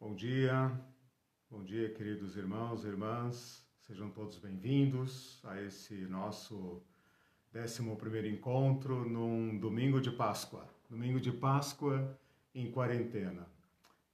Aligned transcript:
Bom 0.00 0.14
dia, 0.14 0.72
bom 1.50 1.62
dia, 1.62 1.92
queridos 1.92 2.34
irmãos 2.34 2.84
e 2.84 2.88
irmãs, 2.88 3.68
sejam 3.80 4.10
todos 4.10 4.38
bem-vindos 4.38 5.38
a 5.44 5.60
esse 5.60 5.94
nosso 6.06 6.82
11 7.54 8.26
encontro 8.26 9.06
num 9.06 9.58
domingo 9.58 10.00
de 10.00 10.10
Páscoa, 10.10 10.66
domingo 10.88 11.20
de 11.20 11.30
Páscoa 11.30 12.18
em 12.54 12.72
quarentena. 12.72 13.46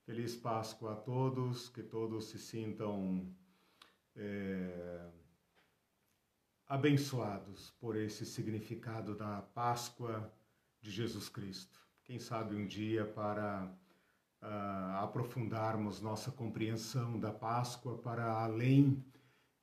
Feliz 0.04 0.34
Páscoa 0.34 0.94
a 0.94 0.96
todos, 0.96 1.68
que 1.68 1.84
todos 1.84 2.30
se 2.30 2.38
sintam 2.40 3.32
é, 4.16 5.08
abençoados 6.66 7.70
por 7.78 7.94
esse 7.94 8.26
significado 8.26 9.14
da 9.14 9.40
Páscoa 9.40 10.34
de 10.82 10.90
Jesus 10.90 11.28
Cristo. 11.28 11.78
Quem 12.02 12.18
sabe 12.18 12.56
um 12.56 12.66
dia 12.66 13.04
para 13.04 13.72
uh, 14.42 15.02
aprofundarmos 15.02 16.00
nossa 16.00 16.30
compreensão 16.30 17.18
da 17.18 17.32
Páscoa 17.32 17.98
para 17.98 18.24
além 18.42 19.04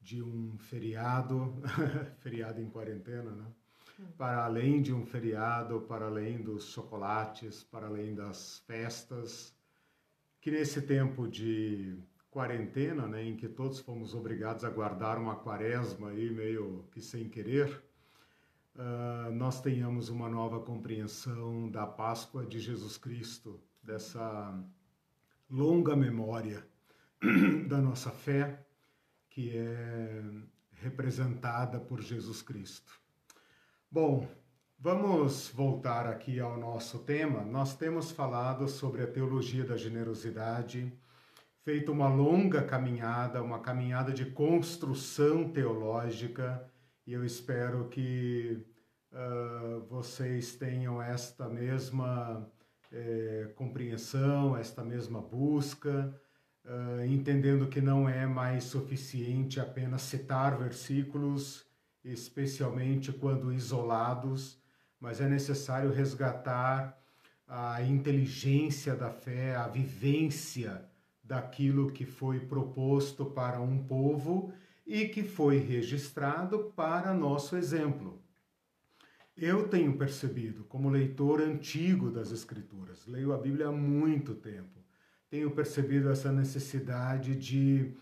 de 0.02 0.22
um 0.22 0.58
feriado, 0.58 1.62
feriado 2.20 2.62
em 2.62 2.70
quarentena, 2.70 3.32
né? 3.32 3.46
Hum. 4.00 4.08
Para 4.18 4.44
além 4.44 4.82
de 4.82 4.94
um 4.94 5.06
feriado, 5.06 5.82
para 5.82 6.06
além 6.06 6.42
dos 6.42 6.66
chocolates, 6.66 7.64
para 7.64 7.88
além 7.88 8.14
das 8.14 8.60
festas, 8.68 9.56
que 10.42 10.52
nesse 10.52 10.82
tempo 10.82 11.28
de 11.28 11.98
quarentena, 12.30 13.08
né, 13.08 13.24
em 13.24 13.38
que 13.38 13.48
todos 13.48 13.80
fomos 13.80 14.16
obrigados 14.16 14.66
a 14.66 14.70
guardar 14.70 15.20
uma 15.20 15.36
quaresma 15.36 16.10
aí 16.10 16.32
meio 16.32 16.84
que 16.92 17.00
sem 17.00 17.30
querer, 17.30 17.82
uh, 18.76 19.32
nós 19.32 19.62
tenhamos 19.62 20.10
uma 20.10 20.28
nova 20.28 20.60
compreensão 20.60 21.70
da 21.70 21.86
Páscoa 21.86 22.44
de 22.44 22.60
Jesus 22.60 22.98
Cristo, 22.98 23.62
dessa 23.84 24.58
longa 25.50 25.96
memória 25.96 26.66
da 27.68 27.80
nossa 27.80 28.10
fé, 28.10 28.66
que 29.30 29.56
é 29.56 30.24
representada 30.72 31.80
por 31.80 32.02
Jesus 32.02 32.42
Cristo. 32.42 33.00
Bom, 33.92 34.28
vamos 34.80 35.50
voltar 35.50 36.08
aqui 36.08 36.40
ao 36.40 36.58
nosso 36.58 37.00
tema. 37.00 37.44
Nós 37.44 37.76
temos 37.76 38.12
falado 38.12 38.68
sobre 38.68 39.04
a 39.04 39.08
teologia 39.08 39.64
da 39.64 39.78
generosidade, 39.78 40.92
feito 41.62 41.92
uma 41.92 42.08
longa 42.08 42.64
caminhada, 42.64 43.42
uma 43.42 43.60
caminhada 43.60 44.12
de 44.12 44.26
construção 44.26 45.50
teológica, 45.50 46.68
e 47.06 47.14
eu 47.14 47.24
espero 47.24 47.88
que 47.90 48.66
uh, 49.12 49.82
vocês 49.88 50.56
tenham 50.56 51.02
esta 51.02 51.48
mesma 51.48 52.50
é, 52.94 53.50
compreensão, 53.56 54.56
esta 54.56 54.84
mesma 54.84 55.20
busca, 55.20 56.14
uh, 56.64 57.04
entendendo 57.06 57.68
que 57.68 57.82
não 57.82 58.08
é 58.08 58.28
mais 58.28 58.66
suficiente 58.66 59.60
apenas 59.60 60.04
citar 60.04 60.58
versículos, 60.58 61.66
especialmente 62.06 63.12
quando 63.12 63.52
isolados, 63.52 64.62
mas 65.00 65.20
é 65.20 65.28
necessário 65.28 65.92
resgatar 65.92 66.98
a 67.48 67.82
inteligência 67.82 68.96
da 68.96 69.10
fé, 69.10 69.56
a 69.56 69.68
vivência 69.68 70.86
daquilo 71.24 71.92
que 71.92 72.06
foi 72.06 72.40
proposto 72.40 73.26
para 73.26 73.60
um 73.60 73.84
povo 73.84 74.54
e 74.86 75.08
que 75.08 75.24
foi 75.24 75.58
registrado 75.58 76.72
para 76.76 77.14
nosso 77.14 77.56
exemplo. 77.56 78.23
Eu 79.36 79.68
tenho 79.68 79.98
percebido, 79.98 80.64
como 80.66 80.90
leitor 80.90 81.42
antigo 81.42 82.12
das 82.12 82.32
Escrituras, 82.32 83.08
leio 83.08 83.34
a 83.34 83.38
Bíblia 83.38 83.68
há 83.68 83.72
muito 83.72 84.36
tempo, 84.36 84.80
tenho 85.28 85.50
percebido 85.50 86.12
essa 86.12 86.32
necessidade 86.32 87.36
de 87.36 87.96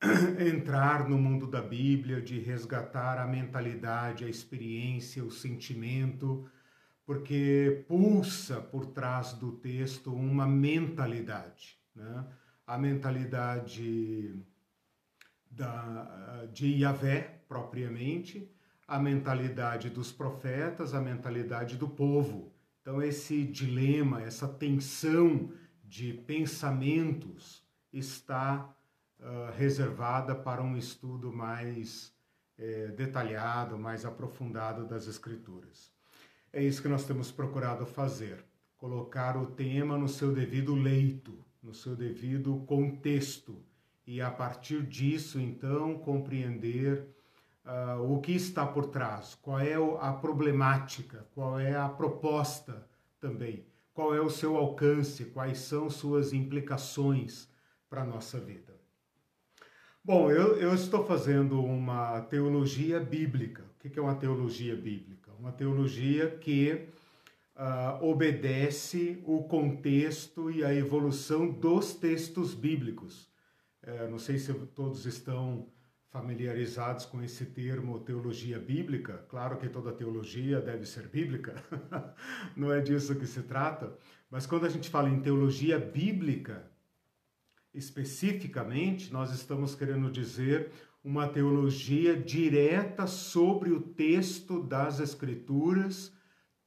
entrar 0.40 1.06
no 1.06 1.18
mundo 1.18 1.46
da 1.46 1.60
Bíblia, 1.60 2.22
de 2.22 2.38
resgatar 2.38 3.18
a 3.18 3.26
mentalidade, 3.26 4.24
a 4.24 4.28
experiência, 4.28 5.22
o 5.22 5.30
sentimento, 5.30 6.48
porque 7.04 7.84
pulsa 7.86 8.58
por 8.58 8.86
trás 8.86 9.34
do 9.34 9.52
texto 9.52 10.14
uma 10.14 10.46
mentalidade, 10.46 11.78
né? 11.94 12.24
a 12.66 12.78
mentalidade 12.78 14.42
da, 15.50 16.46
de 16.52 16.82
Yahvé 16.82 17.42
propriamente, 17.46 18.50
a 18.88 18.98
mentalidade 18.98 19.90
dos 19.90 20.10
profetas, 20.10 20.94
a 20.94 21.00
mentalidade 21.00 21.76
do 21.76 21.86
povo. 21.86 22.50
Então, 22.80 23.02
esse 23.02 23.44
dilema, 23.44 24.22
essa 24.22 24.48
tensão 24.48 25.52
de 25.84 26.14
pensamentos 26.14 27.62
está 27.92 28.74
uh, 29.20 29.52
reservada 29.54 30.34
para 30.34 30.62
um 30.62 30.74
estudo 30.74 31.30
mais 31.30 32.16
eh, 32.56 32.88
detalhado, 32.88 33.78
mais 33.78 34.04
aprofundado 34.04 34.86
das 34.86 35.06
Escrituras. 35.06 35.92
É 36.52 36.62
isso 36.62 36.82
que 36.82 36.88
nós 36.88 37.04
temos 37.04 37.30
procurado 37.30 37.84
fazer: 37.84 38.44
colocar 38.78 39.36
o 39.36 39.46
tema 39.46 39.98
no 39.98 40.08
seu 40.08 40.32
devido 40.32 40.74
leito, 40.74 41.38
no 41.62 41.74
seu 41.74 41.94
devido 41.94 42.56
contexto, 42.66 43.62
e 44.06 44.20
a 44.20 44.30
partir 44.30 44.82
disso, 44.82 45.38
então, 45.38 45.98
compreender 45.98 47.06
uh, 47.68 48.12
o 48.12 48.20
que 48.20 48.32
está 48.32 48.66
por 48.66 48.86
trás, 48.86 49.36
qual 49.42 49.60
é 49.60 49.74
a 50.00 50.12
problemática, 50.12 51.26
qual 51.34 51.60
é 51.60 51.76
a 51.76 51.88
proposta 51.88 52.86
também, 53.20 53.66
qual 53.92 54.14
é 54.14 54.20
o 54.20 54.30
seu 54.30 54.56
alcance, 54.56 55.26
quais 55.26 55.58
são 55.58 55.90
suas 55.90 56.32
implicações 56.32 57.48
para 57.90 58.02
a 58.02 58.06
nossa 58.06 58.40
vida. 58.40 58.76
Bom, 60.02 60.30
eu, 60.30 60.56
eu, 60.56 60.74
estou 60.74 61.04
fazendo 61.04 61.62
uma 61.62 62.22
teologia 62.22 62.98
bíblica. 62.98 63.62
O 63.62 63.88
que 63.88 63.98
é 63.98 64.02
uma 64.02 64.14
teologia 64.14 64.74
bíblica? 64.74 65.30
Uma 65.38 65.52
teologia 65.52 66.30
que 66.30 66.88
uh, 67.54 68.04
obedece 68.04 69.22
o 69.26 69.42
contexto 69.42 70.50
e 70.50 70.64
a 70.64 70.72
evolução 70.72 71.50
dos 71.50 71.92
textos 71.92 72.54
bíblicos. 72.54 73.28
Uh, 73.82 74.10
não 74.10 74.18
sei 74.18 74.38
se 74.38 74.54
todos 74.54 75.04
estão 75.04 75.66
familiarizados 76.10 77.04
com 77.04 77.22
esse 77.22 77.46
termo 77.46 78.00
teologia 78.00 78.58
bíblica. 78.58 79.24
Claro 79.28 79.58
que 79.58 79.68
toda 79.68 79.92
teologia 79.92 80.60
deve 80.60 80.86
ser 80.86 81.08
bíblica, 81.08 81.54
não 82.56 82.72
é 82.72 82.80
disso 82.80 83.14
que 83.14 83.26
se 83.26 83.42
trata, 83.42 83.96
mas 84.30 84.46
quando 84.46 84.66
a 84.66 84.68
gente 84.68 84.88
fala 84.88 85.08
em 85.08 85.20
teologia 85.20 85.78
bíblica, 85.78 86.70
especificamente, 87.72 89.12
nós 89.12 89.32
estamos 89.32 89.74
querendo 89.74 90.10
dizer 90.10 90.70
uma 91.02 91.28
teologia 91.28 92.16
direta 92.16 93.06
sobre 93.06 93.70
o 93.70 93.80
texto 93.80 94.62
das 94.62 95.00
Escrituras, 95.00 96.12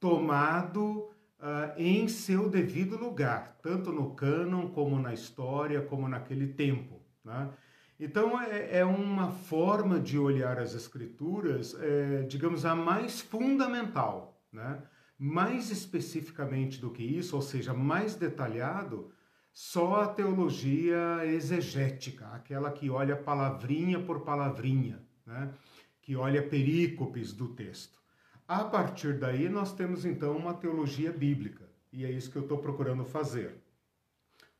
tomado 0.00 1.10
uh, 1.38 1.72
em 1.76 2.08
seu 2.08 2.48
devido 2.48 2.96
lugar, 2.96 3.58
tanto 3.62 3.92
no 3.92 4.14
cânon 4.14 4.70
como 4.70 4.98
na 4.98 5.12
história, 5.12 5.82
como 5.82 6.08
naquele 6.08 6.48
tempo. 6.48 7.00
Né? 7.24 7.52
Então, 7.98 8.40
é, 8.40 8.78
é 8.78 8.84
uma 8.84 9.30
forma 9.30 10.00
de 10.00 10.18
olhar 10.18 10.58
as 10.58 10.74
Escrituras, 10.74 11.76
é, 11.78 12.22
digamos, 12.22 12.64
a 12.64 12.74
mais 12.74 13.20
fundamental, 13.20 14.42
né? 14.52 14.82
Mais 15.18 15.70
especificamente 15.70 16.80
do 16.80 16.90
que 16.90 17.02
isso, 17.02 17.36
ou 17.36 17.42
seja, 17.42 17.72
mais 17.72 18.16
detalhado, 18.16 19.12
só 19.52 20.02
a 20.02 20.08
teologia 20.08 21.24
exegética, 21.26 22.26
aquela 22.28 22.72
que 22.72 22.88
olha 22.88 23.14
palavrinha 23.14 24.00
por 24.00 24.20
palavrinha, 24.20 25.00
né? 25.26 25.52
que 26.00 26.16
olha 26.16 26.42
perícopes 26.42 27.32
do 27.32 27.48
texto. 27.48 28.00
A 28.48 28.64
partir 28.64 29.18
daí, 29.18 29.48
nós 29.48 29.72
temos 29.74 30.04
então 30.04 30.36
uma 30.36 30.54
teologia 30.54 31.12
bíblica, 31.12 31.70
e 31.92 32.04
é 32.04 32.10
isso 32.10 32.30
que 32.30 32.36
eu 32.36 32.42
estou 32.42 32.58
procurando 32.58 33.04
fazer. 33.04 33.62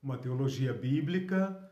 Uma 0.03 0.19
teologia 0.19 0.75
bíblica 0.75 1.72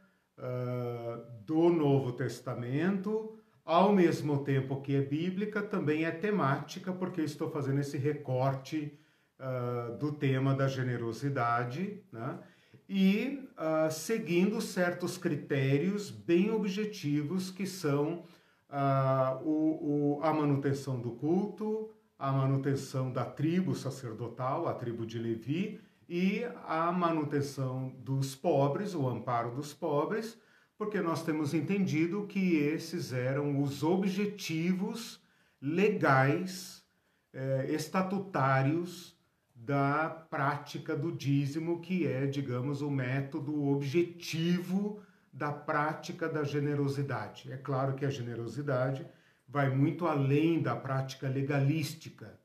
do 1.44 1.68
Novo 1.68 2.12
Testamento, 2.12 3.34
ao 3.64 3.92
mesmo 3.92 4.42
tempo 4.42 4.80
que 4.80 4.96
é 4.96 5.00
bíblica, 5.00 5.62
também 5.62 6.04
é 6.04 6.10
temática, 6.10 6.92
porque 6.92 7.20
eu 7.20 7.24
estou 7.24 7.50
fazendo 7.50 7.80
esse 7.80 7.96
recorte 7.96 8.98
uh, 9.38 9.96
do 9.96 10.12
tema 10.12 10.54
da 10.54 10.66
generosidade, 10.66 12.02
né? 12.12 12.38
e 12.88 13.48
uh, 13.56 13.90
seguindo 13.90 14.60
certos 14.60 15.16
critérios 15.16 16.10
bem 16.10 16.50
objetivos 16.50 17.50
que 17.50 17.66
são 17.66 18.24
o, 19.44 20.18
o, 20.18 20.20
a 20.22 20.32
manutenção 20.32 21.00
do 21.00 21.10
culto, 21.10 21.90
a 22.16 22.30
manutenção 22.30 23.12
da 23.12 23.24
tribo 23.24 23.74
sacerdotal, 23.74 24.68
a 24.68 24.74
tribo 24.74 25.04
de 25.04 25.18
Levi, 25.18 25.80
e 26.12 26.44
a 26.66 26.90
manutenção 26.90 27.94
dos 28.00 28.34
pobres, 28.34 28.96
o 28.96 29.08
amparo 29.08 29.54
dos 29.54 29.72
pobres, 29.72 30.36
porque 30.76 31.00
nós 31.00 31.22
temos 31.22 31.54
entendido 31.54 32.26
que 32.26 32.56
esses 32.56 33.12
eram 33.12 33.62
os 33.62 33.84
objetivos 33.84 35.22
legais, 35.62 36.84
eh, 37.32 37.66
estatutários 37.70 39.16
da 39.54 40.10
prática 40.10 40.96
do 40.96 41.12
dízimo, 41.12 41.80
que 41.80 42.08
é, 42.08 42.26
digamos, 42.26 42.82
o 42.82 42.90
método 42.90 43.68
objetivo 43.68 45.00
da 45.32 45.52
prática 45.52 46.28
da 46.28 46.42
generosidade. 46.42 47.52
É 47.52 47.56
claro 47.56 47.94
que 47.94 48.04
a 48.04 48.10
generosidade 48.10 49.06
vai 49.46 49.70
muito 49.70 50.08
além 50.08 50.60
da 50.60 50.74
prática 50.74 51.28
legalística, 51.28 52.39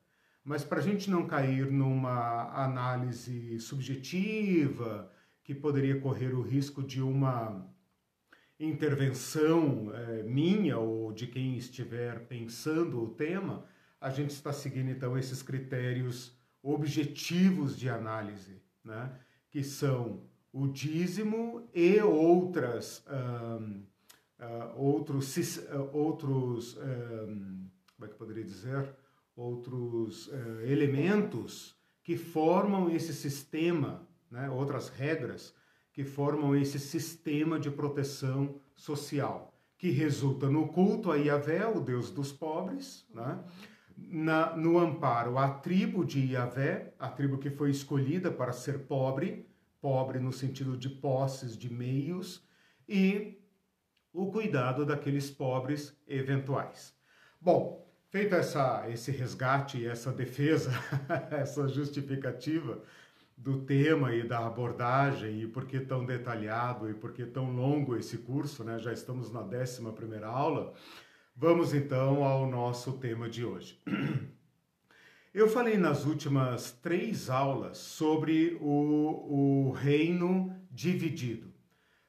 mas 0.46 0.64
para 0.64 0.78
a 0.78 0.82
gente 0.84 1.10
não 1.10 1.26
cair 1.26 1.72
numa 1.72 2.54
análise 2.54 3.60
subjetiva, 3.60 5.12
que 5.44 5.56
poderia 5.56 6.00
correr 6.00 6.36
o 6.36 6.42
risco 6.44 6.84
de 6.84 7.02
uma 7.02 7.68
intervenção 8.60 9.92
é, 9.94 10.22
minha 10.24 10.78
ou 10.78 11.12
de 11.12 11.26
quem 11.26 11.58
estiver 11.58 12.28
pensando 12.28 13.04
o 13.04 13.10
tema, 13.10 13.66
a 14.00 14.12
gente 14.12 14.30
está 14.30 14.54
seguindo 14.54 14.92
então 14.92 15.18
esses 15.18 15.42
critérios 15.42 16.38
objetivos 16.62 17.78
de 17.78 17.90
análise, 17.90 18.62
né? 18.84 19.12
que 19.50 19.64
são 19.64 20.24
o 20.54 20.68
dízimo 20.68 21.68
e 21.74 22.00
outras 22.02 23.04
um, 23.10 23.84
uh, 24.40 24.78
outros 24.80 25.36
uh, 25.38 25.90
outros 25.92 26.78
um, 26.78 27.68
como 27.96 28.06
é 28.06 28.08
que 28.08 28.16
poderia 28.16 28.44
dizer 28.44 28.96
outros 29.36 30.28
uh, 30.28 30.62
elementos 30.62 31.76
que 32.04 32.16
formam 32.16 32.90
esse 32.90 33.14
sistema, 33.14 34.08
né? 34.30 34.50
outras 34.50 34.90
regras 34.90 35.54
que 35.92 36.04
formam 36.04 36.56
esse 36.56 36.78
sistema 36.78 37.58
de 37.58 37.72
proteção 37.72 38.60
social, 38.76 39.58
que 39.78 39.90
resulta 39.90 40.50
no 40.50 40.68
culto 40.68 41.10
a 41.10 41.16
Yahvé, 41.16 41.66
o 41.66 41.80
Deus 41.80 42.12
dos 42.12 42.34
pobres, 42.34 43.08
né? 43.14 43.44
Na, 43.98 44.54
no 44.58 44.78
amparo 44.78 45.38
à 45.38 45.50
tribo 45.50 46.04
de 46.04 46.34
Yahvé, 46.34 46.94
a 47.00 47.08
tribo 47.08 47.38
que 47.38 47.50
foi 47.50 47.72
escolhida 47.72 48.30
para 48.30 48.52
ser 48.52 48.80
pobre, 48.88 49.48
pobre 49.80 50.20
no 50.20 50.34
sentido 50.34 50.76
de 50.76 50.90
posses, 50.90 51.58
de 51.58 51.72
meios, 51.72 52.46
e 52.90 53.40
o 54.12 54.30
cuidado 54.30 54.86
daqueles 54.86 55.32
pobres 55.32 55.98
eventuais. 56.06 56.94
Bom, 57.40 57.85
feito 58.16 58.34
essa, 58.34 58.86
esse 58.90 59.12
resgate, 59.12 59.86
essa 59.86 60.10
defesa, 60.10 60.72
essa 61.32 61.68
justificativa 61.68 62.82
do 63.36 63.64
tema 63.64 64.16
e 64.16 64.26
da 64.26 64.48
abordagem 64.48 65.42
e 65.42 65.48
por 65.48 65.66
que 65.66 65.82
tão 65.82 66.06
detalhado 66.06 66.90
e 66.90 66.94
por 66.94 67.12
que 67.12 67.26
tão 67.26 67.54
longo 67.54 67.94
esse 67.98 68.20
curso, 68.20 68.64
né? 68.64 68.80
Já 68.80 68.94
estamos 68.94 69.34
na 69.34 69.42
11 69.42 69.92
primeira 69.92 70.28
aula. 70.28 70.74
Vamos 71.36 71.74
então 71.74 72.24
ao 72.24 72.50
nosso 72.50 72.94
tema 72.94 73.28
de 73.28 73.44
hoje. 73.44 73.78
Eu 75.34 75.50
falei 75.50 75.76
nas 75.76 76.06
últimas 76.06 76.72
três 76.72 77.30
aulas 77.30 77.80
sobre 77.80 78.58
o, 78.62 79.68
o 79.68 79.72
reino 79.72 80.56
dividido. 80.72 81.55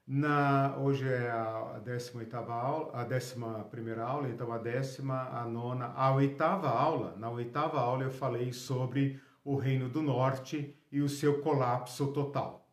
Na, 0.09 0.77
hoje 0.79 1.05
é 1.05 1.29
a 1.29 1.81
18 1.85 2.37
aula, 2.37 2.93
a 2.95 3.05
11 3.05 3.35
primeira 3.69 4.05
aula, 4.05 4.29
então 4.29 4.53
a 4.53 4.59
décima, 4.59 5.31
a 5.31 5.45
nona, 5.45 5.87
a 5.97 6.15
oitava 6.15 6.69
aula. 6.69 7.17
Na 7.19 7.29
oitava 7.29 7.81
aula 7.81 8.05
eu 8.05 8.11
falei 8.13 8.53
sobre 8.53 9.21
o 9.45 9.57
Reino 9.57 9.89
do 9.89 10.01
Norte 10.01 10.77
e 10.93 11.01
o 11.01 11.09
seu 11.09 11.41
colapso 11.41 12.13
total. 12.13 12.69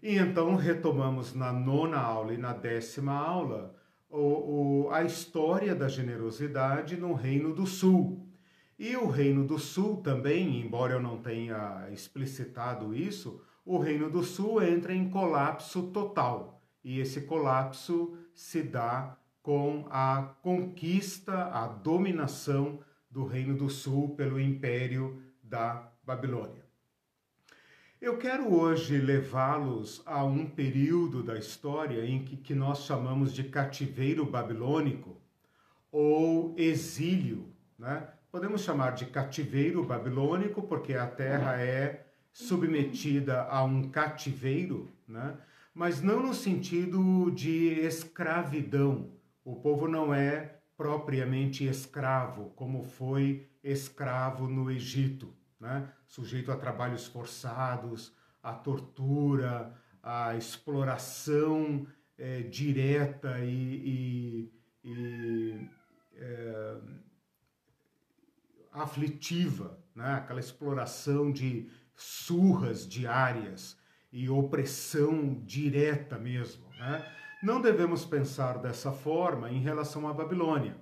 E 0.00 0.16
então 0.16 0.54
retomamos 0.54 1.34
na 1.34 1.52
nona 1.52 1.98
aula 1.98 2.32
e 2.32 2.38
na 2.38 2.52
décima 2.52 3.14
aula 3.14 3.74
o, 4.08 4.84
o, 4.86 4.90
a 4.92 5.02
história 5.02 5.74
da 5.74 5.88
generosidade 5.88 6.96
no 6.96 7.14
Reino 7.14 7.52
do 7.52 7.66
Sul. 7.66 8.28
E 8.78 8.96
o 8.96 9.08
Reino 9.08 9.44
do 9.44 9.58
Sul 9.58 9.96
também, 9.96 10.60
embora 10.60 10.92
eu 10.92 11.00
não 11.00 11.20
tenha 11.20 11.88
explicitado 11.90 12.94
isso, 12.94 13.42
o 13.64 13.76
Reino 13.76 14.08
do 14.08 14.22
Sul 14.22 14.62
entra 14.62 14.94
em 14.94 15.10
colapso 15.10 15.88
total. 15.88 16.59
E 16.82 16.98
esse 17.00 17.22
colapso 17.22 18.16
se 18.34 18.62
dá 18.62 19.16
com 19.42 19.86
a 19.90 20.34
conquista, 20.42 21.44
a 21.46 21.66
dominação 21.66 22.80
do 23.10 23.24
Reino 23.24 23.56
do 23.56 23.68
Sul 23.68 24.14
pelo 24.14 24.40
Império 24.40 25.22
da 25.42 25.90
Babilônia. 26.04 26.64
Eu 28.00 28.16
quero 28.16 28.54
hoje 28.54 28.96
levá-los 28.98 30.02
a 30.06 30.24
um 30.24 30.46
período 30.46 31.22
da 31.22 31.36
história 31.36 32.04
em 32.06 32.24
que, 32.24 32.36
que 32.36 32.54
nós 32.54 32.84
chamamos 32.86 33.34
de 33.34 33.44
cativeiro 33.44 34.24
babilônico 34.24 35.20
ou 35.92 36.54
exílio. 36.56 37.52
Né? 37.78 38.08
Podemos 38.30 38.62
chamar 38.62 38.92
de 38.92 39.04
cativeiro 39.06 39.84
babilônico 39.84 40.62
porque 40.62 40.94
a 40.94 41.06
terra 41.06 41.60
é 41.60 42.06
submetida 42.32 43.42
a 43.42 43.64
um 43.64 43.90
cativeiro, 43.90 44.88
né? 45.06 45.36
Mas 45.74 46.02
não 46.02 46.22
no 46.22 46.34
sentido 46.34 47.30
de 47.30 47.80
escravidão. 47.80 49.12
O 49.44 49.56
povo 49.56 49.88
não 49.88 50.12
é 50.12 50.60
propriamente 50.76 51.64
escravo, 51.64 52.50
como 52.50 52.82
foi 52.82 53.48
escravo 53.62 54.48
no 54.48 54.70
Egito 54.70 55.34
né? 55.60 55.92
sujeito 56.06 56.50
a 56.50 56.56
trabalhos 56.56 57.06
forçados, 57.06 58.12
à 58.42 58.54
tortura, 58.54 59.74
à 60.02 60.34
exploração 60.34 61.86
é, 62.16 62.40
direta 62.40 63.38
e, 63.40 64.50
e, 64.82 64.90
e 64.90 65.68
é, 66.14 66.76
aflitiva, 68.72 69.78
né? 69.94 70.14
aquela 70.14 70.40
exploração 70.40 71.30
de 71.30 71.68
surras 71.94 72.88
diárias 72.88 73.78
e 74.12 74.28
opressão 74.28 75.40
direta 75.44 76.18
mesmo. 76.18 76.64
Né? 76.78 77.04
Não 77.42 77.60
devemos 77.60 78.04
pensar 78.04 78.58
dessa 78.58 78.92
forma 78.92 79.50
em 79.50 79.60
relação 79.60 80.08
à 80.08 80.12
Babilônia. 80.12 80.76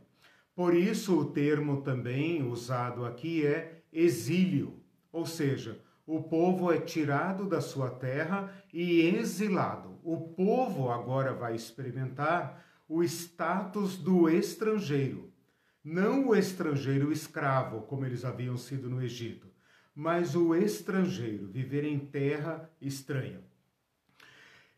Por 0.54 0.75
isso, 0.75 1.19
o 1.19 1.25
termo 1.26 1.82
também 1.82 2.42
usado 2.42 3.04
aqui 3.04 3.46
é 3.46 3.82
exílio, 3.92 4.82
ou 5.12 5.25
seja, 5.25 5.80
o 6.06 6.22
povo 6.22 6.72
é 6.72 6.78
tirado 6.80 7.46
da 7.46 7.60
sua 7.60 7.90
terra 7.90 8.52
e 8.72 9.02
exilado. 9.02 9.98
O 10.02 10.28
povo 10.28 10.90
agora 10.90 11.32
vai 11.32 11.54
experimentar 11.54 12.64
o 12.88 13.02
status 13.04 13.98
do 13.98 14.28
estrangeiro, 14.28 15.30
não 15.84 16.28
o 16.28 16.34
estrangeiro 16.34 17.12
escravo, 17.12 17.82
como 17.82 18.06
eles 18.06 18.25
haviam 18.25 18.56
sido 18.56 18.88
no 18.88 19.02
Egito, 19.02 19.48
mas 19.99 20.37
o 20.37 20.55
estrangeiro, 20.55 21.49
viver 21.49 21.83
em 21.83 21.99
terra 21.99 22.71
estranha. 22.81 23.41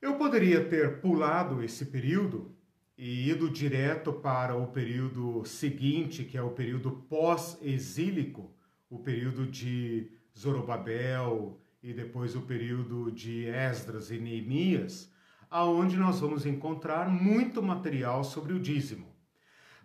Eu 0.00 0.14
poderia 0.14 0.64
ter 0.64 0.98
pulado 1.02 1.62
esse 1.62 1.84
período 1.84 2.56
e 2.96 3.28
ido 3.28 3.50
direto 3.50 4.14
para 4.14 4.56
o 4.56 4.68
período 4.68 5.44
seguinte, 5.44 6.24
que 6.24 6.38
é 6.38 6.42
o 6.42 6.52
período 6.52 6.92
pós-exílico, 7.06 8.50
o 8.88 8.98
período 8.98 9.46
de 9.46 10.10
Zorobabel 10.34 11.60
e 11.82 11.92
depois 11.92 12.34
o 12.34 12.40
período 12.40 13.12
de 13.12 13.44
Esdras 13.44 14.10
e 14.10 14.18
Neemias, 14.18 15.12
aonde 15.50 15.98
nós 15.98 16.18
vamos 16.18 16.46
encontrar 16.46 17.10
muito 17.10 17.62
material 17.62 18.24
sobre 18.24 18.54
o 18.54 18.58
dízimo. 18.58 19.14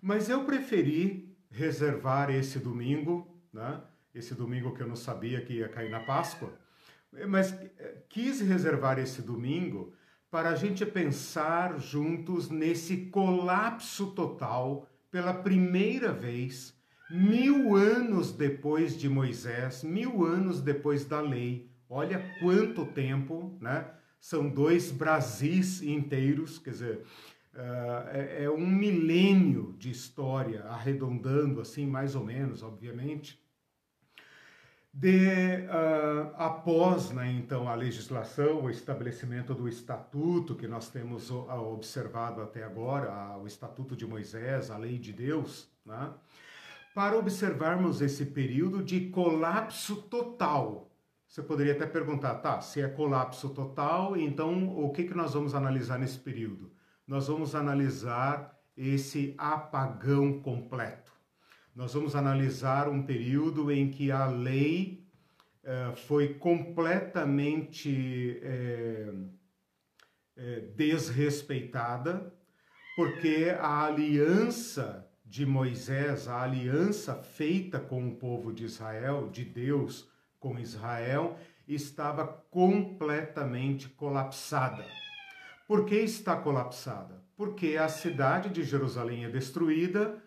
Mas 0.01 0.29
eu 0.29 0.45
preferi 0.45 1.35
reservar 1.51 2.29
esse 2.29 2.57
domingo, 2.57 3.37
né? 3.51 3.81
Esse 4.15 4.33
domingo 4.33 4.73
que 4.73 4.81
eu 4.81 4.87
não 4.87 4.95
sabia 4.95 5.41
que 5.41 5.53
ia 5.53 5.69
cair 5.69 5.91
na 5.91 5.99
Páscoa, 5.99 6.57
mas 7.27 7.53
eh, 7.53 8.03
quis 8.09 8.41
reservar 8.41 8.97
esse 8.97 9.21
domingo 9.21 9.93
para 10.31 10.49
a 10.49 10.55
gente 10.55 10.85
pensar 10.85 11.79
juntos 11.79 12.49
nesse 12.49 13.05
colapso 13.07 14.07
total 14.11 14.87
pela 15.11 15.33
primeira 15.33 16.11
vez 16.11 16.75
mil 17.09 17.75
anos 17.75 18.31
depois 18.31 18.97
de 18.97 19.07
Moisés, 19.07 19.83
mil 19.83 20.25
anos 20.25 20.59
depois 20.61 21.05
da 21.05 21.21
lei, 21.21 21.69
olha 21.89 22.19
quanto 22.39 22.85
tempo, 22.85 23.57
né? 23.61 23.91
São 24.19 24.49
dois 24.49 24.91
Brasis 24.91 25.83
inteiros, 25.83 26.57
quer 26.57 26.71
dizer, 26.71 27.01
uh, 27.53 28.09
é, 28.11 28.43
é, 28.45 28.49
um 28.49 28.67
milênio 28.67 29.75
de 29.77 29.91
história, 29.91 30.63
arredondando 30.63 31.61
assim, 31.61 31.85
mais 31.85 32.15
ou 32.15 32.23
menos, 32.23 32.63
obviamente. 32.63 33.39
De, 34.97 35.67
uh, 35.67 36.33
após, 36.37 37.11
né, 37.11 37.29
então, 37.29 37.67
a 37.67 37.75
legislação, 37.75 38.63
o 38.63 38.69
estabelecimento 38.69 39.53
do 39.53 39.67
estatuto 39.67 40.55
que 40.55 40.69
nós 40.69 40.87
temos 40.87 41.29
observado 41.29 42.41
até 42.41 42.63
agora, 42.63 43.37
o 43.37 43.45
estatuto 43.45 43.93
de 43.93 44.07
Moisés, 44.07 44.71
a 44.71 44.77
lei 44.77 44.97
de 44.97 45.11
Deus, 45.11 45.69
né? 45.85 46.13
para 46.93 47.17
observarmos 47.17 48.01
esse 48.01 48.25
período 48.27 48.81
de 48.81 49.09
colapso 49.09 49.97
total. 50.03 50.89
Você 51.27 51.43
poderia 51.43 51.73
até 51.73 51.85
perguntar, 51.85 52.35
tá, 52.35 52.61
se 52.61 52.81
é 52.81 52.87
colapso 52.87 53.49
total, 53.49 54.15
então 54.15 54.79
o 54.79 54.93
que, 54.93 55.03
que 55.03 55.13
nós 55.13 55.33
vamos 55.33 55.53
analisar 55.53 55.99
nesse 55.99 56.19
período? 56.19 56.71
Nós 57.05 57.27
vamos 57.27 57.53
analisar 57.53 58.57
esse 58.77 59.35
apagão 59.37 60.39
completo. 60.39 61.04
Nós 61.75 61.93
vamos 61.93 62.15
analisar 62.15 62.87
um 62.87 63.03
período 63.03 63.69
em 63.69 63.91
que 63.91 64.09
a 64.09 64.27
lei 64.27 65.05
eh, 65.61 65.91
foi 66.07 66.35
completamente 66.35 68.39
é, 68.41 69.13
é, 70.37 70.59
desrespeitada, 70.73 72.33
porque 72.95 73.53
a 73.59 73.83
aliança 73.83 75.05
de 75.25 75.45
Moisés, 75.45 76.29
a 76.29 76.43
aliança 76.43 77.15
feita 77.15 77.77
com 77.77 78.07
o 78.07 78.15
povo 78.15 78.53
de 78.53 78.63
Israel, 78.63 79.29
de 79.29 79.43
Deus 79.43 80.09
com 80.39 80.57
Israel, 80.57 81.37
estava 81.67 82.25
completamente 82.25 83.89
colapsada. 83.89 84.85
Por 85.67 85.83
que 85.83 85.95
está 85.95 86.37
colapsada? 86.37 87.21
Porque 87.35 87.75
a 87.75 87.89
cidade 87.89 88.49
de 88.49 88.63
Jerusalém 88.63 89.25
é 89.25 89.29
destruída, 89.29 90.23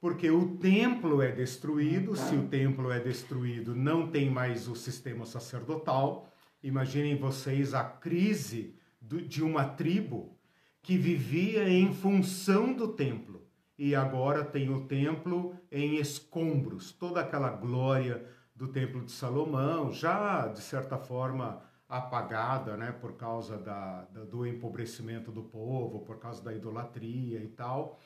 porque 0.00 0.30
o 0.30 0.56
templo 0.56 1.20
é 1.20 1.30
destruído. 1.30 2.16
Se 2.16 2.34
o 2.34 2.48
templo 2.48 2.90
é 2.90 2.98
destruído, 2.98 3.74
não 3.76 4.08
tem 4.08 4.30
mais 4.30 4.66
o 4.66 4.74
sistema 4.74 5.26
sacerdotal. 5.26 6.32
Imaginem 6.62 7.16
vocês 7.16 7.74
a 7.74 7.84
crise 7.84 8.74
de 9.00 9.42
uma 9.42 9.64
tribo 9.64 10.36
que 10.82 10.96
vivia 10.96 11.68
em 11.68 11.92
função 11.92 12.72
do 12.72 12.88
templo 12.88 13.46
e 13.78 13.94
agora 13.94 14.44
tem 14.44 14.68
o 14.68 14.86
templo 14.86 15.54
em 15.72 15.96
escombros, 15.96 16.92
toda 16.92 17.20
aquela 17.20 17.50
glória 17.50 18.26
do 18.54 18.68
templo 18.68 19.02
de 19.02 19.10
Salomão, 19.10 19.90
já 19.90 20.48
de 20.48 20.60
certa 20.60 20.98
forma 20.98 21.62
apagada, 21.88 22.76
né, 22.76 22.92
por 22.92 23.14
causa 23.14 23.56
da, 23.56 24.02
da, 24.04 24.24
do 24.24 24.46
empobrecimento 24.46 25.32
do 25.32 25.42
povo, 25.42 26.00
por 26.00 26.18
causa 26.18 26.42
da 26.44 26.54
idolatria 26.54 27.42
e 27.42 27.48
tal, 27.48 27.98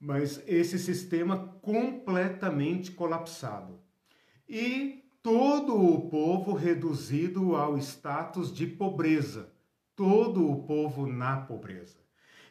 mas 0.00 0.42
esse 0.46 0.78
sistema 0.78 1.58
completamente 1.60 2.92
colapsado. 2.92 3.80
E 4.48 5.04
todo 5.22 5.76
o 5.76 6.08
povo 6.08 6.52
reduzido 6.52 7.56
ao 7.56 7.76
status 7.78 8.54
de 8.54 8.66
pobreza 8.66 9.52
todo 9.98 10.48
o 10.48 10.62
povo 10.62 11.08
na 11.08 11.38
pobreza. 11.38 11.98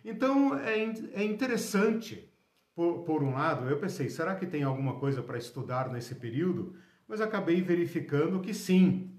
Então 0.04 0.60
é, 0.60 0.80
é 1.13 1.24
interessante, 1.24 2.30
por, 2.75 3.04
por 3.04 3.24
um 3.24 3.32
lado, 3.32 3.70
eu 3.70 3.80
pensei, 3.80 4.10
será 4.10 4.36
que 4.36 4.46
tem 4.46 4.63
alguma 4.63 5.00
coisa 5.00 5.24
para 5.24 5.38
estudar 5.38 5.89
nesse 5.89 6.16
período? 6.16 6.75
Mas 7.08 7.22
acabei 7.22 7.62
verificando 7.62 8.42
que 8.42 8.54
sim, 8.54 9.16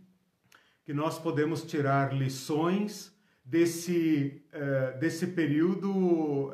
que 0.85 0.93
nós 0.93 1.19
podemos 1.19 1.63
tirar 1.63 2.13
lições 2.13 3.17
desse, 3.43 4.43
é, 4.53 4.99
desse 4.99 5.29
período 5.29 6.53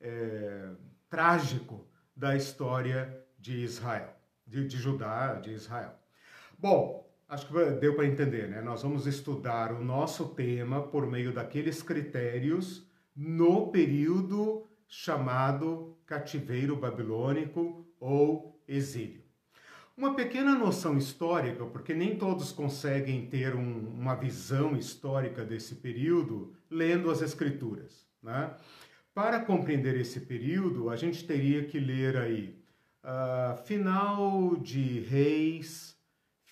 é, 0.00 0.70
trágico 1.08 1.86
da 2.16 2.36
história 2.36 3.24
de 3.38 3.62
Israel, 3.62 4.14
de, 4.46 4.66
de 4.66 4.76
Judá, 4.76 5.34
de 5.34 5.52
Israel. 5.52 5.94
Bom, 6.58 7.10
Acho 7.30 7.46
que 7.46 7.70
deu 7.78 7.94
para 7.94 8.06
entender, 8.06 8.48
né? 8.48 8.60
Nós 8.60 8.82
vamos 8.82 9.06
estudar 9.06 9.72
o 9.72 9.84
nosso 9.84 10.30
tema 10.30 10.82
por 10.82 11.06
meio 11.06 11.32
daqueles 11.32 11.80
critérios 11.80 12.84
no 13.14 13.68
período 13.68 14.66
chamado 14.88 15.96
cativeiro 16.04 16.74
babilônico 16.74 17.86
ou 18.00 18.60
exílio. 18.66 19.22
Uma 19.96 20.16
pequena 20.16 20.58
noção 20.58 20.98
histórica, 20.98 21.64
porque 21.66 21.94
nem 21.94 22.16
todos 22.16 22.50
conseguem 22.50 23.26
ter 23.26 23.54
um, 23.54 23.90
uma 23.90 24.16
visão 24.16 24.76
histórica 24.76 25.44
desse 25.44 25.76
período 25.76 26.52
lendo 26.68 27.12
as 27.12 27.22
Escrituras. 27.22 28.08
Né? 28.20 28.52
Para 29.22 29.38
compreender 29.38 29.96
esse 29.96 30.18
período, 30.20 30.88
a 30.88 30.96
gente 30.96 31.26
teria 31.26 31.62
que 31.62 31.78
ler 31.78 32.16
aí 32.16 32.58
uh, 33.04 33.54
final 33.66 34.56
de 34.56 35.00
Reis, 35.00 35.94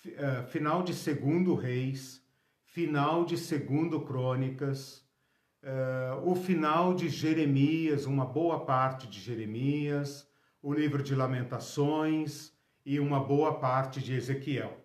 uh, 0.05 0.47
final 0.49 0.83
de 0.83 0.93
Segundo 0.93 1.55
Reis, 1.55 2.23
final 2.67 3.25
de 3.25 3.39
Segundo 3.39 4.01
Crônicas, 4.01 5.03
uh, 5.63 6.29
o 6.29 6.35
final 6.35 6.93
de 6.93 7.09
Jeremias, 7.09 8.05
uma 8.05 8.23
boa 8.23 8.63
parte 8.63 9.07
de 9.07 9.19
Jeremias, 9.19 10.29
o 10.61 10.71
livro 10.71 11.01
de 11.01 11.15
Lamentações 11.15 12.53
e 12.85 12.99
uma 12.99 13.19
boa 13.19 13.57
parte 13.57 13.99
de 13.99 14.13
Ezequiel. 14.13 14.77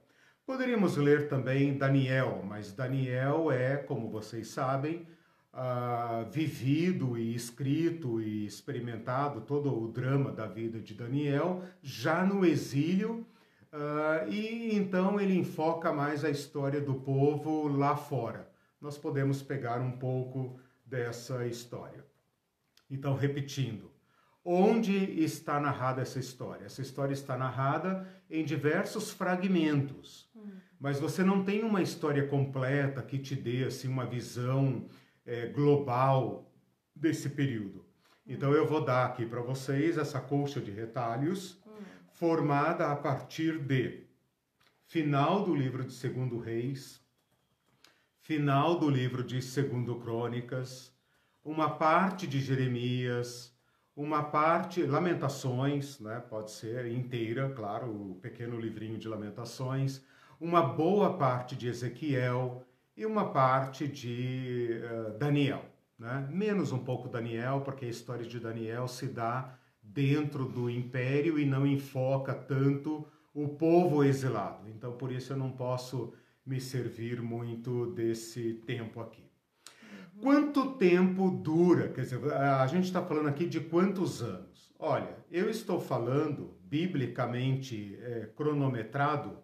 Poderíamos 0.46 0.96
ler 0.96 1.28
também 1.28 1.76
Daniel, 1.76 2.42
mas 2.48 2.72
Daniel 2.72 3.52
é, 3.52 3.76
como 3.76 4.08
vocês 4.08 4.48
sabem, 4.48 5.06
uh, 5.54 6.30
vivido 6.30 7.16
e 7.16 7.34
escrito 7.34 8.20
e 8.20 8.44
experimentado 8.44 9.40
todo 9.40 9.75
o 9.82 9.88
drama 9.88 10.30
da 10.30 10.46
vida 10.46 10.78
de 10.80 10.94
Daniel 10.94 11.62
já 11.82 12.25
no 12.25 12.44
exílio 12.44 13.26
Uh, 13.75 14.30
e 14.30 14.76
então 14.76 15.20
ele 15.20 15.34
enfoca 15.37 15.92
mais 15.92 16.25
a 16.25 16.30
história 16.30 16.80
do 16.80 16.94
povo 16.94 17.66
lá 17.66 17.96
fora. 17.96 18.49
Nós 18.80 18.96
podemos 18.96 19.42
pegar 19.42 19.80
um 19.80 19.90
pouco 19.90 20.61
dessa 20.87 21.44
história. 21.44 22.04
Então, 22.88 23.16
repetindo, 23.16 23.90
onde 24.44 24.94
está 25.20 25.58
narrada 25.58 26.02
essa 26.02 26.20
história? 26.20 26.66
Essa 26.66 26.82
história 26.82 27.12
está 27.12 27.37
narrada 27.37 28.06
em 28.30 28.44
diversos 28.44 29.11
fragmentos, 29.11 30.30
hum. 30.37 30.52
mas 30.78 31.00
você 31.00 31.25
não 31.25 31.42
tem 31.42 31.64
uma 31.64 31.82
história 31.82 32.28
completa 32.28 33.02
que 33.02 33.18
te 33.18 33.34
dê 33.34 33.64
assim, 33.64 33.88
uma 33.88 34.06
visão 34.06 34.87
é, 35.26 35.47
global 35.47 36.50
desse 36.95 37.31
período. 37.31 37.85
Então, 38.26 38.52
eu 38.52 38.66
vou 38.66 38.85
dar 38.85 39.07
aqui 39.07 39.26
para 39.26 39.43
vocês 39.43 39.99
essa 39.99 40.21
colcha 40.21 40.61
de 40.61 40.71
retalhos 40.71 41.62
formada 42.14 42.90
a 42.90 42.97
partir 42.97 43.59
de 43.59 44.07
final 44.87 45.43
do 45.43 45.54
livro 45.54 45.85
de 45.85 45.93
Segundo 45.93 46.38
Reis, 46.38 47.02
final 48.21 48.78
do 48.78 48.88
livro 48.88 49.25
de 49.25 49.43
Segundo 49.43 49.97
Crônicas, 49.97 50.93
uma 51.45 51.69
parte 51.69 52.26
de 52.26 52.40
Jeremias, 52.40 53.52
uma 53.97 54.23
parte 54.23 54.83
Lamentações, 54.83 56.00
né, 56.00 56.21
pode 56.21 56.50
ser 56.50 56.87
inteira, 56.87 57.50
claro, 57.50 57.90
o 57.90 58.14
pequeno 58.14 58.59
livrinho 58.59 58.99
de 58.99 59.09
Lamentações, 59.09 60.02
uma 60.40 60.62
boa 60.62 61.19
parte 61.19 61.54
de 61.54 61.69
Ezequiel 61.69 62.64
e 62.96 63.04
uma 63.04 63.30
parte 63.30 63.88
de 63.88 64.80
uh, 64.82 65.18
Daniel, 65.18 65.64
né? 65.98 66.28
Menos 66.30 66.72
um 66.72 66.78
pouco 66.78 67.08
Daniel, 67.08 67.62
porque 67.62 67.84
a 67.84 67.88
história 67.88 68.24
de 68.24 68.38
Daniel 68.38 68.88
se 68.88 69.06
dá 69.06 69.58
dentro 69.82 70.44
do 70.44 70.70
império 70.70 71.38
e 71.38 71.44
não 71.44 71.66
enfoca 71.66 72.34
tanto 72.34 73.06
o 73.32 73.48
povo 73.48 74.04
exilado. 74.04 74.68
Então, 74.68 74.92
por 74.92 75.12
isso 75.12 75.32
eu 75.32 75.36
não 75.36 75.50
posso 75.50 76.14
me 76.46 76.60
servir 76.60 77.20
muito 77.20 77.86
desse 77.92 78.54
tempo 78.66 79.00
aqui. 79.00 79.24
Quanto 80.20 80.72
tempo 80.72 81.30
dura? 81.30 81.88
Quer 81.88 82.02
dizer, 82.02 82.32
a 82.32 82.66
gente 82.66 82.84
está 82.84 83.02
falando 83.02 83.28
aqui 83.28 83.46
de 83.46 83.60
quantos 83.60 84.22
anos? 84.22 84.72
Olha, 84.78 85.16
eu 85.30 85.50
estou 85.50 85.80
falando, 85.80 86.56
biblicamente 86.62 87.98
é, 88.00 88.30
cronometrado, 88.36 89.38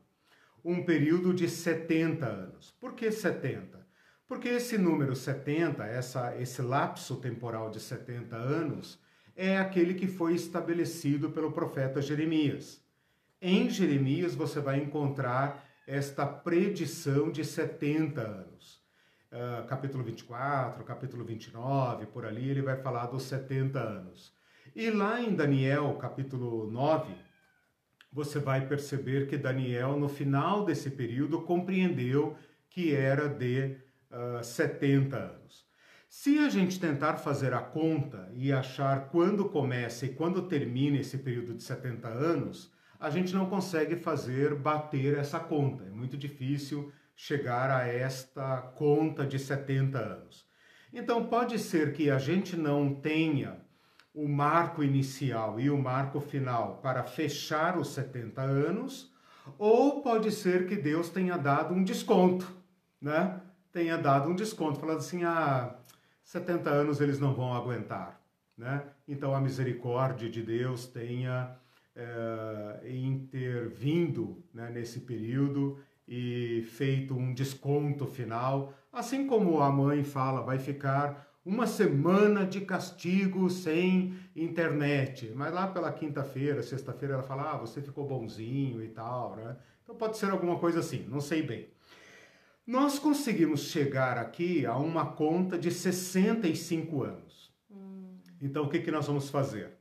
um 0.65 0.83
período 0.83 1.33
de 1.33 1.49
70 1.49 2.27
anos. 2.27 2.75
Por 2.81 2.95
que 2.95 3.11
70? 3.11 3.81
Porque 4.29 4.49
esse 4.49 4.79
número 4.79 5.17
70, 5.17 5.85
essa, 5.85 6.37
esse 6.37 6.63
lapso 6.63 7.17
temporal 7.17 7.71
de 7.71 7.81
70 7.81 8.37
anos, 8.37 8.99
é 9.35 9.59
aquele 9.59 9.95
que 9.95 10.07
foi 10.07 10.35
estabelecido 10.35 11.31
pelo 11.31 11.51
profeta 11.53 12.01
Jeremias. 12.01 12.81
Em 13.41 13.69
Jeremias 13.71 14.35
você 14.35 14.61
vai 14.61 14.79
encontrar 14.79 15.65
esta 15.87 16.27
predição 16.27 17.31
de 17.33 17.45
70 17.45 18.21
anos. 18.21 18.81
Uh, 19.33 19.67
capítulo 19.67 20.05
24, 20.05 20.85
capítulo 20.85 21.25
29, 21.25 22.07
por 22.07 22.27
ali 22.27 22.51
ele 22.51 22.63
vai 22.63 22.77
falar 22.77 23.07
dos 23.07 23.23
70 23.25 23.79
anos. 23.79 24.33
E 24.75 24.91
lá 24.91 25.21
em 25.21 25.35
Daniel, 25.35 25.97
capítulo 26.01 26.71
9, 26.71 27.15
você 28.13 28.39
vai 28.39 28.67
perceber 28.67 29.29
que 29.29 29.37
Daniel, 29.37 29.97
no 29.97 30.09
final 30.09 30.65
desse 30.65 30.91
período, 30.91 31.43
compreendeu 31.43 32.37
que 32.69 32.95
era 32.95 33.29
de 33.29 33.77
uh, 34.11 34.39
ah, 34.39 34.43
70 34.43 35.17
anos. 35.17 35.69
Se 36.09 36.39
a 36.39 36.49
gente 36.49 36.81
tentar 36.81 37.19
fazer 37.19 37.55
a 37.55 37.61
conta 37.61 38.29
e 38.35 38.53
achar 38.53 39.09
quando 39.11 39.49
começa 39.49 40.07
e 40.07 40.15
quando 40.15 40.49
termina 40.49 40.99
esse 40.99 41.19
período 41.19 41.55
de 41.55 41.63
70 41.63 42.09
anos, 42.09 42.73
a 42.99 43.09
gente 43.11 43.33
não 43.33 43.47
consegue 43.47 43.95
fazer 43.97 44.57
bater 44.57 45.17
essa 45.17 45.39
conta. 45.39 45.85
É 45.85 45.91
muito 45.91 46.17
difícil 46.17 46.93
chegar 47.15 47.71
a 47.71 47.87
esta 47.87 48.61
conta 48.77 49.25
de 49.25 49.39
70 49.39 49.99
anos. 49.99 50.45
Então 50.93 51.27
pode 51.27 51.59
ser 51.61 51.93
que 51.93 52.11
a 52.11 52.19
gente 52.19 52.57
não 52.57 52.93
tenha 52.93 53.59
o 54.15 54.29
marco 54.29 54.83
inicial 54.83 55.61
e 55.61 55.71
o 55.71 55.79
marco 55.79 56.21
final 56.21 56.79
para 56.83 57.05
fechar 57.05 57.79
os 57.79 57.89
70 57.89 58.43
anos, 58.43 59.13
ou 59.59 60.03
pode 60.03 60.31
ser 60.31 60.67
que 60.67 60.77
Deus 60.77 61.09
tenha 61.11 61.37
dado 61.37 61.75
um 61.75 61.83
desconto, 61.83 62.51
né? 63.01 63.41
Tenha 63.73 63.97
dado 63.97 64.29
um 64.29 64.35
desconto, 64.35 64.81
falando 64.81 64.99
assim: 64.99 65.25
ah, 65.25 65.77
70 66.25 66.71
anos 66.71 67.01
eles 67.01 67.19
não 67.19 67.35
vão 67.35 67.55
aguentar. 67.55 68.21
Né? 68.57 68.83
Então 69.09 69.35
a 69.35 69.41
misericórdia 69.41 70.29
de 70.29 70.43
Deus 70.43 70.87
tenha 70.87 71.57
é, 71.97 72.93
intervindo 72.93 74.45
né, 74.53 74.71
nesse 74.71 75.01
período 75.01 75.79
e 76.07 76.63
feito 76.73 77.15
um 77.15 77.33
desconto 77.33 78.07
final, 78.07 78.75
assim 78.93 79.27
como 79.27 79.61
a 79.61 79.71
mãe 79.71 80.05
fala, 80.05 80.43
vai 80.43 80.59
ficar 80.59 81.30
uma 81.45 81.67
semana 81.67 82.45
de 82.45 82.61
castigo 82.61 83.49
sem 83.49 84.15
internet, 84.37 85.33
mas 85.35 85.53
lá 85.53 85.67
pela 85.67 85.93
quinta-feira, 85.93 86.63
sexta-feira 86.63 87.15
ela 87.15 87.23
fala, 87.23 87.53
ah, 87.53 87.57
você 87.57 87.81
ficou 87.81 88.07
bonzinho 88.07 88.83
e 88.83 88.89
tal, 88.89 89.37
né? 89.37 89.57
Então 89.83 89.97
pode 89.97 90.19
ser 90.19 90.31
alguma 90.31 90.59
coisa 90.59 90.81
assim, 90.81 91.07
não 91.09 91.21
sei 91.21 91.43
bem. 91.43 91.69
Nós 92.67 92.99
conseguimos 92.99 93.63
chegar 93.63 94.19
aqui 94.19 94.67
a 94.67 94.77
uma 94.77 95.13
conta 95.13 95.59
de 95.59 95.71
65 95.71 97.03
anos. 97.03 97.53
Hum. 97.71 98.19
Então 98.41 98.65
o 98.65 98.69
que, 98.69 98.81
que 98.81 98.91
nós 98.91 99.07
vamos 99.07 99.31
fazer? 99.31 99.73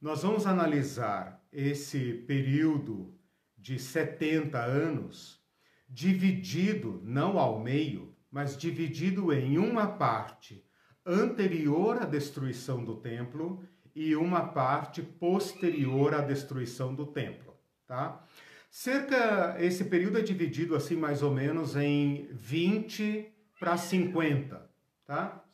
Nós 0.00 0.22
vamos 0.22 0.46
analisar 0.46 1.40
esse 1.52 2.14
período 2.26 3.14
de 3.56 3.78
70 3.78 4.58
anos 4.58 5.40
dividido, 5.88 7.00
não 7.04 7.38
ao 7.38 7.60
meio, 7.60 8.16
mas 8.30 8.56
dividido 8.56 9.32
em 9.32 9.58
uma 9.58 9.86
parte 9.86 10.64
anterior 11.04 12.02
à 12.02 12.04
destruição 12.04 12.84
do 12.84 12.96
templo 12.96 13.62
e 13.94 14.16
uma 14.16 14.46
parte 14.48 15.02
posterior 15.02 16.14
à 16.14 16.20
destruição 16.20 16.94
do 16.94 17.06
templo, 17.06 17.54
tá? 17.86 18.24
Cerca 18.70 19.56
esse 19.58 19.84
período 19.84 20.18
é 20.18 20.22
dividido 20.22 20.74
assim 20.74 20.96
mais 20.96 21.22
ou 21.22 21.30
menos 21.30 21.76
em 21.76 22.26
20 22.32 23.30
para 23.60 23.76
50, 23.76 24.70
tá? 25.04 25.44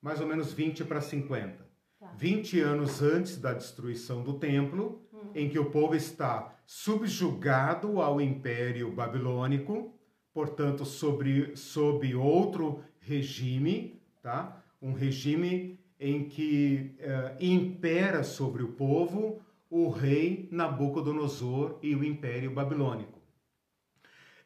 Mais 0.00 0.20
ou 0.20 0.26
menos 0.26 0.52
20 0.52 0.84
para 0.84 1.00
50. 1.00 1.66
Tá. 1.98 2.06
20 2.16 2.60
anos 2.60 3.02
antes 3.02 3.36
da 3.36 3.52
destruição 3.52 4.22
do 4.22 4.38
templo, 4.38 5.04
hum. 5.12 5.30
em 5.34 5.48
que 5.48 5.58
o 5.58 5.70
povo 5.70 5.94
está 5.94 6.56
subjugado 6.64 8.00
ao 8.00 8.20
império 8.20 8.90
babilônico, 8.92 9.98
portanto, 10.32 10.84
sobre, 10.84 11.56
sob 11.56 12.14
outro 12.14 12.82
regime, 13.00 14.00
tá? 14.22 14.61
Um 14.82 14.92
regime 14.92 15.78
em 15.98 16.28
que 16.28 16.96
uh, 16.98 17.42
impera 17.42 18.24
sobre 18.24 18.62
o 18.62 18.72
povo 18.72 19.40
o 19.70 19.88
rei 19.88 20.48
Nabucodonosor 20.50 21.78
e 21.80 21.94
o 21.94 22.04
império 22.04 22.50
babilônico. 22.50 23.22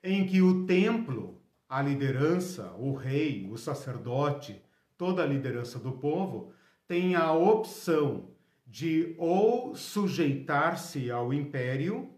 Em 0.05 0.25
que 0.25 0.41
o 0.41 0.67
templo, 0.67 1.43
a 1.69 1.83
liderança, 1.83 2.73
o 2.79 2.95
rei, 2.95 3.49
o 3.51 3.57
sacerdote, 3.57 4.63
toda 4.97 5.25
a 5.25 5.27
liderança 5.27 5.81
do 5.81 5.93
povo, 5.93 6.53
tem 6.87 7.17
a 7.17 7.33
opção 7.33 8.29
de 8.65 9.17
ou 9.19 9.75
sujeitar-se 9.75 11.11
ao 11.11 11.33
império 11.35 12.11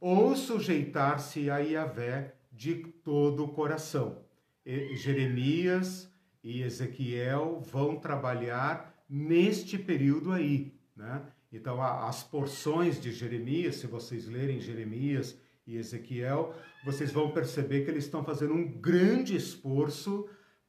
ou 0.00 0.34
sujeitar-se 0.34 1.48
a 1.48 1.58
Yahvé 1.58 2.34
de 2.50 2.76
todo 3.04 3.44
o 3.44 3.48
coração. 3.48 4.24
E 4.64 4.96
Jeremias 4.96 6.10
e 6.46 6.62
Ezequiel 6.62 7.60
vão 7.72 7.96
trabalhar 7.96 8.94
neste 9.10 9.76
período 9.76 10.30
aí, 10.30 10.72
né? 10.94 11.20
Então, 11.52 11.82
as 11.82 12.22
porções 12.22 13.00
de 13.00 13.10
Jeremias, 13.10 13.76
se 13.76 13.88
vocês 13.88 14.28
lerem 14.28 14.60
Jeremias 14.60 15.36
e 15.66 15.76
Ezequiel, 15.76 16.54
vocês 16.84 17.10
vão 17.10 17.32
perceber 17.32 17.84
que 17.84 17.90
eles 17.90 18.04
estão 18.04 18.22
fazendo 18.22 18.54
um 18.54 18.64
grande 18.64 19.34
esforço 19.34 20.28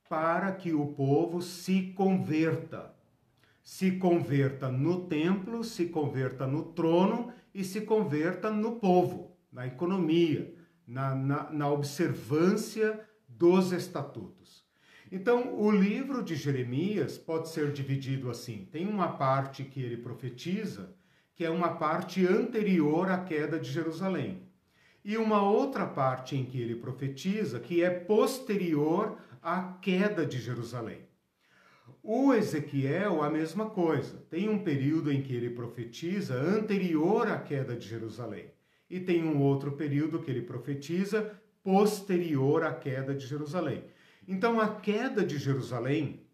para 0.09 0.51
que 0.51 0.73
o 0.73 0.87
povo 0.87 1.43
se 1.43 1.93
converta. 1.95 2.95
Se 3.61 3.91
converta 3.91 4.71
no 4.71 5.05
templo, 5.05 5.63
se 5.63 5.89
converta 5.89 6.47
no 6.47 6.63
trono 6.71 7.31
e 7.53 7.63
se 7.63 7.81
converta 7.81 8.49
no 8.49 8.77
povo, 8.77 9.37
na 9.51 9.67
economia, 9.67 10.55
na, 10.87 11.13
na, 11.13 11.51
na 11.51 11.69
observância 11.69 12.99
dos 13.27 13.71
estatutos. 13.71 14.36
Então, 15.11 15.57
o 15.57 15.71
livro 15.71 16.21
de 16.21 16.35
Jeremias 16.35 17.17
pode 17.17 17.49
ser 17.49 17.71
dividido 17.71 18.29
assim: 18.29 18.67
tem 18.71 18.85
uma 18.87 19.09
parte 19.13 19.63
que 19.63 19.81
ele 19.81 19.97
profetiza, 19.97 20.93
que 21.33 21.45
é 21.45 21.49
uma 21.49 21.75
parte 21.75 22.25
anterior 22.25 23.09
à 23.09 23.19
queda 23.19 23.59
de 23.59 23.71
Jerusalém, 23.71 24.43
e 25.03 25.17
uma 25.17 25.41
outra 25.41 25.85
parte 25.85 26.35
em 26.35 26.45
que 26.45 26.59
ele 26.59 26.75
profetiza, 26.75 27.59
que 27.59 27.81
é 27.83 27.89
posterior 27.89 29.17
à 29.41 29.77
queda 29.81 30.25
de 30.25 30.39
Jerusalém. 30.39 31.07
O 32.03 32.33
Ezequiel, 32.33 33.21
a 33.21 33.29
mesma 33.29 33.69
coisa. 33.69 34.17
Tem 34.29 34.49
um 34.49 34.59
período 34.59 35.11
em 35.11 35.21
que 35.21 35.35
ele 35.35 35.49
profetiza 35.49 36.35
anterior 36.35 37.27
à 37.27 37.37
queda 37.37 37.75
de 37.75 37.87
Jerusalém. 37.87 38.45
E 38.89 38.99
tem 38.99 39.23
um 39.23 39.41
outro 39.41 39.73
período 39.73 40.19
que 40.19 40.31
ele 40.31 40.41
profetiza 40.41 41.39
posterior 41.63 42.63
à 42.63 42.73
queda 42.73 43.13
de 43.13 43.27
Jerusalém. 43.27 43.83
Então, 44.27 44.59
a 44.59 44.75
queda 44.75 45.25
de 45.25 45.37
Jerusalém, 45.37 46.27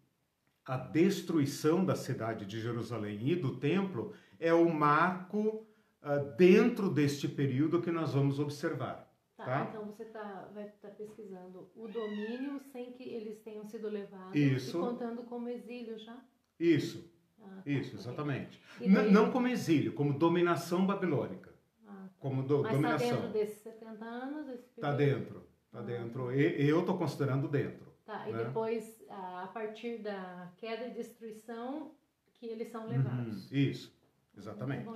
a 0.64 0.76
destruição 0.76 1.84
da 1.84 1.94
cidade 1.94 2.44
de 2.44 2.60
Jerusalém 2.60 3.28
e 3.28 3.36
do 3.36 3.56
templo, 3.56 4.12
é 4.40 4.52
o 4.52 4.68
marco 4.68 5.64
uh, 6.02 6.36
dentro 6.36 6.90
deste 6.90 7.28
período 7.28 7.80
que 7.80 7.92
nós 7.92 8.12
vamos 8.12 8.40
observar. 8.40 9.04
Tá, 9.36 9.44
tá? 9.44 9.66
então 9.68 9.84
você 9.84 10.04
tá, 10.06 10.48
vai 10.54 10.64
estar 10.66 10.88
tá 10.88 10.94
pesquisando 10.94 11.68
o 11.74 11.88
domínio 11.88 12.60
sem 12.72 12.92
que 12.92 13.02
eles 13.02 13.40
tenham 13.40 13.64
sido 13.64 13.88
levados 13.88 14.34
Isso. 14.34 14.78
e 14.78 14.80
contando 14.80 15.22
como 15.24 15.48
exílio 15.48 15.98
já? 15.98 16.24
Isso. 16.58 17.12
Ah, 17.40 17.60
tá, 17.64 17.70
Isso, 17.70 17.96
exatamente. 17.96 18.60
Daí... 18.80 19.10
Não 19.10 19.30
como 19.30 19.48
exílio, 19.48 19.92
como 19.92 20.16
dominação 20.18 20.86
babilônica. 20.86 21.52
Ah, 21.86 21.92
tá. 21.92 22.10
como 22.18 22.42
do, 22.42 22.62
Mas 22.62 22.72
dominação. 22.72 23.06
Está 23.06 23.16
dentro 23.16 23.32
desses 23.32 23.62
70 23.62 24.04
anos? 24.04 24.48
Está 24.48 24.92
dentro. 24.94 25.46
Está 25.66 25.82
dentro. 25.82 26.30
Eu 26.30 26.80
estou 26.80 26.96
considerando 26.96 27.48
dentro. 27.48 27.83
Tá, 28.04 28.26
né? 28.26 28.30
e 28.30 28.44
depois, 28.44 29.02
a 29.08 29.48
partir 29.52 29.98
da 29.98 30.52
queda 30.58 30.86
e 30.88 30.90
destruição, 30.90 31.92
que 32.34 32.46
eles 32.46 32.68
são 32.68 32.86
levados. 32.86 33.50
Uhum, 33.50 33.56
isso, 33.56 33.96
exatamente. 34.36 34.86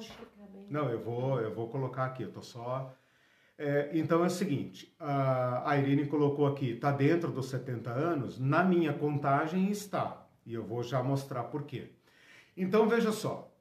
Não, 0.68 0.90
eu 0.90 1.02
vou, 1.02 1.40
eu 1.40 1.54
vou 1.54 1.68
colocar 1.68 2.04
aqui, 2.04 2.22
eu 2.22 2.28
estou 2.28 2.42
só... 2.42 2.94
É, 3.60 3.90
então 3.92 4.22
é 4.22 4.28
o 4.28 4.30
seguinte, 4.30 4.94
a 5.00 5.76
Irene 5.76 6.06
colocou 6.06 6.46
aqui, 6.46 6.74
está 6.74 6.92
dentro 6.92 7.32
dos 7.32 7.46
70 7.46 7.90
anos, 7.90 8.38
na 8.38 8.62
minha 8.62 8.92
contagem 8.92 9.68
está, 9.68 10.28
e 10.46 10.54
eu 10.54 10.62
vou 10.62 10.80
já 10.84 11.02
mostrar 11.02 11.42
por 11.44 11.64
quê. 11.64 11.90
Então 12.56 12.88
veja 12.88 13.10
só, 13.10 13.52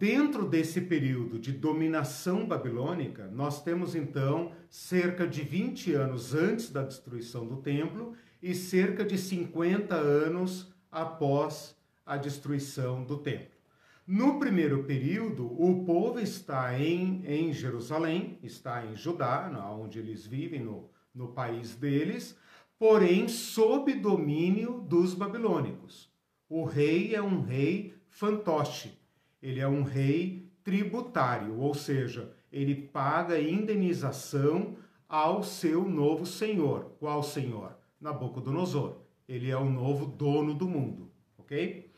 dentro 0.00 0.48
desse 0.48 0.80
período 0.80 1.38
de 1.38 1.52
dominação 1.52 2.44
babilônica, 2.44 3.28
nós 3.28 3.62
temos 3.62 3.94
então 3.94 4.50
cerca 4.68 5.28
de 5.28 5.42
20 5.42 5.92
anos 5.94 6.34
antes 6.34 6.68
da 6.72 6.82
destruição 6.82 7.46
do 7.46 7.58
templo 7.58 8.16
e 8.42 8.54
cerca 8.54 9.04
de 9.04 9.18
50 9.18 9.94
anos 9.94 10.72
após 10.90 11.76
a 12.04 12.16
destruição 12.16 13.04
do 13.04 13.18
templo. 13.18 13.60
No 14.06 14.38
primeiro 14.40 14.82
período, 14.84 15.46
o 15.46 15.84
povo 15.84 16.18
está 16.18 16.76
em, 16.76 17.22
em 17.24 17.52
Jerusalém, 17.52 18.38
está 18.42 18.84
em 18.84 18.96
Judá, 18.96 19.48
onde 19.78 20.00
eles 20.00 20.26
vivem, 20.26 20.60
no, 20.60 20.90
no 21.14 21.28
país 21.28 21.76
deles, 21.76 22.36
porém 22.78 23.28
sob 23.28 23.94
domínio 23.94 24.80
dos 24.80 25.14
babilônicos. 25.14 26.10
O 26.48 26.64
rei 26.64 27.14
é 27.14 27.22
um 27.22 27.42
rei 27.42 27.94
fantoche, 28.08 28.98
ele 29.40 29.60
é 29.60 29.68
um 29.68 29.84
rei 29.84 30.50
tributário, 30.64 31.60
ou 31.60 31.74
seja, 31.74 32.32
ele 32.50 32.74
paga 32.74 33.40
indenização 33.40 34.76
ao 35.08 35.42
seu 35.42 35.88
novo 35.88 36.26
senhor. 36.26 36.96
Qual 36.98 37.22
senhor? 37.22 37.79
Nabucodonosor. 38.00 38.96
Ele 39.28 39.50
é 39.50 39.56
o 39.56 39.64
novo 39.64 40.06
dono 40.06 40.54
do 40.54 40.68
mundo, 40.68 41.10
ok? 41.38 41.90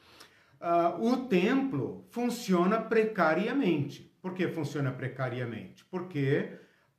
Uh, 0.60 1.12
o 1.12 1.16
templo 1.26 2.04
funciona 2.10 2.80
precariamente. 2.80 4.12
Por 4.20 4.34
que 4.34 4.48
funciona 4.48 4.92
precariamente? 4.92 5.84
Porque 5.86 6.52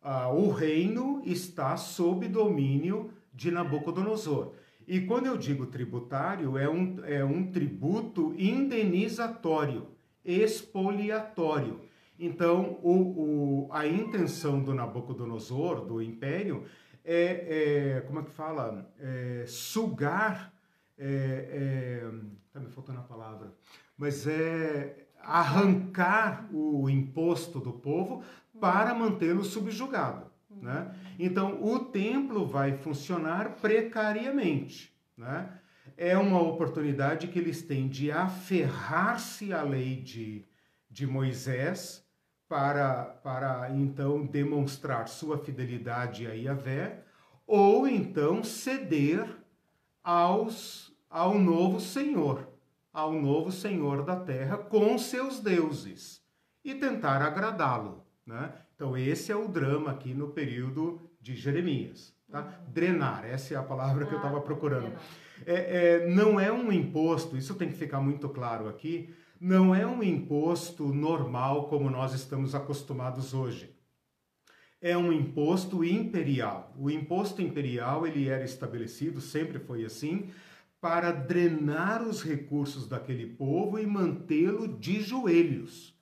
uh, 0.03 0.33
o 0.33 0.51
reino 0.51 1.21
está 1.23 1.77
sob 1.77 2.27
domínio 2.27 3.11
de 3.33 3.51
Nabucodonosor. 3.51 4.53
E 4.87 5.01
quando 5.01 5.27
eu 5.27 5.37
digo 5.37 5.67
tributário, 5.67 6.57
é 6.57 6.69
um, 6.69 6.97
é 7.05 7.23
um 7.23 7.51
tributo 7.51 8.33
indenizatório 8.37 9.87
expoliatório. 10.25 11.81
Então, 12.19 12.79
o, 12.83 13.65
o, 13.65 13.69
a 13.71 13.87
intenção 13.87 14.61
do 14.61 14.73
Nabucodonosor, 14.73 15.85
do 15.85 16.01
império, 16.01 16.63
é, 17.03 17.97
é 17.97 18.01
como 18.01 18.19
é 18.19 18.23
que 18.23 18.31
fala? 18.31 18.91
É, 18.99 19.45
sugar, 19.47 20.53
é, 20.97 22.07
tá 22.51 22.59
me 22.59 22.69
faltando 22.69 22.99
a 22.99 23.03
palavra, 23.03 23.53
mas 23.97 24.27
é 24.27 25.07
arrancar 25.19 26.49
o 26.53 26.89
imposto 26.89 27.59
do 27.59 27.73
povo 27.73 28.23
para 28.59 28.93
mantê-lo 28.93 29.43
subjugado. 29.43 30.31
Né? 30.49 30.93
Então, 31.17 31.63
o 31.63 31.79
templo 31.79 32.45
vai 32.45 32.77
funcionar 32.77 33.55
precariamente. 33.55 34.93
Né? 35.17 35.59
é 35.97 36.17
uma 36.17 36.41
oportunidade 36.41 37.27
que 37.27 37.39
eles 37.39 37.61
têm 37.61 37.87
de 37.87 38.11
aferrar-se 38.11 39.53
à 39.53 39.61
lei 39.61 39.95
de, 39.97 40.45
de 40.89 41.05
Moisés 41.05 42.02
para, 42.53 43.05
para 43.23 43.71
então 43.71 44.27
demonstrar 44.27 45.07
sua 45.07 45.39
fidelidade 45.39 46.27
a 46.27 46.33
Yahvé, 46.33 47.03
ou 47.47 47.87
então 47.87 48.43
ceder 48.43 49.27
aos, 50.03 50.95
ao 51.09 51.39
novo 51.39 51.79
Senhor, 51.79 52.47
ao 52.93 53.11
novo 53.11 53.51
Senhor 53.51 54.05
da 54.05 54.15
terra 54.15 54.55
com 54.55 54.99
seus 54.99 55.39
deuses 55.39 56.23
e 56.63 56.75
tentar 56.75 57.23
agradá-lo. 57.23 58.05
Né? 58.23 58.53
Então, 58.75 58.95
esse 58.95 59.31
é 59.31 59.35
o 59.35 59.47
drama 59.47 59.89
aqui 59.89 60.13
no 60.13 60.27
período 60.27 61.09
de 61.19 61.35
Jeremias. 61.35 62.13
Tá? 62.31 62.41
Uhum. 62.41 62.71
Drenar, 62.71 63.25
essa 63.25 63.55
é 63.55 63.57
a 63.57 63.63
palavra 63.63 64.05
que 64.05 64.13
eu 64.13 64.17
estava 64.17 64.37
ah, 64.37 64.41
procurando. 64.41 64.93
É, 65.43 66.03
é, 66.03 66.07
não 66.07 66.39
é 66.39 66.51
um 66.51 66.71
imposto, 66.71 67.35
isso 67.35 67.55
tem 67.55 67.69
que 67.69 67.75
ficar 67.75 67.99
muito 67.99 68.29
claro 68.29 68.69
aqui, 68.69 69.11
não 69.43 69.75
é 69.75 69.85
um 69.85 70.01
imposto 70.01 70.93
normal 70.93 71.67
como 71.67 71.89
nós 71.89 72.13
estamos 72.13 72.55
acostumados 72.55 73.33
hoje. 73.33 73.75
É 74.79 74.97
um 74.97 75.11
imposto 75.11 75.83
imperial. 75.83 76.73
O 76.79 76.89
imposto 76.89 77.41
imperial 77.41 78.07
ele 78.07 78.29
era 78.29 78.45
estabelecido, 78.45 79.19
sempre 79.19 79.59
foi 79.59 79.83
assim, 79.83 80.29
para 80.79 81.11
drenar 81.11 82.07
os 82.07 82.23
recursos 82.23 82.87
daquele 82.87 83.27
povo 83.27 83.77
e 83.77 83.85
mantê-lo 83.85 84.65
de 84.65 85.01
joelhos. 85.01 85.93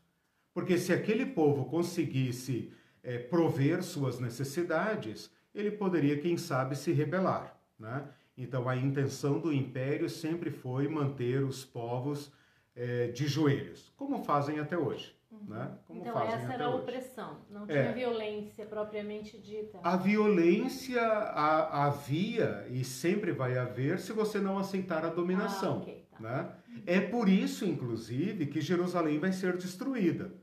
Porque 0.53 0.77
se 0.77 0.93
aquele 0.93 1.25
povo 1.25 1.65
conseguisse 1.65 2.71
é, 3.01 3.17
prover 3.17 3.81
suas 3.81 4.19
necessidades, 4.19 5.31
ele 5.51 5.71
poderia, 5.71 6.19
quem 6.19 6.37
sabe, 6.37 6.75
se 6.75 6.91
rebelar. 6.91 7.59
Né? 7.79 8.07
Então, 8.37 8.69
a 8.69 8.77
intenção 8.77 9.39
do 9.39 9.51
império 9.51 10.07
sempre 10.11 10.51
foi 10.51 10.87
manter 10.87 11.43
os 11.43 11.65
povos 11.65 12.31
é, 12.75 13.07
de 13.07 13.27
joelhos, 13.27 13.91
como 13.95 14.23
fazem 14.23 14.59
até 14.59 14.77
hoje. 14.77 15.15
Uhum. 15.31 15.45
Né? 15.47 15.77
Como 15.87 16.01
então, 16.01 16.21
essa 16.21 16.53
era 16.53 16.65
a 16.65 16.75
opressão, 16.75 17.37
não 17.49 17.65
tinha 17.65 17.79
é. 17.79 17.93
violência 17.93 18.65
propriamente 18.65 19.37
dita. 19.37 19.79
A 19.81 19.95
violência 19.95 21.01
a, 21.01 21.85
havia 21.85 22.67
e 22.69 22.83
sempre 22.83 23.31
vai 23.31 23.57
haver 23.57 23.99
se 23.99 24.11
você 24.11 24.39
não 24.39 24.57
aceitar 24.57 25.05
a 25.05 25.09
dominação. 25.09 25.75
Ah, 25.75 25.81
okay, 25.81 26.05
tá. 26.11 26.19
né? 26.19 26.51
É 26.85 26.99
por 26.99 27.29
isso, 27.29 27.65
inclusive, 27.65 28.47
que 28.47 28.61
Jerusalém 28.61 29.19
vai 29.19 29.31
ser 29.31 29.57
destruída. 29.57 30.33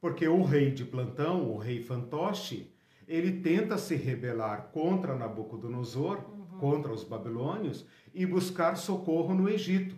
Porque 0.00 0.28
o 0.28 0.42
rei 0.42 0.70
de 0.70 0.84
plantão, 0.84 1.50
o 1.50 1.56
rei 1.56 1.82
fantoche, 1.82 2.72
ele 3.08 3.40
tenta 3.40 3.78
se 3.78 3.94
rebelar 3.94 4.70
contra 4.72 5.16
Nabucodonosor, 5.16 6.18
uhum. 6.18 6.58
contra 6.58 6.92
os 6.92 7.02
babilônios, 7.02 7.86
e 8.14 8.26
buscar 8.26 8.76
socorro 8.76 9.34
no 9.34 9.48
Egito. 9.48 9.96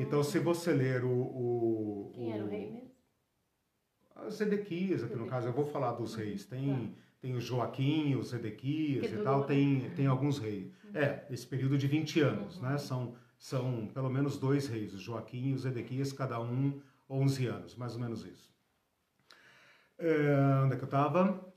Então, 0.00 0.22
se 0.22 0.38
você 0.38 0.72
ler 0.72 1.04
o. 1.04 1.10
o 1.10 2.12
Quem 2.14 2.30
o, 2.30 2.34
era 2.34 2.44
o 2.44 2.48
rei 2.48 2.70
mesmo? 2.70 2.90
Zedequias, 4.30 5.02
aqui 5.02 5.16
no 5.16 5.26
caso, 5.26 5.48
eu 5.48 5.52
vou 5.52 5.64
falar 5.64 5.92
dos 5.92 6.14
uhum. 6.14 6.20
reis. 6.20 6.44
Tem, 6.44 6.88
tá. 6.88 7.02
tem 7.20 7.34
o 7.34 7.40
Joaquim, 7.40 8.14
o 8.14 8.22
Zedequias 8.22 9.10
e 9.10 9.16
tal, 9.18 9.44
tem, 9.44 9.90
tem 9.90 10.06
alguns 10.06 10.38
reis. 10.38 10.66
Uhum. 10.84 10.90
É, 11.00 11.26
esse 11.30 11.46
período 11.46 11.78
de 11.78 11.86
20 11.86 12.20
anos, 12.20 12.60
né? 12.60 12.72
Uhum. 12.72 12.78
São, 12.78 13.14
são 13.38 13.86
pelo 13.92 14.10
menos 14.10 14.38
dois 14.38 14.68
reis, 14.68 14.92
o 14.94 14.98
Joaquim 14.98 15.50
e 15.50 15.52
o 15.54 15.58
Zedequias, 15.58 16.12
cada 16.12 16.40
um 16.40 16.80
11 17.08 17.46
anos, 17.46 17.76
mais 17.76 17.94
ou 17.94 18.00
menos 18.00 18.24
isso. 18.24 18.50
É, 19.98 20.62
onde 20.64 20.74
é 20.74 20.76
que 20.76 20.82
eu 20.82 20.86
estava? 20.86 21.52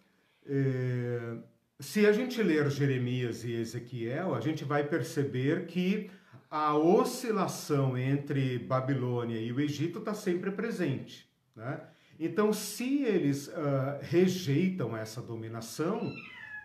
É, 0.46 1.38
se 1.80 2.06
a 2.06 2.12
gente 2.12 2.42
ler 2.42 2.70
Jeremias 2.70 3.44
e 3.44 3.54
Ezequiel, 3.54 4.36
a 4.36 4.42
gente 4.42 4.64
vai 4.64 4.84
perceber 4.84 5.66
que 5.66 6.10
a 6.54 6.78
oscilação 6.78 7.98
entre 7.98 8.60
Babilônia 8.60 9.40
e 9.40 9.52
o 9.52 9.60
Egito 9.60 9.98
está 9.98 10.14
sempre 10.14 10.52
presente. 10.52 11.28
Né? 11.56 11.82
Então, 12.20 12.54
se 12.54 13.02
eles 13.02 13.48
uh, 13.48 13.98
rejeitam 14.02 14.96
essa 14.96 15.20
dominação, 15.20 16.14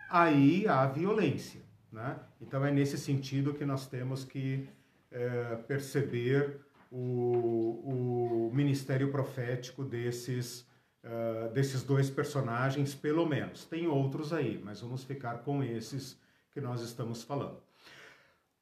aí 0.07 0.67
há 0.67 0.85
violência. 0.85 1.61
Né? 1.91 2.19
Então, 2.39 2.63
é 2.63 2.71
nesse 2.71 2.99
sentido 2.99 3.51
que 3.51 3.65
nós 3.65 3.87
temos 3.87 4.23
que 4.23 4.69
uh, 5.11 5.63
perceber 5.63 6.59
o, 6.91 8.47
o 8.47 8.51
ministério 8.53 9.09
profético 9.09 9.83
desses 9.83 10.67
uh, 11.03 11.51
desses 11.51 11.81
dois 11.81 12.11
personagens, 12.11 12.93
pelo 12.93 13.25
menos. 13.25 13.65
Tem 13.65 13.87
outros 13.87 14.33
aí, 14.33 14.61
mas 14.63 14.81
vamos 14.81 15.03
ficar 15.03 15.39
com 15.39 15.63
esses 15.63 16.15
que 16.51 16.61
nós 16.61 16.83
estamos 16.83 17.23
falando. 17.23 17.68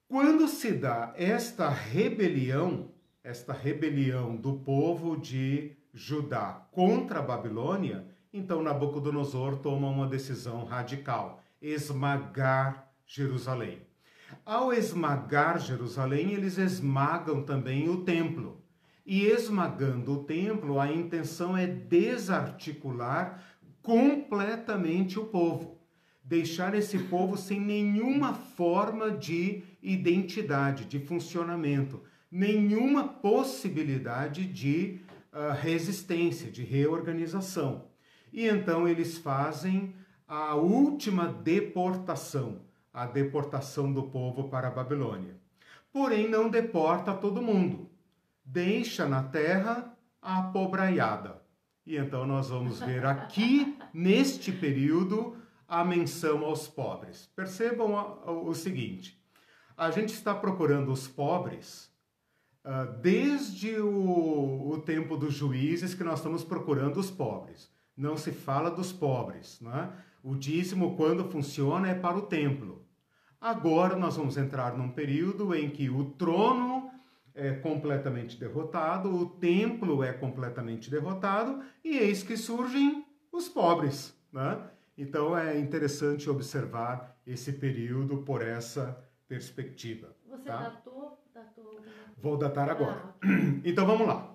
Quando 0.09 0.47
se 0.47 0.71
dá 0.71 1.13
esta 1.17 1.67
rebelião, 1.67 2.91
esta 3.21 3.51
rebelião 3.51 4.37
do 4.37 4.53
povo 4.53 5.17
de 5.17 5.75
Judá 5.93 6.65
contra 6.71 7.19
a 7.19 7.21
Babilônia, 7.21 8.07
então 8.31 8.63
Nabucodonosor 8.63 9.57
toma 9.57 9.89
uma 9.89 10.07
decisão 10.07 10.63
radical: 10.63 11.43
esmagar 11.61 12.89
Jerusalém. 13.05 13.81
Ao 14.45 14.71
esmagar 14.71 15.59
Jerusalém, 15.59 16.31
eles 16.31 16.57
esmagam 16.57 17.43
também 17.43 17.89
o 17.89 18.05
templo. 18.05 18.63
E 19.05 19.25
esmagando 19.25 20.13
o 20.13 20.23
templo, 20.23 20.79
a 20.79 20.89
intenção 20.89 21.57
é 21.57 21.67
desarticular 21.67 23.43
completamente 23.81 25.19
o 25.19 25.25
povo, 25.25 25.81
deixar 26.23 26.73
esse 26.75 26.97
povo 26.97 27.35
sem 27.35 27.59
nenhuma 27.59 28.33
forma 28.33 29.11
de 29.11 29.63
identidade, 29.81 30.85
de 30.85 30.99
funcionamento, 30.99 32.01
nenhuma 32.31 33.07
possibilidade 33.07 34.45
de 34.45 34.99
uh, 35.31 35.53
resistência, 35.59 36.51
de 36.51 36.63
reorganização. 36.63 37.85
E 38.31 38.47
então 38.47 38.87
eles 38.87 39.17
fazem 39.17 39.93
a 40.27 40.55
última 40.55 41.27
deportação, 41.27 42.61
a 42.93 43.05
deportação 43.05 43.91
do 43.93 44.03
povo 44.03 44.49
para 44.49 44.67
a 44.67 44.71
Babilônia. 44.71 45.35
Porém, 45.91 46.29
não 46.29 46.49
deporta 46.49 47.13
todo 47.13 47.41
mundo 47.41 47.89
deixa 48.47 49.07
na 49.07 49.23
terra 49.23 49.93
a 50.21 50.41
pobraiada. 50.41 51.41
E 51.85 51.97
então 51.97 52.25
nós 52.25 52.49
vamos 52.49 52.79
ver 52.79 53.05
aqui, 53.05 53.77
neste 53.93 54.51
período, 54.51 55.37
a 55.67 55.83
menção 55.83 56.45
aos 56.45 56.67
pobres. 56.67 57.29
Percebam 57.35 58.19
o 58.25 58.53
seguinte: 58.53 59.16
a 59.77 59.91
gente 59.91 60.13
está 60.13 60.33
procurando 60.33 60.91
os 60.91 61.07
pobres 61.07 61.87
uh, 62.65 62.91
desde 62.99 63.79
o, 63.79 64.71
o, 64.71 64.79
tempo 64.79 65.15
dos 65.15 65.35
juízes 65.35 65.93
que 65.93 66.03
nós 66.03 66.17
estamos 66.17 66.43
procurando 66.43 66.99
os 66.99 67.11
pobres. 67.11 67.71
Não 67.95 68.17
se 68.17 68.31
fala 68.31 68.71
dos 68.71 68.91
pobres. 68.91 69.61
Né? 69.61 69.93
O 70.23 70.35
dízimo, 70.35 70.97
quando 70.97 71.29
funciona, 71.29 71.89
é 71.89 71.93
para 71.93 72.17
o 72.17 72.23
templo. 72.23 72.83
Agora 73.39 73.95
nós 73.95 74.17
vamos 74.17 74.35
entrar 74.35 74.75
num 74.75 74.89
período 74.89 75.53
em 75.53 75.69
que 75.69 75.91
o 75.91 76.05
trono 76.05 76.89
é 77.35 77.51
completamente 77.53 78.35
derrotado, 78.35 79.15
o 79.15 79.27
templo 79.27 80.03
é 80.03 80.11
completamente 80.11 80.89
derrotado, 80.89 81.61
e 81.83 81.97
eis 81.97 82.23
que 82.23 82.35
surgem 82.35 83.05
os 83.31 83.47
pobres. 83.47 84.19
Né? 84.33 84.59
Então 84.97 85.37
é 85.37 85.59
interessante 85.59 86.27
observar 86.31 87.15
esse 87.27 87.53
período 87.53 88.17
por 88.17 88.41
essa 88.41 89.06
perspectiva. 89.27 90.15
Você 90.29 90.43
tá? 90.43 90.63
datou, 90.63 91.19
datou? 91.33 91.81
Vou 92.17 92.37
datar 92.37 92.69
agora. 92.69 93.15
Ah. 93.21 93.27
Então 93.63 93.85
vamos 93.85 94.07
lá. 94.07 94.33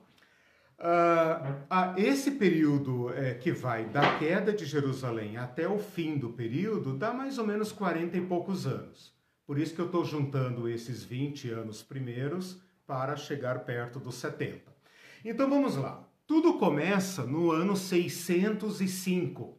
Uh, 0.79 1.97
esse 1.97 2.33
período 2.33 3.11
é, 3.15 3.35
que 3.35 3.53
vai 3.53 3.85
da 3.85 4.19
queda 4.19 4.53
de 4.53 4.65
Jerusalém 4.65 5.37
até 5.37 5.69
o 5.69 5.79
fim 5.79 6.19
do 6.19 6.31
período 6.31 6.99
dá 6.99 7.13
mais 7.13 7.39
ou 7.39 7.47
menos 7.47 7.71
40 7.71 8.17
e 8.17 8.21
poucos 8.21 8.67
anos. 8.67 9.15
Por 9.47 9.59
isso 9.59 9.75
que 9.75 9.81
eu 9.81 9.87
estou 9.87 10.05
juntando 10.05 10.69
esses 10.69 11.05
20 11.05 11.51
anos 11.51 11.83
primeiros 11.83 12.61
para 12.85 13.17
chegar 13.17 13.61
perto 13.61 14.01
dos 14.01 14.17
70. 14.17 14.61
Então 15.25 15.49
vamos 15.49 15.77
lá. 15.77 16.05
Tudo 16.27 16.59
começa 16.59 17.25
no 17.25 17.53
ano 17.53 17.77
605. 17.77 19.57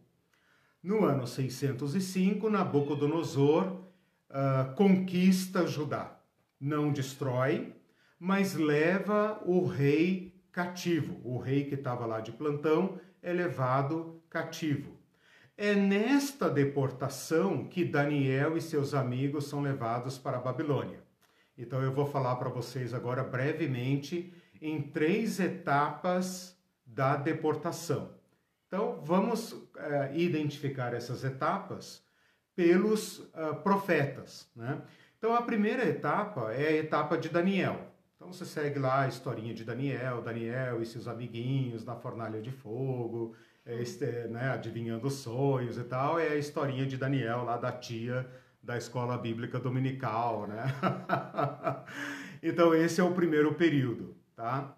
No 0.81 1.05
ano 1.05 1.25
605, 1.25 2.49
Nabucodonosor 2.49 3.81
uh, 4.33 4.73
conquista 4.75 5.65
Judá. 5.67 6.19
Não 6.59 6.91
destrói, 6.91 7.73
mas 8.19 8.55
leva 8.55 9.41
o 9.45 9.65
rei 9.65 10.33
cativo. 10.51 11.21
O 11.23 11.37
rei 11.37 11.65
que 11.65 11.75
estava 11.75 12.05
lá 12.05 12.19
de 12.19 12.31
plantão 12.31 12.99
é 13.21 13.31
levado 13.31 14.21
cativo. 14.29 14.97
É 15.55 15.75
nesta 15.75 16.49
deportação 16.49 17.65
que 17.65 17.85
Daniel 17.85 18.57
e 18.57 18.61
seus 18.61 18.93
amigos 18.93 19.47
são 19.47 19.61
levados 19.61 20.17
para 20.17 20.37
a 20.37 20.41
Babilônia. 20.41 21.03
Então 21.57 21.81
eu 21.81 21.93
vou 21.93 22.07
falar 22.07 22.35
para 22.37 22.49
vocês 22.49 22.93
agora 22.93 23.23
brevemente 23.23 24.33
em 24.59 24.81
três 24.81 25.39
etapas 25.39 26.57
da 26.85 27.15
deportação. 27.15 28.15
Então 28.67 28.99
vamos 29.03 29.55
é, 29.77 30.11
identificar 30.15 30.93
essas 30.93 31.23
etapas 31.23 32.02
pelos 32.55 33.19
uh, 33.19 33.55
profetas. 33.63 34.49
Né? 34.55 34.81
Então 35.17 35.33
a 35.33 35.41
primeira 35.41 35.87
etapa 35.87 36.51
é 36.53 36.67
a 36.67 36.77
etapa 36.77 37.17
de 37.17 37.29
Daniel. 37.29 37.91
Então 38.15 38.31
você 38.31 38.45
segue 38.45 38.79
lá 38.79 39.01
a 39.01 39.07
historinha 39.07 39.53
de 39.53 39.63
Daniel, 39.63 40.21
Daniel 40.21 40.81
e 40.81 40.85
seus 40.85 41.07
amiguinhos 41.07 41.83
na 41.83 41.95
fornalha 41.95 42.41
de 42.41 42.51
fogo, 42.51 43.35
este, 43.65 44.05
né, 44.27 44.51
adivinhando 44.51 45.09
sonhos 45.09 45.77
e 45.77 45.83
tal. 45.83 46.19
É 46.19 46.29
a 46.29 46.35
historinha 46.35 46.85
de 46.85 46.97
Daniel 46.97 47.43
lá 47.43 47.57
da 47.57 47.71
tia 47.71 48.29
da 48.61 48.77
escola 48.77 49.17
bíblica 49.17 49.59
dominical, 49.59 50.47
né? 50.47 50.63
então 52.41 52.73
esse 52.73 53.01
é 53.01 53.03
o 53.03 53.11
primeiro 53.11 53.53
período, 53.55 54.15
tá? 54.35 54.73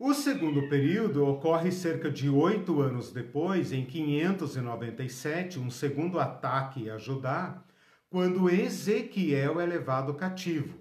O 0.00 0.14
segundo 0.14 0.68
período 0.68 1.26
ocorre 1.26 1.72
cerca 1.72 2.08
de 2.08 2.30
oito 2.30 2.80
anos 2.80 3.10
depois, 3.10 3.72
em 3.72 3.84
597, 3.84 5.58
um 5.58 5.68
segundo 5.72 6.20
ataque 6.20 6.88
a 6.88 6.96
Judá, 6.96 7.60
quando 8.08 8.48
Ezequiel 8.48 9.60
é 9.60 9.66
levado 9.66 10.14
cativo. 10.14 10.78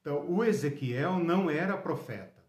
Então, 0.00 0.28
o 0.28 0.42
Ezequiel 0.42 1.20
não 1.20 1.48
era 1.48 1.76
profeta. 1.76 2.42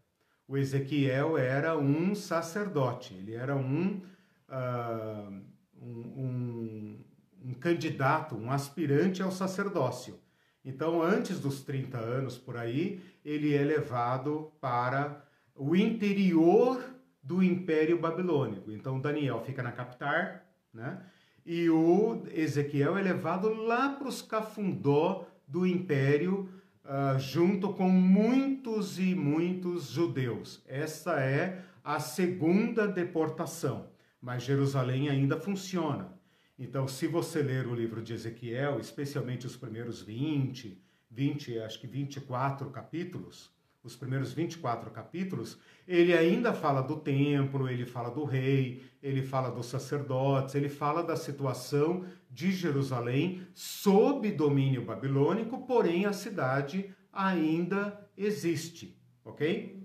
O 0.48 0.56
Ezequiel 0.56 1.38
era 1.38 1.78
um 1.78 2.16
sacerdote, 2.16 3.14
ele 3.14 3.34
era 3.34 3.54
um, 3.54 4.02
uh, 4.48 5.32
um, 5.80 6.00
um, 6.16 7.04
um 7.44 7.54
candidato, 7.54 8.34
um 8.34 8.50
aspirante 8.50 9.22
ao 9.22 9.30
sacerdócio. 9.30 10.18
Então, 10.64 11.00
antes 11.00 11.38
dos 11.38 11.62
30 11.62 11.96
anos 11.96 12.36
por 12.36 12.56
aí, 12.56 13.00
ele 13.24 13.54
é 13.54 13.62
levado 13.62 14.52
para 14.60 15.27
o 15.58 15.74
interior 15.74 16.82
do 17.22 17.42
Império 17.42 17.98
Babilônico. 17.98 18.70
Então 18.70 19.00
Daniel 19.00 19.42
fica 19.44 19.62
na 19.62 19.72
capital, 19.72 20.40
né? 20.72 21.02
E 21.44 21.68
o 21.68 22.22
Ezequiel 22.32 22.96
é 22.96 23.02
levado 23.02 23.52
lá 23.52 23.90
para 23.90 24.06
os 24.06 24.22
cafundó 24.22 25.26
do 25.46 25.66
Império, 25.66 26.48
uh, 26.84 27.18
junto 27.18 27.72
com 27.72 27.88
muitos 27.88 28.98
e 28.98 29.14
muitos 29.14 29.88
judeus. 29.88 30.62
Essa 30.66 31.20
é 31.20 31.62
a 31.82 31.98
segunda 32.00 32.86
deportação, 32.86 33.88
mas 34.20 34.42
Jerusalém 34.42 35.08
ainda 35.08 35.40
funciona. 35.40 36.12
Então, 36.58 36.86
se 36.86 37.06
você 37.06 37.40
ler 37.40 37.66
o 37.66 37.74
livro 37.74 38.02
de 38.02 38.12
Ezequiel, 38.12 38.78
especialmente 38.78 39.46
os 39.46 39.56
primeiros 39.56 40.02
20, 40.02 40.78
20, 41.10 41.58
acho 41.60 41.80
que 41.80 41.86
24 41.86 42.68
capítulos, 42.68 43.50
os 43.88 43.96
primeiros 43.96 44.32
24 44.32 44.90
capítulos, 44.90 45.58
ele 45.86 46.12
ainda 46.12 46.52
fala 46.52 46.82
do 46.82 46.96
templo, 46.96 47.68
ele 47.68 47.86
fala 47.86 48.10
do 48.10 48.24
rei, 48.24 48.82
ele 49.02 49.22
fala 49.22 49.50
dos 49.50 49.66
sacerdotes, 49.66 50.54
ele 50.54 50.68
fala 50.68 51.02
da 51.02 51.16
situação 51.16 52.04
de 52.30 52.52
Jerusalém 52.52 53.46
sob 53.54 54.30
domínio 54.30 54.84
babilônico, 54.84 55.66
porém 55.66 56.04
a 56.04 56.12
cidade 56.12 56.94
ainda 57.10 57.98
existe, 58.16 58.94
ok? 59.24 59.82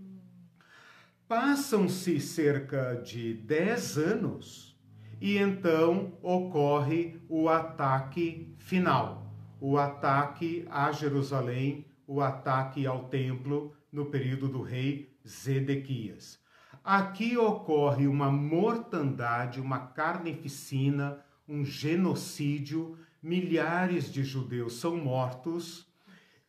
Passam-se 1.26 2.20
cerca 2.20 2.96
de 2.96 3.34
10 3.36 3.98
anos 3.98 4.78
e 5.22 5.38
então 5.38 6.18
ocorre 6.22 7.22
o 7.30 7.48
ataque 7.48 8.54
final, 8.58 9.34
o 9.62 9.78
ataque 9.78 10.68
a 10.70 10.92
Jerusalém, 10.92 11.86
o 12.06 12.22
ataque 12.22 12.86
ao 12.86 13.06
templo 13.06 13.74
no 13.94 14.08
período 14.08 14.50
do 14.50 14.64
rei 14.64 15.16
Zedequias. 15.26 16.40
Aqui 16.84 17.38
ocorre 17.38 18.08
uma 18.08 18.32
mortandade, 18.32 19.62
uma 19.62 19.78
carnificina, 19.78 21.24
um 21.48 21.64
genocídio, 21.64 22.98
milhares 23.22 24.12
de 24.12 24.24
judeus 24.24 24.74
são 24.80 24.98
mortos 24.98 25.88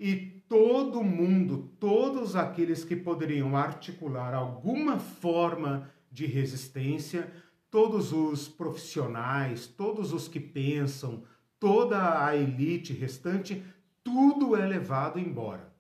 e 0.00 0.16
todo 0.48 1.04
mundo, 1.04 1.70
todos 1.78 2.34
aqueles 2.34 2.82
que 2.82 2.96
poderiam 2.96 3.56
articular 3.56 4.34
alguma 4.34 4.98
forma 4.98 5.90
de 6.10 6.26
resistência, 6.26 7.30
todos 7.70 8.12
os 8.12 8.48
profissionais, 8.48 9.66
todos 9.66 10.12
os 10.12 10.26
que 10.26 10.40
pensam, 10.40 11.24
toda 11.60 12.24
a 12.24 12.34
elite 12.34 12.92
restante, 12.92 13.62
tudo 14.02 14.56
é 14.56 14.66
levado 14.66 15.18
embora 15.18 15.73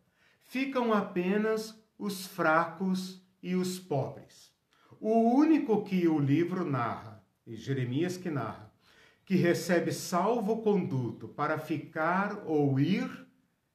ficam 0.44 0.92
apenas 0.92 1.78
os 1.98 2.26
fracos 2.26 3.22
e 3.42 3.54
os 3.54 3.78
pobres. 3.78 4.52
O 5.00 5.34
único 5.34 5.82
que 5.84 6.08
o 6.08 6.18
livro 6.18 6.64
narra, 6.64 7.22
e 7.46 7.54
Jeremias 7.54 8.16
que 8.16 8.30
narra, 8.30 8.72
que 9.24 9.36
recebe 9.36 9.92
salvo-conduto 9.92 11.28
para 11.28 11.58
ficar 11.58 12.42
ou 12.46 12.78
ir, 12.78 13.26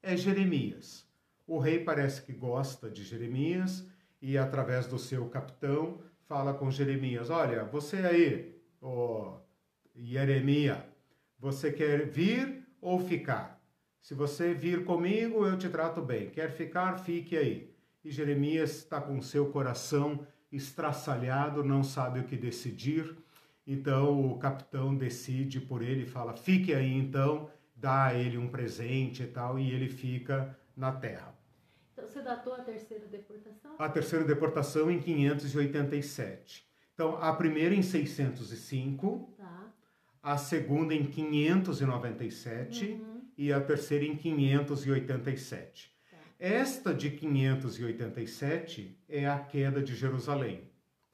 é 0.01 0.15
Jeremias. 0.15 1.08
O 1.45 1.60
rei 1.60 1.84
parece 1.84 2.21
que 2.21 2.34
gosta 2.34 2.89
de 2.89 3.03
Jeremias 3.03 3.86
e, 4.21 4.38
através 4.38 4.88
do 4.88 4.97
seu 4.97 5.27
capitão, 5.29 6.01
fala 6.27 6.53
com 6.53 6.69
Jeremias: 6.69 7.29
Olha, 7.29 7.63
você 7.63 7.97
aí, 7.97 8.55
ó 8.82 9.39
Jeremias, 9.95 10.79
você 11.38 11.71
quer 11.71 12.08
vir 12.08 12.67
ou 12.79 12.99
ficar? 12.99 13.58
Se 14.01 14.13
você 14.13 14.53
vir 14.53 14.85
comigo, 14.85 15.45
eu 15.45 15.57
te 15.57 15.69
trato 15.69 16.01
bem. 16.01 16.29
Quer 16.29 16.51
ficar? 16.51 16.97
Fique 16.99 17.38
aí. 17.38 17.73
E 18.03 18.09
Jeremias 18.09 18.77
está 18.77 18.99
com 19.01 19.21
seu 19.21 19.51
coração 19.51 20.25
estraçalhado, 20.51 21.63
não 21.63 21.83
sabe 21.83 22.19
o 22.19 22.23
que 22.23 22.38
decidir. 22.38 23.15
Então 23.67 24.31
o 24.31 24.39
capitão 24.39 24.95
decide 24.95 25.59
por 25.59 25.81
ele 25.81 26.03
e 26.03 26.07
fala: 26.07 26.33
fique 26.33 26.73
aí 26.73 26.91
então, 26.91 27.49
dá 27.75 28.05
a 28.05 28.13
ele 28.13 28.38
um 28.38 28.47
presente 28.47 29.23
e 29.23 29.27
tal, 29.27 29.59
e 29.59 29.71
ele 29.71 29.89
fica 29.89 30.57
na 30.75 30.91
terra. 30.91 31.38
Então 31.93 32.07
você 32.07 32.21
datou 32.21 32.53
a 32.53 32.62
terceira 32.62 33.05
deportação? 33.05 33.75
A 33.77 33.89
terceira 33.89 34.25
deportação 34.25 34.89
em 34.89 34.99
587. 34.99 36.65
Então 36.93 37.17
a 37.21 37.33
primeira 37.33 37.75
em 37.75 37.81
605, 37.81 39.35
tá. 39.38 39.73
a 40.23 40.38
segunda 40.38 40.95
em 40.95 41.05
597. 41.05 42.85
Uhum 42.85 43.08
e 43.39 43.54
a 43.54 43.62
terceira 43.62 44.04
em 44.04 44.17
587. 44.17 45.95
Tá. 46.12 46.17
Esta 46.38 46.93
de 46.93 47.10
587 47.10 49.02
é 49.08 49.30
a 49.30 49.39
queda 49.39 49.82
de 49.82 49.95
Jerusalém, 49.95 50.69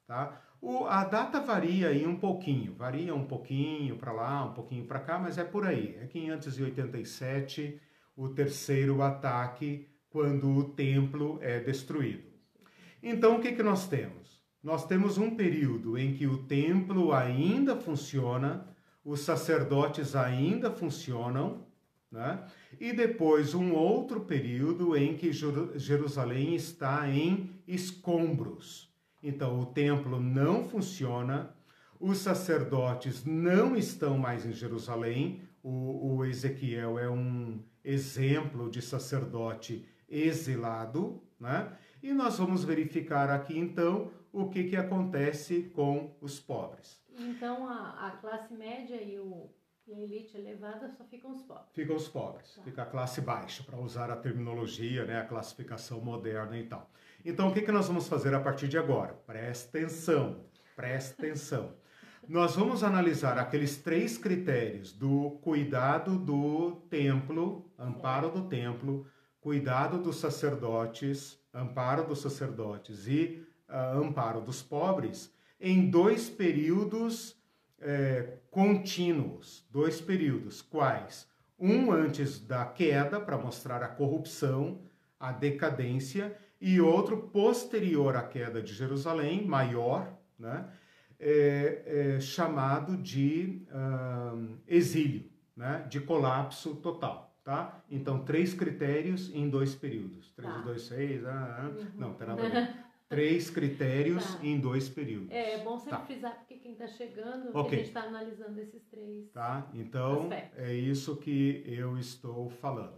tá? 0.08 0.42
O, 0.60 0.86
a 0.86 1.04
data 1.04 1.40
varia 1.40 1.90
aí 1.90 2.08
um 2.08 2.16
pouquinho, 2.16 2.74
varia 2.74 3.14
um 3.14 3.28
pouquinho 3.28 3.96
para 3.98 4.12
lá, 4.12 4.44
um 4.44 4.54
pouquinho 4.56 4.86
para 4.86 5.02
cá, 5.02 5.20
mas 5.20 5.38
é 5.38 5.44
por 5.44 5.68
aí. 5.68 5.96
É 6.02 6.08
587 6.08 7.80
o 8.16 8.30
terceiro 8.30 9.04
ataque 9.04 9.88
quando 10.10 10.50
o 10.50 10.64
templo 10.64 11.38
é 11.44 11.60
destruído. 11.60 12.34
Então 13.04 13.36
o 13.36 13.40
que, 13.40 13.52
que 13.52 13.62
nós 13.62 13.88
temos? 13.88 14.44
Nós 14.64 14.88
temos 14.88 15.20
um 15.20 15.36
período 15.36 15.96
em 15.96 16.16
que 16.16 16.26
o 16.26 16.40
templo 16.40 17.14
ainda 17.14 17.76
funciona, 17.76 18.68
os 19.04 19.20
sacerdotes 19.20 20.16
ainda 20.16 20.72
funcionam, 20.72 21.65
né? 22.16 22.44
E 22.80 22.94
depois 22.94 23.54
um 23.54 23.74
outro 23.74 24.22
período 24.22 24.96
em 24.96 25.16
que 25.16 25.32
Jerusalém 25.32 26.56
está 26.56 27.08
em 27.10 27.52
escombros. 27.68 28.90
Então 29.22 29.60
o 29.60 29.66
templo 29.66 30.20
não 30.20 30.64
funciona, 30.64 31.54
os 32.00 32.20
sacerdotes 32.20 33.26
não 33.26 33.76
estão 33.76 34.18
mais 34.18 34.46
em 34.46 34.54
Jerusalém. 34.54 35.42
O, 35.62 36.16
o 36.16 36.26
Ezequiel 36.26 36.98
é 36.98 37.10
um 37.10 37.60
exemplo 37.84 38.70
de 38.70 38.82
sacerdote 38.82 39.86
exilado, 40.08 41.22
né? 41.40 41.76
E 42.02 42.14
nós 42.14 42.38
vamos 42.38 42.64
verificar 42.64 43.30
aqui 43.30 43.58
então 43.58 44.12
o 44.32 44.50
que, 44.50 44.66
que 44.66 44.76
acontece 44.76 45.72
com 45.74 46.16
os 46.22 46.40
pobres. 46.40 47.02
Então 47.18 47.68
a, 47.68 48.08
a 48.08 48.12
classe 48.12 48.54
média 48.54 49.02
e 49.02 49.18
o 49.20 49.50
e 49.88 49.94
a 49.94 50.00
elite 50.00 50.36
elevada 50.36 50.90
só 50.90 51.04
ficam 51.06 51.32
os 51.32 51.42
pobres. 51.44 51.68
Ficam 51.74 51.96
os 51.96 52.08
pobres, 52.08 52.56
tá. 52.56 52.62
fica 52.64 52.82
a 52.84 52.86
classe 52.86 53.22
baixa, 53.22 53.64
para 53.64 53.78
usar 53.80 54.10
a 54.10 54.16
terminologia, 54.16 55.06
né, 55.06 55.20
a 55.20 55.26
classificação 55.26 56.02
moderna 56.02 56.58
e 56.58 56.64
tal. 56.64 56.90
Então, 57.24 57.50
o 57.50 57.54
que, 57.54 57.62
que 57.62 57.72
nós 57.72 57.88
vamos 57.88 58.08
fazer 58.08 58.34
a 58.34 58.40
partir 58.40 58.68
de 58.68 58.78
agora? 58.78 59.14
Presta 59.26 59.78
atenção, 59.78 60.46
presta 60.76 61.14
atenção. 61.22 61.74
nós 62.28 62.56
vamos 62.56 62.84
analisar 62.84 63.38
aqueles 63.38 63.78
três 63.78 64.18
critérios 64.18 64.92
do 64.92 65.32
cuidado 65.42 66.18
do 66.18 66.72
templo, 66.90 67.72
amparo 67.78 68.30
do 68.30 68.48
templo, 68.48 69.06
cuidado 69.40 70.00
dos 70.00 70.18
sacerdotes, 70.18 71.40
amparo 71.54 72.08
dos 72.08 72.20
sacerdotes 72.20 73.08
e 73.08 73.46
uh, 73.70 74.02
amparo 74.02 74.42
dos 74.42 74.64
pobres, 74.64 75.32
em 75.60 75.90
dois 75.90 76.30
períodos 76.30 77.36
é, 77.80 78.38
contínuos, 78.50 79.68
dois 79.72 80.00
períodos, 80.02 80.62
quais? 80.62 81.28
Um 81.60 81.92
antes 81.92 82.40
da 82.40 82.66
queda, 82.66 83.20
para 83.20 83.38
mostrar 83.38 83.82
a 83.82 83.88
corrupção, 83.88 84.82
a 85.20 85.32
decadência, 85.32 86.36
e 86.60 86.80
outro 86.82 87.18
posterior 87.30 88.16
à 88.16 88.24
queda 88.24 88.62
de 88.62 88.74
Jerusalém, 88.74 89.46
maior, 89.46 90.18
né? 90.38 90.68
É, 91.18 92.16
é, 92.18 92.20
chamado 92.20 92.98
de 92.98 93.66
uh, 93.72 94.58
exílio, 94.68 95.30
né? 95.56 95.86
de 95.90 96.02
colapso 96.02 96.76
total. 96.76 97.34
Tá? 97.42 97.82
Então, 97.90 98.26
três 98.26 98.54
critérios 98.54 99.34
em 99.34 99.48
dois 99.48 99.74
períodos. 99.76 100.34
3 100.36 100.54
tá. 100.54 100.60
2, 100.62 100.82
6, 100.82 101.26
ah, 101.26 101.58
ah. 101.60 101.66
Uhum. 101.68 101.92
não, 101.96 102.14
tem 102.16 102.28
nada 102.28 102.46
a 102.46 102.50
ver. 102.50 102.76
Três 103.08 103.52
critérios 103.52 104.36
tá. 104.36 104.40
em 104.44 104.60
dois 104.60 104.90
períodos. 104.90 105.30
É, 105.30 105.54
é 105.54 105.64
bom 105.64 105.78
sempre 105.78 105.98
tá. 105.98 106.06
frisar, 106.06 106.36
porque 106.40 106.56
quem 106.56 106.72
está 106.72 106.88
chegando, 106.88 107.50
okay. 107.50 107.62
a 107.62 107.78
gente 107.78 107.88
está 107.88 108.02
analisando 108.02 108.60
esses 108.60 108.84
três. 108.86 109.30
Tá, 109.32 109.70
então 109.76 110.24
aspectos. 110.24 110.60
é 110.60 110.74
isso 110.74 111.16
que 111.18 111.64
eu 111.68 111.98
estou 112.00 112.50
falando. 112.50 112.98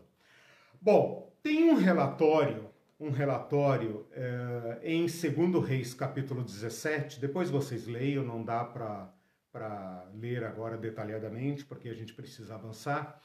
Bom, 0.82 1.36
tem 1.44 1.70
um 1.70 1.76
relatório, 1.76 2.70
um 2.98 3.10
relatório 3.10 4.08
é, 4.14 4.80
em 4.84 5.08
2 5.08 5.66
Reis, 5.68 5.94
capítulo 5.94 6.42
17, 6.42 7.20
depois 7.20 7.50
vocês 7.50 7.86
leiam, 7.86 8.24
não 8.24 8.44
dá 8.44 8.64
para 8.64 10.08
ler 10.16 10.46
agora 10.46 10.78
detalhadamente, 10.78 11.66
porque 11.66 11.90
a 11.90 11.94
gente 11.94 12.14
precisa 12.14 12.56
avançar. 12.56 13.20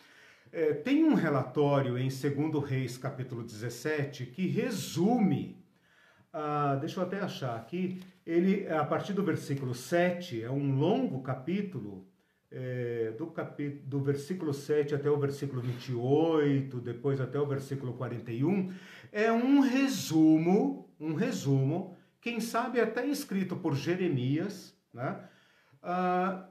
É, 0.51 0.75
tem 0.75 1.05
um 1.05 1.15
relatório 1.15 1.97
em 1.97 2.09
2 2.09 2.65
Reis, 2.65 2.99
capítulo 2.99 3.45
17, 3.45 4.27
que 4.27 4.49
resume 4.49 5.62
ah, 6.33 6.77
deixa 6.81 7.01
eu 7.01 7.05
até 7.05 7.21
achar 7.21 7.57
aqui, 7.57 8.01
ele, 8.27 8.69
a 8.69 8.85
partir 8.85 9.13
do 9.13 9.23
versículo 9.23 9.75
7, 9.75 10.43
é 10.43 10.51
um 10.51 10.79
longo 10.79 11.23
capítulo, 11.23 12.07
é, 12.51 13.15
do, 13.17 13.27
capi, 13.29 13.69
do 13.69 14.01
versículo 14.01 14.53
7 14.53 14.95
até 14.95 15.11
o 15.11 15.19
versículo 15.19 15.61
28, 15.61 16.81
depois 16.81 17.21
até 17.21 17.39
o 17.39 17.47
versículo 17.47 17.95
41, 17.95 18.73
é 19.11 19.33
um 19.33 19.61
resumo, 19.61 20.89
um 21.01 21.15
resumo, 21.15 21.97
quem 22.21 22.41
sabe 22.41 22.81
até 22.81 23.07
escrito 23.07 23.57
por 23.57 23.75
Jeremias, 23.75 24.77
né? 24.93 25.29
Ah, 25.83 26.47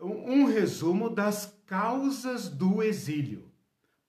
um 0.00 0.44
resumo 0.44 1.08
das 1.08 1.58
causas 1.66 2.48
do 2.48 2.82
exílio. 2.82 3.50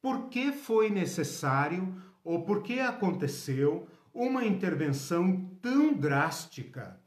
Por 0.01 0.29
que 0.29 0.51
foi 0.51 0.89
necessário, 0.89 1.95
ou 2.23 2.43
por 2.43 2.61
que 2.61 2.79
aconteceu, 2.79 3.87
uma 4.13 4.45
intervenção 4.45 5.49
tão 5.61 5.93
drástica 5.93 6.99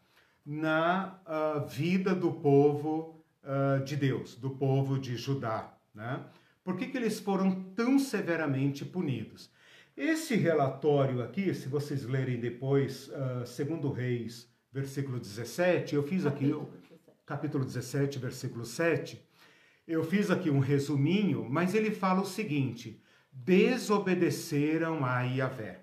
na 0.44 1.20
uh, 1.26 1.66
vida 1.68 2.14
do 2.14 2.32
povo 2.32 3.24
uh, 3.42 3.82
de 3.84 3.96
Deus, 3.96 4.34
do 4.34 4.50
povo 4.50 4.98
de 4.98 5.16
Judá. 5.16 5.76
Né? 5.94 6.24
Por 6.64 6.76
que, 6.76 6.86
que 6.86 6.96
eles 6.96 7.20
foram 7.20 7.62
tão 7.74 7.98
severamente 7.98 8.84
punidos? 8.84 9.50
Esse 9.96 10.34
relatório 10.34 11.22
aqui, 11.22 11.54
se 11.54 11.68
vocês 11.68 12.04
lerem 12.04 12.40
depois, 12.40 13.08
uh, 13.08 13.46
segundo 13.46 13.92
Reis, 13.92 14.48
versículo 14.72 15.20
17, 15.20 15.94
eu 15.94 16.02
fiz 16.02 16.24
aqui, 16.24 16.50
capítulo 16.50 16.74
17. 16.84 17.22
capítulo 17.26 17.64
17, 17.64 18.18
versículo 18.18 18.64
7, 18.64 19.22
eu 19.86 20.02
fiz 20.02 20.30
aqui 20.30 20.48
um 20.48 20.60
resuminho, 20.60 21.46
mas 21.48 21.74
ele 21.74 21.90
fala 21.90 22.22
o 22.22 22.26
seguinte, 22.26 23.02
desobedeceram 23.30 25.04
a 25.04 25.22
Yahvé 25.22 25.81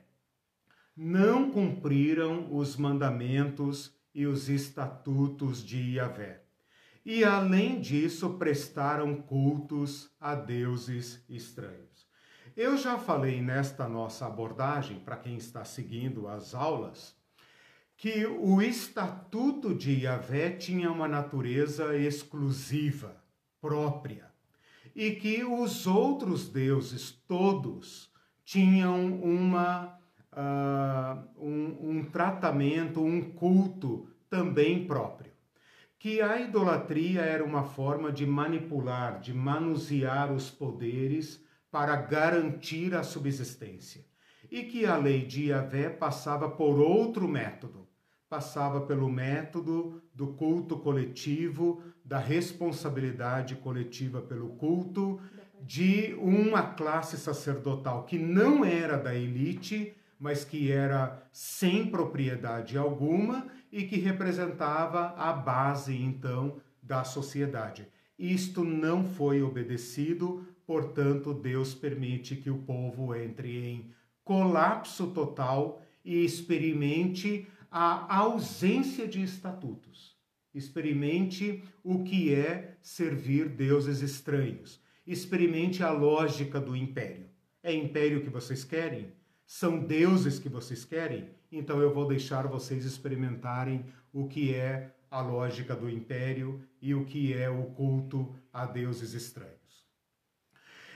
não 1.01 1.49
cumpriram 1.49 2.53
os 2.53 2.75
mandamentos 2.75 3.95
e 4.13 4.25
os 4.25 4.49
estatutos 4.49 5.65
de 5.65 5.95
Yahvé. 5.95 6.41
E 7.05 7.23
além 7.23 7.79
disso, 7.79 8.31
prestaram 8.31 9.15
cultos 9.15 10.11
a 10.19 10.35
deuses 10.35 11.23
estranhos. 11.29 12.05
Eu 12.53 12.75
já 12.75 12.97
falei 12.97 13.41
nesta 13.41 13.87
nossa 13.87 14.25
abordagem, 14.25 14.99
para 14.99 15.15
quem 15.15 15.37
está 15.37 15.63
seguindo 15.63 16.27
as 16.27 16.53
aulas, 16.53 17.15
que 17.95 18.25
o 18.25 18.61
estatuto 18.61 19.73
de 19.73 20.01
Yahvé 20.01 20.49
tinha 20.49 20.91
uma 20.91 21.07
natureza 21.07 21.95
exclusiva, 21.95 23.15
própria, 23.61 24.29
e 24.93 25.11
que 25.11 25.45
os 25.45 25.87
outros 25.87 26.49
deuses 26.49 27.09
todos 27.25 28.11
tinham 28.43 29.15
uma 29.21 29.97
uh, 30.33 31.43
um, 31.43 31.89
um 31.89 32.03
tratamento, 32.05 33.03
um 33.03 33.21
culto 33.31 34.07
também 34.29 34.85
próprio. 34.85 35.31
Que 35.97 36.21
a 36.21 36.39
idolatria 36.39 37.21
era 37.21 37.43
uma 37.43 37.63
forma 37.63 38.11
de 38.11 38.25
manipular, 38.25 39.19
de 39.19 39.33
manusear 39.33 40.31
os 40.31 40.49
poderes 40.49 41.43
para 41.71 41.95
garantir 41.95 42.95
a 42.95 43.03
subsistência. 43.03 44.05
E 44.49 44.63
que 44.63 44.85
a 44.85 44.97
lei 44.97 45.25
de 45.25 45.47
Yahvé 45.47 45.89
passava 45.89 46.49
por 46.49 46.79
outro 46.79 47.27
método, 47.27 47.87
passava 48.29 48.81
pelo 48.81 49.09
método 49.09 50.01
do 50.13 50.27
culto 50.27 50.77
coletivo, 50.79 51.83
da 52.03 52.17
responsabilidade 52.17 53.55
coletiva 53.55 54.21
pelo 54.21 54.49
culto, 54.55 55.19
de 55.61 56.15
uma 56.15 56.63
classe 56.63 57.17
sacerdotal 57.17 58.05
que 58.05 58.17
não 58.17 58.63
era 58.63 58.97
da 58.97 59.13
elite, 59.13 59.93
mas 60.19 60.43
que 60.43 60.71
era 60.71 61.23
sem 61.31 61.87
propriedade 61.87 62.77
alguma 62.77 63.47
e 63.71 63.83
que 63.83 63.97
representava 63.97 65.13
a 65.15 65.31
base, 65.31 65.95
então, 65.95 66.59
da 66.83 67.03
sociedade. 67.03 67.87
Isto 68.17 68.65
não 68.65 69.05
foi 69.05 69.41
obedecido, 69.41 70.45
portanto, 70.65 71.33
Deus 71.33 71.73
permite 71.73 72.35
que 72.35 72.49
o 72.49 72.57
povo 72.57 73.15
entre 73.15 73.65
em 73.65 73.91
colapso 74.23 75.07
total 75.07 75.81
e 76.03 76.25
experimente 76.25 77.47
a 77.71 78.17
ausência 78.17 79.07
de 79.07 79.21
estatutos. 79.23 80.17
Experimente 80.53 81.63
o 81.83 82.03
que 82.03 82.33
é 82.33 82.77
servir 82.81 83.47
deuses 83.47 84.01
estranhos. 84.01 84.81
Experimente 85.05 85.83
a 85.83 85.91
lógica 85.91 86.59
do 86.59 86.75
império. 86.75 87.29
É 87.63 87.73
império 87.73 88.21
que 88.21 88.29
vocês 88.29 88.63
querem? 88.63 89.11
São 89.49 89.79
deuses 89.79 90.37
que 90.37 90.47
vocês 90.47 90.85
querem, 90.85 91.27
então 91.51 91.81
eu 91.81 91.91
vou 91.91 92.07
deixar 92.07 92.45
vocês 92.45 92.85
experimentarem 92.85 93.83
o 94.13 94.27
que 94.27 94.53
é 94.53 94.93
a 95.09 95.21
lógica 95.21 95.75
do 95.75 95.89
império 95.89 96.61
e 96.79 96.93
o 96.93 97.03
que 97.03 97.33
é 97.33 97.49
o 97.49 97.63
culto 97.71 98.31
a 98.53 98.67
deuses 98.67 99.15
estranhos. 99.15 99.57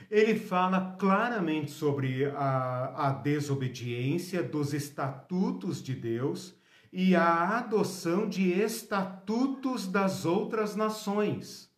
Ele 0.08 0.38
fala 0.38 0.94
claramente 1.00 1.72
sobre 1.72 2.26
a, 2.26 3.08
a 3.08 3.10
desobediência 3.10 4.40
dos 4.40 4.72
estatutos 4.72 5.82
de 5.82 5.92
Deus 5.92 6.54
e 6.92 7.16
a 7.16 7.58
adoção 7.58 8.28
de 8.28 8.52
estatutos 8.52 9.88
das 9.88 10.24
outras 10.24 10.76
nações. 10.76 11.68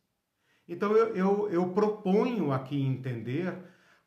Então 0.68 0.92
eu, 0.92 1.16
eu, 1.16 1.48
eu 1.48 1.68
proponho 1.70 2.52
aqui 2.52 2.78
entender 2.78 3.56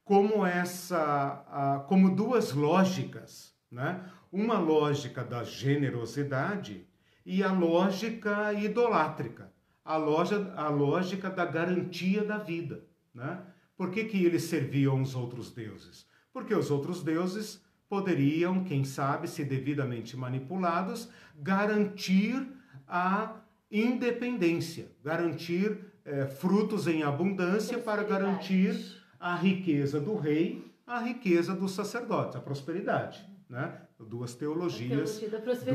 como 0.10 0.43
essa, 0.43 1.86
como 1.88 2.15
duas 2.15 2.52
lógicas, 2.52 3.54
né? 3.72 4.04
Uma 4.32 4.58
lógica 4.58 5.24
da 5.24 5.43
generosidade 5.43 6.88
e 7.24 7.43
a 7.43 7.52
lógica 7.52 8.52
idolátrica, 8.54 9.54
a, 9.86 9.98
loja, 9.98 10.52
a 10.58 10.67
lógica 10.67 11.30
da 11.30 11.45
garantia 11.45 12.24
da 12.24 12.39
vida, 12.39 12.88
né? 13.13 13.39
Por 13.78 13.91
que, 13.91 14.06
que 14.06 14.26
eles 14.26 14.45
serviam 14.45 15.00
os 15.00 15.13
outros 15.13 15.52
deuses? 15.52 16.08
Porque 16.34 16.56
os 16.56 16.72
outros 16.72 17.04
deuses 17.04 17.63
poderiam, 17.88 18.63
quem 18.63 18.84
sabe, 18.84 19.28
se 19.28 19.45
devidamente 19.45 20.17
manipulados, 20.17 21.08
garantir 21.38 22.48
a 22.88 23.36
independência, 23.69 24.91
garantir 25.04 25.78
é, 26.04 26.26
frutos 26.26 26.88
em 26.88 27.04
abundância 27.04 27.78
para 27.78 28.02
garantir 28.02 28.99
a 29.20 29.36
riqueza 29.36 30.00
do 30.00 30.16
rei, 30.16 30.66
a 30.88 31.00
riqueza 31.00 31.54
dos 31.54 31.72
sacerdotes, 31.74 32.36
a 32.36 32.40
prosperidade. 32.40 33.28
Né? 33.50 33.82
Duas 34.00 34.34
teologias, 34.36 35.20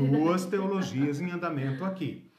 duas 0.09 0.45
teologias 0.45 1.21
em 1.21 1.29
andamento 1.29 1.83
aqui. 1.83 2.29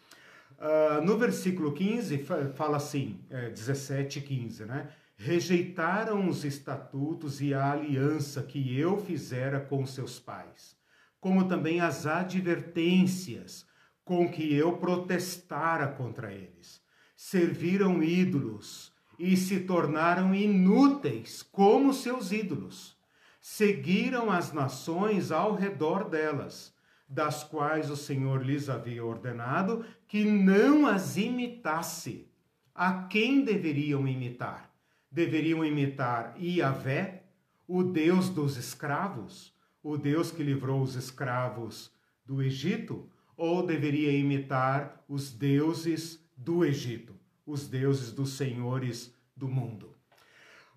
Uh, 0.58 1.04
no 1.04 1.18
versículo 1.18 1.72
15, 1.72 2.24
fala 2.54 2.78
assim, 2.78 3.20
é, 3.28 3.50
17 3.50 4.18
e 4.18 4.22
15, 4.22 4.64
né? 4.64 4.88
Rejeitaram 5.18 6.28
os 6.28 6.44
estatutos 6.44 7.42
e 7.42 7.52
a 7.52 7.72
aliança 7.72 8.42
que 8.42 8.78
eu 8.78 8.98
fizera 8.98 9.60
com 9.60 9.84
seus 9.86 10.18
pais, 10.18 10.74
como 11.20 11.46
também 11.46 11.80
as 11.80 12.06
advertências 12.06 13.66
com 14.04 14.30
que 14.30 14.54
eu 14.54 14.78
protestara 14.78 15.88
contra 15.88 16.32
eles. 16.32 16.80
Serviram 17.14 18.02
ídolos 18.02 18.92
e 19.18 19.36
se 19.36 19.60
tornaram 19.60 20.34
inúteis 20.34 21.42
como 21.42 21.92
seus 21.92 22.32
ídolos. 22.32 22.96
Seguiram 23.40 24.30
as 24.30 24.52
nações 24.52 25.30
ao 25.30 25.54
redor 25.54 26.08
delas, 26.08 26.74
das 27.08 27.44
quais 27.44 27.90
o 27.90 27.96
Senhor 27.96 28.44
lhes 28.44 28.68
havia 28.68 29.04
ordenado 29.04 29.84
que 30.08 30.24
não 30.24 30.86
as 30.86 31.16
imitasse. 31.16 32.28
A 32.74 33.04
quem 33.04 33.44
deveriam 33.44 34.06
imitar? 34.06 34.70
Deveriam 35.10 35.64
imitar 35.64 36.34
Iavé, 36.38 37.22
o 37.66 37.82
Deus 37.82 38.28
dos 38.28 38.56
escravos, 38.56 39.54
o 39.82 39.96
Deus 39.96 40.30
que 40.30 40.42
livrou 40.42 40.82
os 40.82 40.94
escravos 40.94 41.90
do 42.24 42.42
Egito, 42.42 43.08
ou 43.36 43.64
deveria 43.64 44.12
imitar 44.12 45.04
os 45.08 45.30
deuses 45.32 46.22
do 46.36 46.64
Egito? 46.64 47.15
Os 47.46 47.68
deuses 47.68 48.10
dos 48.10 48.30
senhores 48.36 49.14
do 49.36 49.48
mundo. 49.48 49.94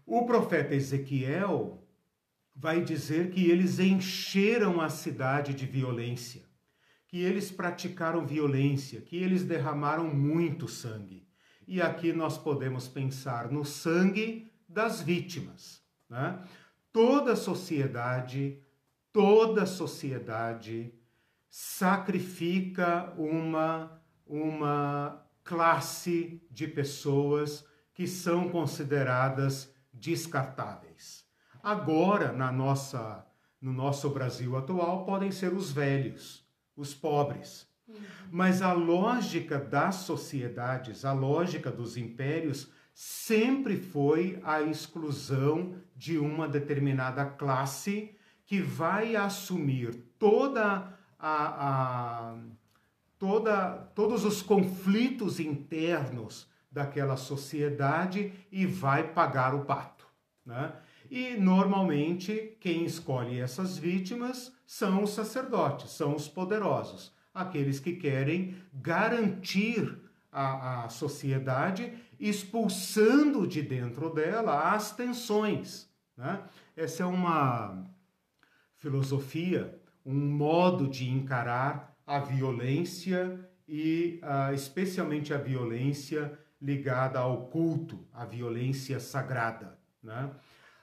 O 0.05 0.25
profeta 0.25 0.75
Ezequiel 0.75 1.83
vai 2.55 2.83
dizer 2.83 3.31
que 3.31 3.49
eles 3.49 3.79
encheram 3.79 4.79
a 4.79 4.89
cidade 4.89 5.53
de 5.53 5.65
violência. 5.65 6.47
que 7.07 7.23
eles 7.23 7.49
praticaram 7.49 8.23
violência, 8.23 9.01
que 9.01 9.17
eles 9.17 9.43
derramaram 9.43 10.13
muito 10.13 10.67
sangue. 10.67 11.27
E 11.67 11.81
aqui 11.81 12.13
nós 12.13 12.37
podemos 12.37 12.87
pensar 12.87 13.51
no 13.51 13.65
sangue 13.65 14.53
das 14.67 15.01
vítimas. 15.01 15.81
Né? 16.07 16.39
Toda 16.93 17.35
sociedade, 17.35 18.61
toda 19.11 19.65
sociedade 19.65 20.93
sacrifica 21.49 23.11
uma, 23.17 23.99
uma 24.27 25.27
classe 25.49 26.39
de 26.51 26.67
pessoas 26.67 27.65
que 27.91 28.05
são 28.05 28.49
consideradas 28.49 29.73
descartáveis. 29.91 31.25
Agora, 31.63 32.31
na 32.31 32.51
nossa, 32.51 33.25
no 33.59 33.73
nosso 33.73 34.11
Brasil 34.11 34.55
atual, 34.55 35.05
podem 35.05 35.31
ser 35.31 35.51
os 35.51 35.71
velhos, 35.71 36.47
os 36.77 36.93
pobres. 36.93 37.67
Uhum. 37.87 37.95
Mas 38.29 38.61
a 38.61 38.73
lógica 38.73 39.57
das 39.57 39.95
sociedades, 39.95 41.03
a 41.03 41.13
lógica 41.13 41.71
dos 41.71 41.97
impérios, 41.97 42.71
sempre 42.93 43.75
foi 43.75 44.39
a 44.43 44.61
exclusão 44.61 45.73
de 45.95 46.19
uma 46.19 46.47
determinada 46.47 47.25
classe 47.25 48.15
que 48.45 48.61
vai 48.61 49.15
assumir 49.15 49.95
toda 50.19 50.95
a, 51.17 52.35
a 52.37 52.37
toda, 53.19 53.71
todos 53.93 54.23
os 54.23 54.41
conflitos 54.41 55.39
internos 55.39 56.47
daquela 56.71 57.17
sociedade 57.17 58.31
e 58.51 58.65
vai 58.65 59.11
pagar 59.11 59.53
o 59.53 59.65
pato. 59.65 60.07
Né? 60.45 60.73
E 61.11 61.35
normalmente 61.35 62.57
quem 62.59 62.85
escolhe 62.85 63.39
essas 63.39 63.77
vítimas 63.77 64.51
são 64.65 65.03
os 65.03 65.11
sacerdotes, 65.11 65.91
são 65.91 66.15
os 66.15 66.27
poderosos, 66.27 67.13
aqueles 67.33 67.79
que 67.79 67.93
querem 67.93 68.55
garantir 68.73 69.99
a, 70.31 70.85
a 70.85 70.89
sociedade, 70.89 71.93
expulsando 72.19 73.45
de 73.45 73.61
dentro 73.61 74.13
dela 74.13 74.73
as 74.73 74.91
tensões. 74.95 75.89
Né? 76.15 76.41
Essa 76.75 77.03
é 77.03 77.05
uma 77.05 77.85
filosofia, 78.77 79.77
um 80.05 80.15
modo 80.15 80.87
de 80.87 81.09
encarar 81.09 81.88
a 82.09 82.17
violência 82.17 83.39
e 83.67 84.19
uh, 84.23 84.51
especialmente 84.51 85.31
a 85.31 85.37
violência 85.37 86.33
ligada 86.59 87.19
ao 87.19 87.45
culto, 87.49 88.03
a 88.11 88.25
violência 88.25 88.99
sagrada. 88.99 89.77
Né? 90.01 90.31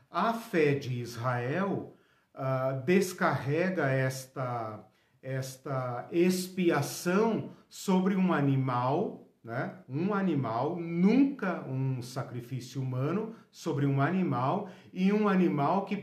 A 0.09 0.33
fé 0.33 0.75
de 0.75 1.01
Israel 1.01 1.97
uh, 2.33 2.81
descarrega 2.85 3.91
esta, 3.91 4.87
esta 5.21 6.09
expiação 6.13 7.51
sobre 7.69 8.15
um 8.15 8.33
animal, 8.33 9.29
né? 9.43 9.81
um 9.89 10.15
animal, 10.15 10.77
nunca 10.77 11.67
um 11.67 12.01
sacrifício 12.03 12.81
humano, 12.81 13.35
sobre 13.51 13.85
um 13.85 14.01
animal, 14.01 14.71
e 14.93 15.13
um 15.13 15.29
animal 15.29 15.87
que, 15.87 15.97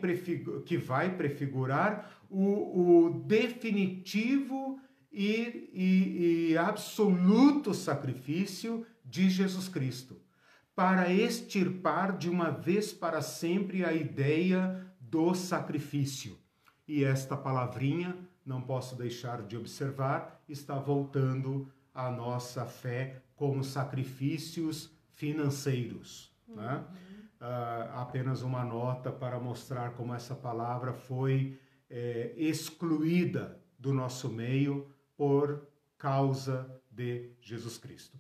que 0.65 0.75
vai 0.75 1.15
prefigurar 1.15 2.11
o, 2.29 3.05
o 3.05 3.23
definitivo 3.25 4.81
e, 5.13 5.69
e, 5.71 6.49
e 6.51 6.57
absoluto 6.57 7.73
sacrifício 7.73 8.85
de 9.05 9.29
Jesus 9.29 9.69
Cristo, 9.69 10.19
para 10.75 11.13
extirpar 11.13 12.17
de 12.17 12.29
uma 12.29 12.49
vez 12.49 12.91
para 12.91 13.21
sempre 13.21 13.85
a 13.85 13.93
ideia 13.93 14.83
do 14.99 15.35
sacrifício. 15.35 16.39
E 16.87 17.03
esta 17.03 17.37
palavrinha, 17.37 18.17
não 18.43 18.61
posso 18.61 18.95
deixar 18.95 19.43
de 19.43 19.55
observar, 19.55 20.43
está 20.49 20.77
voltando 20.79 21.71
à 21.93 22.09
nossa 22.09 22.65
fé 22.65 23.21
como 23.35 23.63
sacrifícios 23.63 24.91
financeiros. 25.11 26.35
Né? 26.47 26.55
Uhum. 26.55 26.63
Né? 26.63 26.85
Uh, 27.39 27.99
apenas 27.99 28.41
uma 28.41 28.63
nota 28.63 29.11
para 29.11 29.39
mostrar 29.39 29.91
como 29.91 30.13
essa 30.13 30.33
palavra 30.33 30.93
foi 30.93 31.59
é, 31.89 32.33
excluída 32.37 33.61
do 33.77 33.93
nosso 33.93 34.29
meio 34.29 34.87
por 35.17 35.67
causa 35.97 36.69
de 36.91 37.31
Jesus 37.41 37.77
Cristo. 37.77 38.17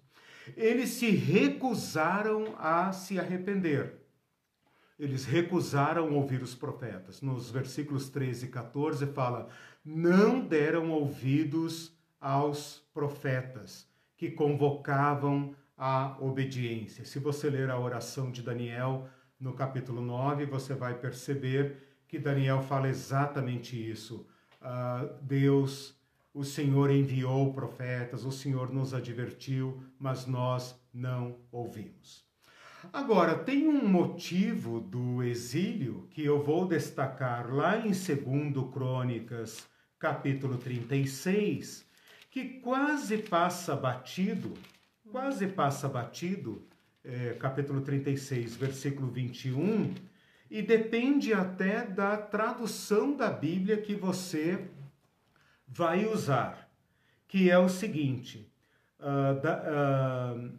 Eles 0.55 0.89
se 0.89 1.09
recusaram 1.09 2.55
a 2.57 2.91
se 2.91 3.19
arrepender. 3.19 4.01
Eles 4.99 5.25
recusaram 5.25 6.13
ouvir 6.13 6.41
os 6.41 6.53
profetas. 6.53 7.21
Nos 7.21 7.49
versículos 7.49 8.09
13 8.09 8.45
e 8.45 8.49
14 8.49 9.05
fala: 9.07 9.49
não 9.83 10.39
deram 10.39 10.91
ouvidos 10.91 11.93
aos 12.19 12.81
profetas 12.93 13.85
que 14.15 14.31
convocavam 14.31 15.53
a 15.77 16.15
obediência. 16.21 17.03
Se 17.03 17.19
você 17.19 17.49
ler 17.49 17.69
a 17.69 17.77
oração 17.77 18.31
de 18.31 18.41
Daniel 18.41 19.09
no 19.37 19.53
capítulo 19.53 20.01
9, 20.01 20.45
você 20.45 20.73
vai 20.73 20.93
perceber 20.97 21.77
que 22.07 22.17
Daniel 22.17 22.61
fala 22.61 22.87
exatamente 22.87 23.75
isso. 23.75 24.25
Uh, 24.61 25.13
Deus 25.21 25.99
o 26.33 26.43
Senhor 26.43 26.89
enviou 26.89 27.53
profetas, 27.53 28.25
o 28.25 28.31
Senhor 28.31 28.73
nos 28.73 28.93
advertiu, 28.93 29.83
mas 29.99 30.25
nós 30.25 30.75
não 30.91 31.37
ouvimos. 31.51 32.25
Agora, 32.91 33.37
tem 33.37 33.67
um 33.67 33.87
motivo 33.87 34.79
do 34.79 35.23
exílio 35.23 36.07
que 36.09 36.23
eu 36.25 36.43
vou 36.43 36.67
destacar 36.67 37.53
lá 37.53 37.77
em 37.77 37.91
2 37.91 38.71
Crônicas, 38.73 39.65
capítulo 39.97 40.57
36, 40.57 41.85
que 42.29 42.59
quase 42.59 43.19
passa 43.19 43.75
batido, 43.75 44.53
quase 45.09 45.47
passa 45.47 45.87
batido, 45.87 46.67
é, 47.03 47.33
capítulo 47.39 47.81
36, 47.81 48.55
versículo 48.55 49.07
21, 49.07 49.93
e 50.49 50.61
depende 50.61 51.33
até 51.33 51.85
da 51.85 52.17
tradução 52.17 53.15
da 53.15 53.29
Bíblia 53.29 53.77
que 53.77 53.95
você 53.95 54.67
vai 55.75 56.05
usar, 56.05 56.69
que 57.27 57.49
é 57.49 57.57
o 57.57 57.67
seguinte, 57.67 58.47
uh, 58.99 59.41
da, 59.41 60.53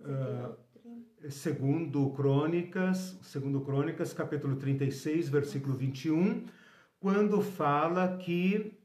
uh, 0.00 0.08
uh, 0.08 1.30
segundo 1.30 2.08
Crônicas, 2.12 3.18
segundo 3.20 3.60
Crônicas, 3.60 4.14
capítulo 4.14 4.56
36, 4.56 5.28
versículo 5.28 5.76
21, 5.76 6.46
quando 6.98 7.42
fala 7.42 8.16
que, 8.16 8.78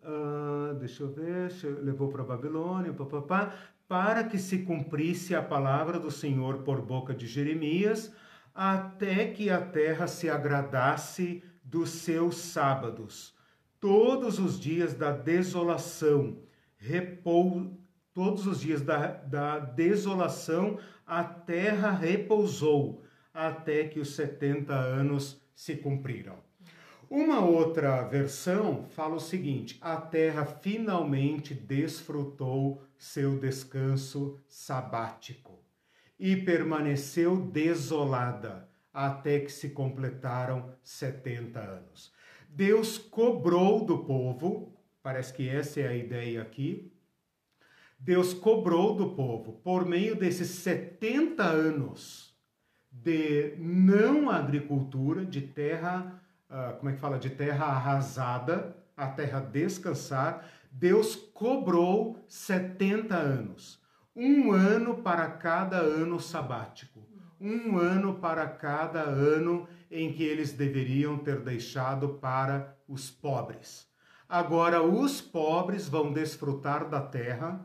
deixa 0.80 1.04
eu 1.04 1.14
ver, 1.14 1.52
levou 1.84 2.10
para 2.10 2.24
Babilônia, 2.24 2.92
papapá, 2.92 3.54
para 3.88 4.24
que 4.24 4.40
se 4.40 4.64
cumprisse 4.64 5.36
a 5.36 5.42
palavra 5.42 6.00
do 6.00 6.10
Senhor 6.10 6.64
por 6.64 6.82
boca 6.82 7.14
de 7.14 7.28
Jeremias, 7.28 8.12
até 8.56 9.28
que 9.28 9.52
a 9.52 9.62
terra 9.62 10.08
se 10.08 10.32
agradasse 10.32 11.44
dos 11.64 11.92
seus 11.92 12.38
sábados 12.38 13.37
todos 13.80 14.40
os 14.40 14.60
dias 14.60 14.94
da 14.94 15.12
desolação, 15.12 16.38
repou, 16.78 17.78
todos 18.14 18.48
os 18.48 18.62
dias 18.62 18.82
da, 18.82 19.08
da 19.08 19.60
desolação, 19.60 20.80
a 21.06 21.24
terra 21.24 21.92
repousou, 21.92 23.04
até 23.34 23.88
que 23.88 24.00
os 24.00 24.16
70 24.16 24.74
anos 24.74 25.42
se 25.56 25.76
cumpriram. 25.76 26.36
Uma 27.10 27.40
outra 27.40 28.04
versão 28.04 28.86
fala 28.90 29.16
o 29.16 29.20
seguinte: 29.20 29.78
a 29.80 29.96
terra 29.96 30.46
finalmente 30.46 31.54
desfrutou 31.54 32.84
seu 32.98 33.40
descanso 33.40 34.38
sabático 34.48 35.64
e 36.20 36.36
permaneceu 36.36 37.38
desolada 37.38 38.68
até 38.94 39.40
que 39.40 39.52
se 39.52 39.70
completaram 39.70 40.74
70 40.84 41.60
anos. 41.60 42.12
Deus 42.58 42.98
cobrou 42.98 43.86
do 43.86 44.00
povo, 44.00 44.76
parece 45.04 45.32
que 45.32 45.48
essa 45.48 45.80
é 45.80 45.88
a 45.90 45.96
ideia 45.96 46.42
aqui. 46.42 46.92
Deus 48.00 48.34
cobrou 48.34 48.96
do 48.96 49.12
povo, 49.12 49.62
por 49.64 49.86
meio 49.86 50.16
desses 50.16 50.50
70 50.50 51.44
anos 51.44 52.36
de 52.92 53.54
não 53.60 54.28
agricultura, 54.28 55.24
de 55.24 55.40
terra, 55.40 56.20
uh, 56.50 56.76
como 56.78 56.90
é 56.90 56.94
que 56.94 57.00
fala? 57.00 57.20
De 57.20 57.30
terra 57.30 57.68
arrasada, 57.68 58.76
a 58.96 59.08
terra 59.08 59.40
descansar, 59.40 60.44
Deus 60.72 61.16
cobrou 61.16 62.18
70 62.28 63.16
anos. 63.16 63.80
Um 64.16 64.52
ano 64.52 65.04
para 65.04 65.30
cada 65.30 65.78
ano 65.78 66.20
sabático. 66.20 67.07
Um 67.40 67.78
ano 67.78 68.16
para 68.16 68.48
cada 68.48 69.02
ano 69.02 69.68
em 69.92 70.12
que 70.12 70.24
eles 70.24 70.54
deveriam 70.54 71.18
ter 71.18 71.40
deixado 71.42 72.10
para 72.10 72.76
os 72.88 73.10
pobres. 73.10 73.88
Agora, 74.28 74.82
os 74.82 75.22
pobres 75.22 75.88
vão 75.88 76.12
desfrutar 76.12 76.90
da 76.90 77.00
terra, 77.00 77.64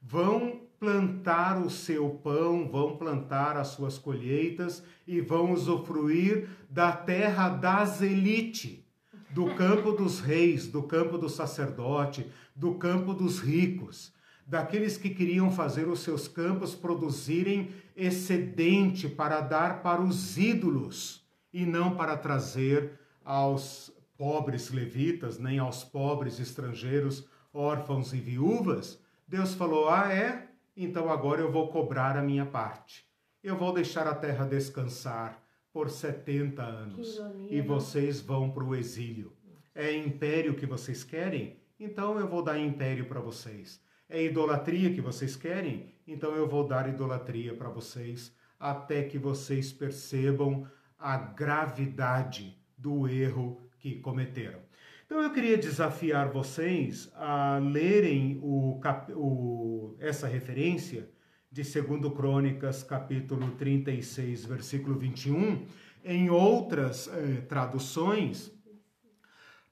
vão 0.00 0.60
plantar 0.78 1.60
o 1.60 1.70
seu 1.70 2.10
pão, 2.10 2.68
vão 2.68 2.96
plantar 2.96 3.56
as 3.56 3.68
suas 3.68 3.98
colheitas 3.98 4.84
e 5.06 5.20
vão 5.20 5.52
usufruir 5.52 6.48
da 6.68 6.92
terra 6.92 7.48
das 7.48 8.02
elite, 8.02 8.86
do 9.30 9.54
campo 9.54 9.92
dos 9.92 10.20
reis, 10.20 10.68
do 10.68 10.82
campo 10.82 11.18
do 11.18 11.28
sacerdote, 11.28 12.30
do 12.54 12.74
campo 12.74 13.12
dos 13.12 13.40
ricos, 13.40 14.12
daqueles 14.46 14.96
que 14.96 15.10
queriam 15.10 15.50
fazer 15.50 15.88
os 15.88 16.00
seus 16.00 16.28
campos 16.28 16.74
produzirem 16.74 17.70
excedente 17.96 19.08
para 19.08 19.40
dar 19.40 19.82
para 19.82 20.00
os 20.00 20.38
ídolos 20.38 21.26
e 21.52 21.66
não 21.66 21.96
para 21.96 22.16
trazer 22.16 22.92
aos 23.24 23.92
pobres 24.16 24.70
levitas, 24.70 25.38
nem 25.38 25.58
aos 25.58 25.82
pobres 25.82 26.38
estrangeiros, 26.38 27.26
órfãos 27.52 28.12
e 28.12 28.18
viúvas, 28.18 29.00
Deus 29.26 29.54
falou: 29.54 29.88
Ah, 29.88 30.12
é? 30.12 30.48
Então 30.76 31.10
agora 31.10 31.40
eu 31.40 31.50
vou 31.50 31.68
cobrar 31.68 32.16
a 32.16 32.22
minha 32.22 32.46
parte. 32.46 33.04
Eu 33.42 33.56
vou 33.56 33.72
deixar 33.72 34.06
a 34.06 34.14
terra 34.14 34.44
descansar 34.44 35.42
por 35.72 35.90
70 35.90 36.62
anos 36.62 37.20
e 37.50 37.60
vocês 37.60 38.20
vão 38.20 38.50
para 38.50 38.64
o 38.64 38.74
exílio. 38.74 39.32
É 39.74 39.94
império 39.94 40.54
que 40.54 40.66
vocês 40.66 41.04
querem? 41.04 41.56
Então 41.78 42.18
eu 42.18 42.26
vou 42.26 42.42
dar 42.42 42.58
império 42.58 43.06
para 43.06 43.20
vocês. 43.20 43.80
É 44.08 44.22
idolatria 44.22 44.92
que 44.92 45.00
vocês 45.00 45.34
querem? 45.34 45.92
Então 46.06 46.32
eu 46.34 46.48
vou 46.48 46.66
dar 46.66 46.88
idolatria 46.88 47.54
para 47.54 47.68
vocês 47.68 48.32
até 48.58 49.02
que 49.02 49.18
vocês 49.18 49.72
percebam 49.72 50.66
a 50.98 51.16
gravidade 51.16 52.56
do 52.78 53.08
erro 53.08 53.60
que 53.78 53.96
cometeram. 53.96 54.60
Então 55.04 55.20
eu 55.20 55.32
queria 55.32 55.56
desafiar 55.58 56.30
vocês 56.30 57.10
a 57.14 57.58
lerem 57.58 58.38
o, 58.42 58.80
o, 59.14 59.96
essa 59.98 60.26
referência 60.26 61.08
de 61.50 61.62
2 61.62 62.12
Crônicas, 62.12 62.82
capítulo 62.82 63.52
36, 63.52 64.44
versículo 64.44 64.98
21, 64.98 65.64
em 66.04 66.28
outras 66.28 67.08
eh, 67.08 67.40
traduções, 67.48 68.52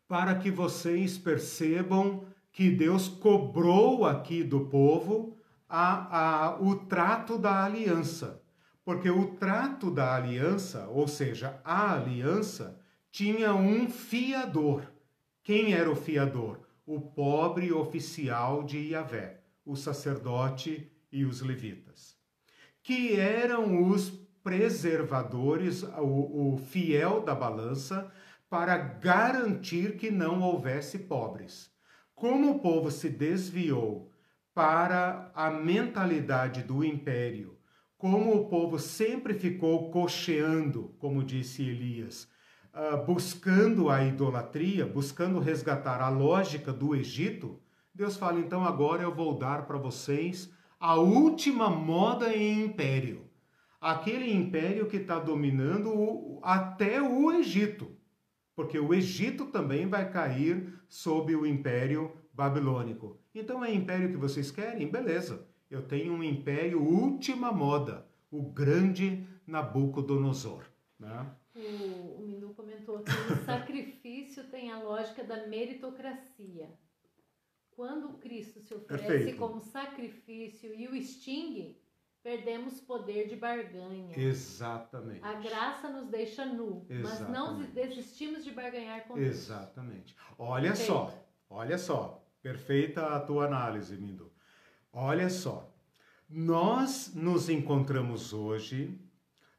para 0.09 0.35
que 0.37 0.51
vocês 0.51 1.19
percebam 1.19 2.25
que 2.55 2.71
Deus 2.71 3.09
cobrou 3.09 4.07
aqui 4.07 4.45
do 4.45 4.67
povo 4.67 5.37
a, 5.69 6.47
a, 6.47 6.63
o 6.63 6.77
trato 6.87 7.37
da 7.37 7.65
aliança. 7.65 8.41
Porque 8.85 9.11
o 9.11 9.35
trato 9.35 9.91
da 9.91 10.15
aliança, 10.15 10.87
ou 10.89 11.09
seja, 11.09 11.61
a 11.65 11.93
aliança, 11.95 12.81
tinha 13.11 13.53
um 13.53 13.91
fiador. 13.91 14.85
Quem 15.43 15.75
era 15.75 15.91
o 15.91 15.97
fiador? 15.97 16.61
O 16.87 17.01
pobre 17.01 17.73
oficial 17.73 18.63
de 18.63 18.79
Yahvé, 18.79 19.41
o 19.67 19.75
sacerdote 19.75 20.89
e 21.11 21.25
os 21.25 21.41
levitas, 21.41 22.17
que 22.83 23.17
eram 23.17 23.91
os 23.91 24.11
preservadores, 24.45 25.83
o, 25.83 26.53
o 26.53 26.57
fiel 26.57 27.21
da 27.21 27.35
balança, 27.35 28.13
para 28.49 28.77
garantir 28.77 29.97
que 29.97 30.11
não 30.11 30.41
houvesse 30.41 30.99
pobres. 31.01 31.74
Como 32.25 32.53
o 32.53 32.59
povo 32.59 32.91
se 32.91 33.11
desviou 33.11 34.11
para 34.55 35.31
a 35.35 35.51
mentalidade 35.51 36.63
do 36.63 36.83
império, 36.83 37.59
como 37.99 38.35
o 38.35 38.49
povo 38.49 38.79
sempre 38.79 39.35
ficou 39.35 39.91
cocheando, 39.91 40.95
como 40.99 41.23
disse 41.23 41.61
Elias, 41.61 42.27
uh, 42.73 43.05
buscando 43.05 43.91
a 43.91 44.03
idolatria, 44.03 44.87
buscando 44.87 45.39
resgatar 45.39 46.01
a 46.01 46.09
lógica 46.09 46.73
do 46.73 46.97
Egito, 46.97 47.61
Deus 47.95 48.17
fala: 48.17 48.41
então 48.41 48.65
agora 48.65 49.03
eu 49.03 49.15
vou 49.15 49.37
dar 49.37 49.67
para 49.67 49.77
vocês 49.77 50.51
a 50.81 50.95
última 50.95 51.69
moda 51.69 52.35
em 52.35 52.65
império. 52.65 53.29
Aquele 53.79 54.33
império 54.33 54.87
que 54.87 54.97
está 54.97 55.19
dominando 55.19 56.41
até 56.43 57.03
o 57.03 57.31
Egito. 57.33 57.95
Porque 58.57 58.79
o 58.79 58.95
Egito 58.95 59.45
também 59.47 59.87
vai 59.87 60.11
cair 60.11 60.73
sob 60.95 61.35
o 61.35 61.45
império 61.45 62.13
babilônico. 62.33 63.19
Então 63.35 63.65
é 63.65 63.75
império 63.75 64.11
que 64.11 64.17
vocês 64.17 64.53
querem? 64.53 64.89
Beleza. 64.89 65.45
Eu 65.69 65.83
tenho 65.83 66.13
um 66.13 66.23
império 66.23 66.81
última 66.81 67.51
moda, 67.51 68.07
o 68.31 68.41
grande 68.41 69.27
Nabucodonosor. 69.45 70.65
Né? 70.97 71.35
O, 71.57 72.23
o 72.23 72.27
Minu 72.29 72.55
comentou 72.55 73.01
que 73.01 73.11
o 73.11 73.45
sacrifício 73.45 74.45
tem 74.45 74.71
a 74.71 74.81
lógica 74.81 75.25
da 75.25 75.49
meritocracia. 75.49 76.71
Quando 77.73 78.17
Cristo 78.19 78.61
se 78.61 78.73
oferece 78.73 79.09
Perfeito. 79.09 79.39
como 79.39 79.61
sacrifício 79.61 80.73
e 80.73 80.87
o 80.87 80.95
extingue, 80.95 81.77
perdemos 82.25 82.81
poder 82.81 83.29
de 83.29 83.37
barganha. 83.37 84.19
Exatamente. 84.19 85.23
A 85.23 85.35
graça 85.35 85.91
nos 85.91 86.09
deixa 86.09 86.47
nu, 86.47 86.87
Exatamente. 86.89 87.21
mas 87.21 87.31
não 87.31 87.61
desistimos 87.67 88.43
de 88.43 88.51
barganhar 88.51 89.07
com 89.07 89.15
Deus. 89.15 89.37
Exatamente. 89.37 90.17
Olha 90.39 90.69
Perfeito. 90.71 90.87
só, 90.87 91.29
olha 91.51 91.77
só. 91.77 92.27
Perfeita 92.41 93.07
a 93.09 93.21
tua 93.21 93.45
análise, 93.45 93.97
Mindo. 93.99 94.33
Olha 94.91 95.29
só. 95.29 95.71
Nós 96.29 97.15
nos 97.15 97.51
encontramos 97.51 98.33
hoje 98.33 98.99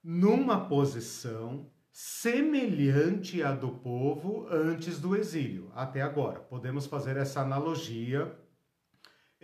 numa 0.03 0.67
posição 0.67 1.71
semelhante 1.91 3.41
à 3.41 3.51
do 3.51 3.69
povo 3.69 4.47
antes 4.49 4.99
do 4.99 5.15
exílio, 5.15 5.71
até 5.75 6.01
agora. 6.01 6.39
Podemos 6.39 6.87
fazer 6.87 7.15
essa 7.15 7.41
analogia 7.41 8.35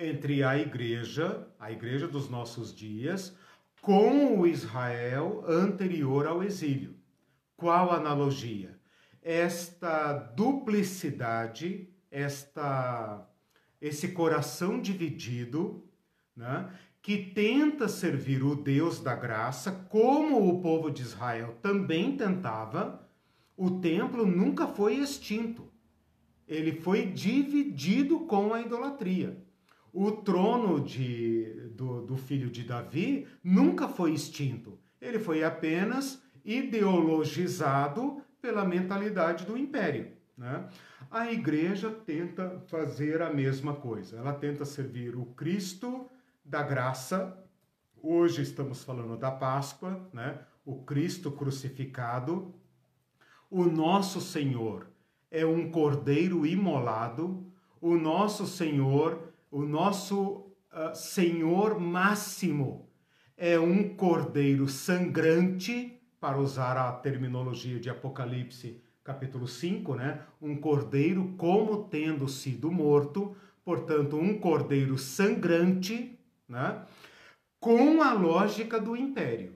entre 0.01 0.43
a 0.43 0.57
igreja, 0.57 1.47
a 1.59 1.71
igreja 1.71 2.07
dos 2.07 2.29
nossos 2.29 2.73
dias, 2.75 3.37
com 3.81 4.39
o 4.39 4.47
Israel 4.47 5.43
anterior 5.47 6.25
ao 6.27 6.43
exílio. 6.43 6.95
Qual 7.55 7.91
analogia? 7.91 8.79
Esta 9.21 10.13
duplicidade, 10.13 11.87
esta 12.09 13.27
esse 13.79 14.09
coração 14.09 14.79
dividido, 14.79 15.83
né, 16.35 16.71
que 17.01 17.17
tenta 17.17 17.87
servir 17.87 18.43
o 18.43 18.55
Deus 18.55 18.99
da 18.99 19.15
graça, 19.15 19.71
como 19.89 20.47
o 20.47 20.61
povo 20.61 20.91
de 20.91 21.01
Israel 21.01 21.57
também 21.63 22.15
tentava, 22.15 23.09
o 23.57 23.79
templo 23.79 24.23
nunca 24.23 24.67
foi 24.67 24.95
extinto. 24.95 25.67
Ele 26.47 26.73
foi 26.73 27.07
dividido 27.07 28.19
com 28.21 28.53
a 28.53 28.61
idolatria. 28.61 29.43
O 29.93 30.11
trono 30.11 30.79
de, 30.79 31.69
do, 31.75 32.01
do 32.01 32.15
filho 32.15 32.49
de 32.49 32.63
Davi 32.63 33.27
nunca 33.43 33.87
foi 33.87 34.13
extinto. 34.13 34.79
Ele 35.01 35.19
foi 35.19 35.43
apenas 35.43 36.21
ideologizado 36.45 38.21
pela 38.41 38.65
mentalidade 38.65 39.45
do 39.45 39.57
império. 39.57 40.11
Né? 40.37 40.67
A 41.09 41.31
igreja 41.31 41.91
tenta 41.91 42.61
fazer 42.67 43.21
a 43.21 43.31
mesma 43.31 43.75
coisa. 43.75 44.17
Ela 44.17 44.33
tenta 44.33 44.65
servir 44.65 45.15
o 45.15 45.25
Cristo 45.25 46.09
da 46.43 46.63
graça. 46.63 47.37
Hoje 48.01 48.41
estamos 48.41 48.83
falando 48.83 49.17
da 49.17 49.29
Páscoa, 49.29 50.09
né? 50.11 50.39
O 50.65 50.83
Cristo 50.83 51.31
crucificado. 51.31 52.55
O 53.49 53.65
nosso 53.65 54.19
Senhor 54.21 54.87
é 55.29 55.45
um 55.45 55.69
cordeiro 55.69 56.45
imolado. 56.45 57.45
O 57.79 57.95
nosso 57.95 58.47
Senhor, 58.47 59.30
o 59.51 59.63
nosso 59.63 60.53
uh, 60.71 60.95
Senhor 60.95 61.79
máximo 61.79 62.89
é 63.35 63.59
um 63.59 63.95
cordeiro 63.95 64.67
sangrante, 64.67 65.97
para 66.19 66.37
usar 66.37 66.77
a 66.77 66.91
terminologia 66.91 67.79
de 67.79 67.89
Apocalipse 67.89 68.79
capítulo 69.03 69.47
5, 69.47 69.95
né? 69.95 70.21
Um 70.39 70.55
cordeiro 70.55 71.33
como 71.35 71.85
tendo 71.85 72.27
sido 72.27 72.71
morto, 72.71 73.35
portanto, 73.65 74.15
um 74.15 74.37
cordeiro 74.37 74.97
sangrante, 74.97 76.17
né? 76.47 76.85
Com 77.59 78.01
a 78.03 78.13
lógica 78.13 78.79
do 78.79 78.95
império. 78.95 79.55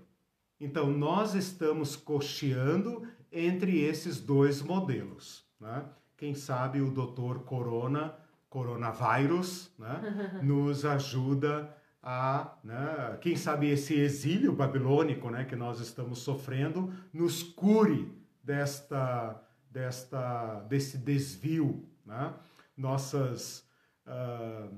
Então, 0.59 0.89
nós 0.89 1.35
estamos 1.35 1.95
cocheando 1.95 3.07
entre 3.31 3.81
esses 3.81 4.19
dois 4.19 4.61
modelos, 4.61 5.45
né? 5.59 5.85
Quem 6.17 6.33
sabe 6.33 6.81
o 6.81 6.89
doutor 6.89 7.43
Corona, 7.43 8.15
coronavírus, 8.49 9.71
né? 9.77 10.39
Nos 10.43 10.85
ajuda 10.85 11.75
a, 12.01 12.57
né? 12.63 13.17
Quem 13.21 13.35
sabe 13.35 13.69
esse 13.69 13.95
exílio 13.95 14.53
babilônico, 14.53 15.29
né? 15.29 15.43
Que 15.43 15.55
nós 15.55 15.79
estamos 15.79 16.19
sofrendo, 16.19 16.93
nos 17.11 17.41
cure 17.41 18.11
desta, 18.43 19.41
desta, 19.71 20.61
desse 20.69 20.97
desvio. 20.97 21.83
Né? 22.05 22.33
Nossas, 22.77 23.67
uh, 24.05 24.71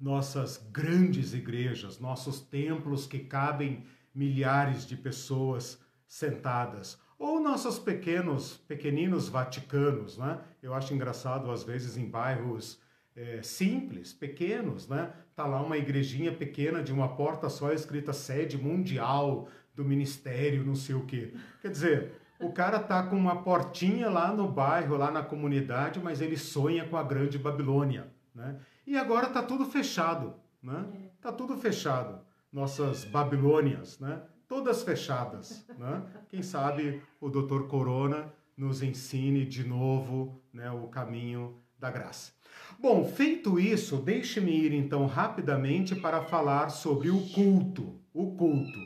nossas 0.00 0.56
grandes 0.72 1.34
igrejas, 1.34 1.98
nossos 1.98 2.40
templos 2.40 3.06
que 3.06 3.18
cabem 3.18 3.84
milhares 4.14 4.86
de 4.86 4.96
pessoas 4.96 5.80
sentadas, 6.06 6.98
ou 7.18 7.40
nossos 7.40 7.78
pequenos, 7.78 8.58
pequeninos 8.68 9.28
vaticanos, 9.28 10.16
né? 10.18 10.40
Eu 10.62 10.72
acho 10.72 10.94
engraçado 10.94 11.50
às 11.50 11.64
vezes 11.64 11.96
em 11.96 12.08
bairros 12.08 12.80
é, 13.16 13.42
simples, 13.42 14.12
pequenos, 14.12 14.88
né? 14.88 15.12
Tá 15.34 15.44
lá 15.46 15.60
uma 15.60 15.76
igrejinha 15.76 16.32
pequena 16.32 16.82
de 16.82 16.92
uma 16.92 17.16
porta 17.16 17.48
só 17.48 17.72
escrita 17.72 18.12
sede 18.12 18.56
mundial 18.56 19.48
do 19.74 19.84
ministério, 19.84 20.64
não 20.64 20.74
sei 20.74 20.94
o 20.94 21.04
quê. 21.04 21.34
Quer 21.60 21.70
dizer, 21.70 22.12
O 22.40 22.52
cara 22.52 22.78
tá 22.78 23.02
com 23.02 23.16
uma 23.16 23.42
portinha 23.42 24.08
lá 24.08 24.32
no 24.32 24.48
bairro, 24.48 24.96
lá 24.96 25.10
na 25.10 25.22
comunidade, 25.24 25.98
mas 25.98 26.20
ele 26.20 26.36
sonha 26.36 26.86
com 26.86 26.96
a 26.96 27.02
grande 27.02 27.36
Babilônia, 27.36 28.06
né? 28.32 28.60
E 28.86 28.96
agora 28.96 29.28
tá 29.28 29.42
tudo 29.42 29.66
fechado, 29.66 30.34
né? 30.62 30.86
É. 30.94 31.08
Tá 31.20 31.32
tudo 31.32 31.56
fechado. 31.56 32.20
Nossas 32.52 33.04
Babilônias, 33.04 33.98
né? 33.98 34.22
Todas 34.48 34.82
fechadas, 34.82 35.62
né? 35.78 36.02
Quem 36.30 36.42
sabe 36.42 37.02
o 37.20 37.28
Dr. 37.28 37.64
Corona 37.68 38.32
nos 38.56 38.82
ensine 38.82 39.44
de 39.44 39.62
novo, 39.62 40.40
né, 40.52 40.70
o 40.70 40.88
caminho 40.88 41.54
da 41.78 41.90
graça. 41.90 42.32
Bom, 42.78 43.04
feito 43.04 43.60
isso, 43.60 43.98
deixe-me 43.98 44.50
ir 44.50 44.72
então 44.72 45.06
rapidamente 45.06 45.94
para 45.94 46.22
falar 46.22 46.70
sobre 46.70 47.10
o 47.10 47.20
culto. 47.28 48.00
O 48.12 48.34
culto. 48.36 48.78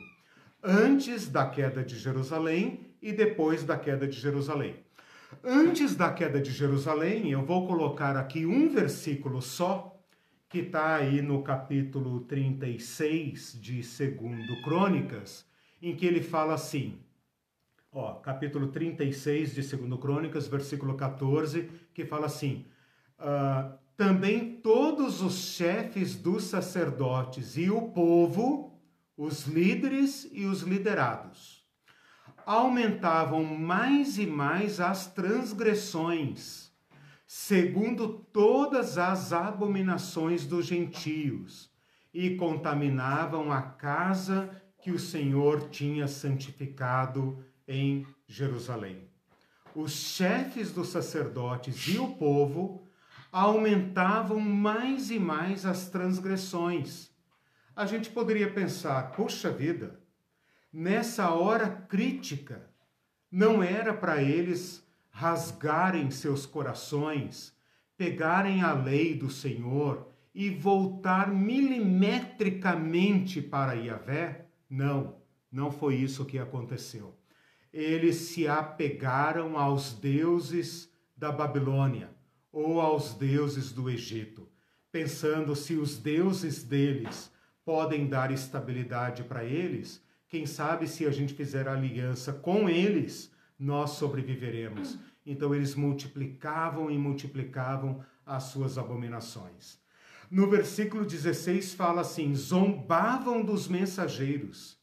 Antes 0.61 1.27
da 1.27 1.45
queda 1.49 1.83
de 1.83 1.97
Jerusalém 1.97 2.93
e 3.01 3.11
depois 3.11 3.63
da 3.63 3.77
queda 3.77 4.07
de 4.07 4.19
Jerusalém. 4.19 4.75
Antes 5.43 5.95
da 5.95 6.11
queda 6.11 6.39
de 6.39 6.51
Jerusalém, 6.51 7.31
eu 7.31 7.43
vou 7.43 7.65
colocar 7.65 8.15
aqui 8.15 8.45
um 8.45 8.69
versículo 8.69 9.41
só, 9.41 9.97
que 10.47 10.59
está 10.59 10.97
aí 10.97 11.21
no 11.21 11.41
capítulo 11.41 12.19
36 12.21 13.57
de 13.59 13.75
2 13.77 14.63
Crônicas, 14.63 15.45
em 15.83 15.93
que 15.93 16.05
ele 16.05 16.23
fala 16.23 16.53
assim: 16.53 16.97
ó, 17.91 18.13
capítulo 18.13 18.69
36 18.69 19.53
de 19.53 19.61
2 19.75 19.99
Crônicas, 19.99 20.47
versículo 20.47 20.95
14, 20.95 21.69
que 21.93 22.05
fala 22.05 22.27
assim: 22.27 22.65
uh, 23.19 23.77
também 23.97 24.55
todos 24.61 25.21
os 25.21 25.35
chefes 25.35 26.15
dos 26.15 26.45
sacerdotes 26.45 27.57
e 27.57 27.69
o 27.69 27.89
povo, 27.89 28.79
os 29.17 29.45
líderes 29.45 30.27
e 30.31 30.45
os 30.45 30.61
liderados, 30.61 31.67
aumentavam 32.45 33.43
mais 33.43 34.17
e 34.17 34.25
mais 34.25 34.79
as 34.79 35.13
transgressões, 35.13 36.71
segundo 37.27 38.07
todas 38.31 38.97
as 38.97 39.33
abominações 39.33 40.45
dos 40.45 40.65
gentios, 40.65 41.69
e 42.13 42.35
contaminavam 42.35 43.51
a 43.51 43.61
casa 43.61 44.62
que 44.83 44.91
o 44.91 44.99
Senhor 44.99 45.69
tinha 45.69 46.07
santificado 46.09 47.41
em 47.65 48.05
Jerusalém. 48.27 49.07
Os 49.73 49.93
chefes 49.93 50.73
dos 50.73 50.89
sacerdotes 50.89 51.87
e 51.87 51.97
o 51.97 52.15
povo 52.15 52.85
aumentavam 53.31 54.41
mais 54.41 55.09
e 55.09 55.17
mais 55.17 55.65
as 55.65 55.89
transgressões. 55.89 57.09
A 57.73 57.85
gente 57.85 58.09
poderia 58.09 58.51
pensar, 58.51 59.13
puxa 59.13 59.49
vida, 59.49 60.01
nessa 60.71 61.31
hora 61.31 61.69
crítica, 61.69 62.69
não 63.31 63.63
era 63.63 63.93
para 63.93 64.21
eles 64.21 64.85
rasgarem 65.09 66.11
seus 66.11 66.45
corações, 66.45 67.55
pegarem 67.97 68.61
a 68.61 68.73
lei 68.73 69.15
do 69.15 69.29
Senhor 69.29 70.11
e 70.35 70.49
voltar 70.49 71.33
milimetricamente 71.33 73.41
para 73.41 73.75
Yahvé? 73.75 74.42
Não, 74.73 74.99
não 75.51 75.71
foi 75.71 75.95
isso 75.95 76.25
que 76.25 76.39
aconteceu 76.39 77.13
eles 77.73 78.15
se 78.17 78.47
apegaram 78.47 79.57
aos 79.57 79.93
deuses 79.93 80.93
da 81.17 81.31
Babilônia 81.31 82.11
ou 82.51 82.79
aos 82.79 83.15
deuses 83.15 83.71
do 83.71 83.89
Egito, 83.89 84.47
pensando 84.91 85.55
se 85.55 85.73
os 85.73 85.97
deuses 85.97 86.63
deles 86.63 87.33
podem 87.65 88.07
dar 88.07 88.29
estabilidade 88.29 89.23
para 89.23 89.43
eles, 89.43 90.03
quem 90.29 90.45
sabe 90.45 90.87
se 90.87 91.05
a 91.05 91.11
gente 91.11 91.33
fizer 91.33 91.67
aliança 91.67 92.31
com 92.31 92.69
eles, 92.69 93.31
nós 93.57 93.91
sobreviveremos. 93.91 94.99
Então 95.25 95.55
eles 95.55 95.73
multiplicavam 95.73 96.91
e 96.91 96.97
multiplicavam 96.97 98.05
as 98.23 98.43
suas 98.43 98.77
abominações. 98.77 99.79
No 100.33 100.49
versículo 100.49 101.05
16 101.05 101.75
fala 101.75 102.01
assim: 102.01 102.33
zombavam 102.33 103.45
dos 103.45 103.67
mensageiros 103.67 104.81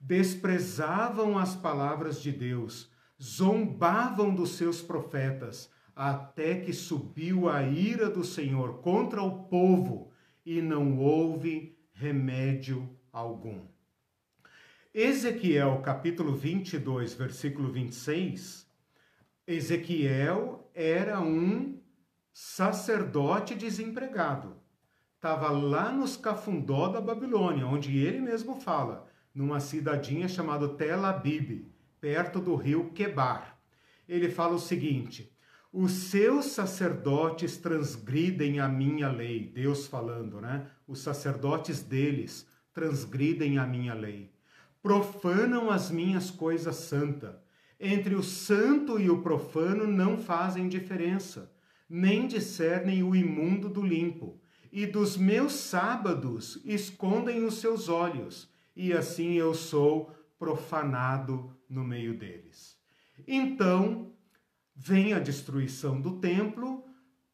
desprezavam 0.00 1.36
as 1.36 1.56
palavras 1.56 2.20
de 2.20 2.30
Deus, 2.30 2.90
zombavam 3.20 4.34
dos 4.34 4.50
seus 4.50 4.80
profetas, 4.80 5.70
até 5.94 6.60
que 6.60 6.72
subiu 6.72 7.48
a 7.48 7.62
ira 7.62 8.08
do 8.08 8.24
Senhor 8.24 8.80
contra 8.80 9.22
o 9.22 9.44
povo 9.44 10.12
e 10.46 10.62
não 10.62 10.98
houve 10.98 11.76
remédio 11.92 12.88
algum. 13.12 13.66
Ezequiel 14.94 15.82
capítulo 15.82 16.34
22, 16.34 17.14
versículo 17.14 17.70
26, 17.72 18.66
Ezequiel 19.46 20.70
era 20.74 21.20
um 21.20 21.80
sacerdote 22.32 23.54
desempregado. 23.54 24.57
Estava 25.18 25.50
lá 25.50 25.90
nos 25.90 26.16
cafundó 26.16 26.86
da 26.86 27.00
Babilônia, 27.00 27.66
onde 27.66 27.98
ele 27.98 28.20
mesmo 28.20 28.60
fala: 28.60 29.10
numa 29.34 29.58
cidadinha 29.58 30.28
chamada 30.28 30.68
Tel 30.68 31.04
Abib, 31.04 31.66
perto 32.00 32.38
do 32.38 32.54
rio 32.54 32.92
Quebar. 32.92 33.58
Ele 34.08 34.30
fala 34.30 34.54
o 34.54 34.60
seguinte: 34.60 35.36
os 35.72 35.90
seus 35.90 36.44
sacerdotes 36.52 37.56
transgridem 37.56 38.60
a 38.60 38.68
minha 38.68 39.10
lei, 39.10 39.50
Deus 39.52 39.88
falando, 39.88 40.40
né? 40.40 40.68
Os 40.86 41.00
sacerdotes 41.00 41.82
deles 41.82 42.46
transgridem 42.72 43.58
a 43.58 43.66
minha 43.66 43.94
lei, 43.94 44.30
profanam 44.80 45.68
as 45.68 45.90
minhas 45.90 46.30
coisas 46.30 46.76
santas. 46.76 47.34
Entre 47.80 48.14
o 48.14 48.22
santo 48.22 49.00
e 49.00 49.10
o 49.10 49.20
profano 49.20 49.84
não 49.84 50.16
fazem 50.16 50.68
diferença, 50.68 51.52
nem 51.88 52.28
discernem 52.28 53.02
o 53.02 53.16
imundo 53.16 53.68
do 53.68 53.82
limpo, 53.82 54.40
e 54.72 54.86
dos 54.86 55.16
meus 55.16 55.52
sábados 55.52 56.60
escondem 56.64 57.44
os 57.44 57.54
seus 57.60 57.88
olhos 57.88 58.48
e 58.74 58.92
assim 58.92 59.32
eu 59.34 59.54
sou 59.54 60.12
profanado 60.38 61.50
no 61.68 61.82
meio 61.82 62.16
deles. 62.16 62.78
Então 63.26 64.12
vem 64.74 65.12
a 65.12 65.18
destruição 65.18 66.00
do 66.00 66.20
templo, 66.20 66.84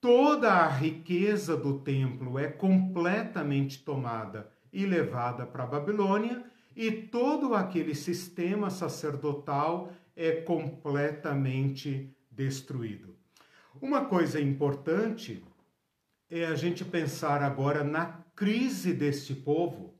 toda 0.00 0.52
a 0.52 0.68
riqueza 0.68 1.56
do 1.56 1.80
templo 1.80 2.38
é 2.38 2.48
completamente 2.48 3.84
tomada 3.84 4.50
e 4.72 4.86
levada 4.86 5.46
para 5.46 5.64
a 5.64 5.66
Babilônia, 5.68 6.42
e 6.74 6.90
todo 6.90 7.54
aquele 7.54 7.94
sistema 7.94 8.70
sacerdotal 8.70 9.92
é 10.16 10.32
completamente 10.32 12.12
destruído. 12.30 13.14
Uma 13.80 14.06
coisa 14.06 14.40
importante 14.40 15.44
é 16.40 16.46
a 16.46 16.56
gente 16.56 16.84
pensar 16.84 17.42
agora 17.42 17.84
na 17.84 18.06
crise 18.34 18.92
deste 18.92 19.34
povo. 19.34 19.94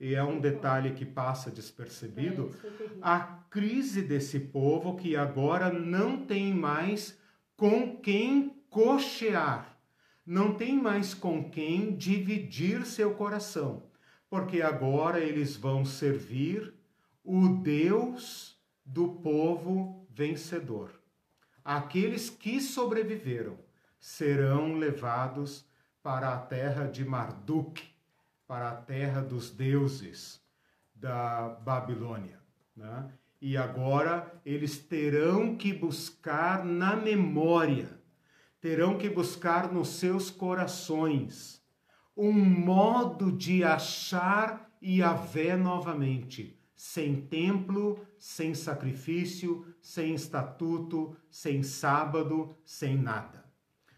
E 0.00 0.14
é 0.14 0.24
um 0.24 0.40
detalhe 0.40 0.92
que 0.92 1.04
passa 1.04 1.50
despercebido, 1.50 2.54
é, 2.64 2.88
a 3.00 3.20
crise 3.50 4.02
desse 4.02 4.40
povo 4.40 4.96
que 4.96 5.14
agora 5.14 5.72
não 5.72 6.24
tem 6.24 6.52
mais 6.52 7.18
com 7.56 7.96
quem 7.98 8.56
cochear, 8.68 9.78
não 10.26 10.54
tem 10.54 10.74
mais 10.74 11.14
com 11.14 11.48
quem 11.48 11.94
dividir 11.94 12.84
seu 12.84 13.14
coração, 13.14 13.84
porque 14.28 14.62
agora 14.62 15.20
eles 15.20 15.56
vão 15.56 15.84
servir 15.84 16.74
o 17.22 17.48
Deus 17.48 18.58
do 18.84 19.08
povo 19.08 20.06
vencedor. 20.10 20.90
Aqueles 21.64 22.28
que 22.28 22.60
sobreviveram 22.60 23.58
serão 24.00 24.76
levados 24.76 25.64
para 26.04 26.34
a 26.34 26.38
terra 26.38 26.84
de 26.86 27.02
Marduk, 27.02 27.82
para 28.46 28.68
a 28.68 28.76
terra 28.76 29.22
dos 29.22 29.50
deuses 29.50 30.38
da 30.94 31.48
Babilônia. 31.48 32.38
Né? 32.76 33.10
E 33.40 33.56
agora 33.56 34.30
eles 34.44 34.76
terão 34.76 35.56
que 35.56 35.72
buscar 35.72 36.62
na 36.62 36.94
memória, 36.94 37.98
terão 38.60 38.98
que 38.98 39.08
buscar 39.08 39.72
nos 39.72 39.88
seus 39.96 40.28
corações 40.30 41.64
um 42.14 42.32
modo 42.32 43.32
de 43.32 43.64
achar 43.64 44.70
Yahvé 44.82 45.56
novamente, 45.56 46.60
sem 46.76 47.22
templo, 47.22 48.06
sem 48.18 48.54
sacrifício, 48.54 49.74
sem 49.80 50.14
estatuto, 50.14 51.16
sem 51.30 51.62
sábado, 51.62 52.54
sem 52.62 52.94
nada, 52.94 53.50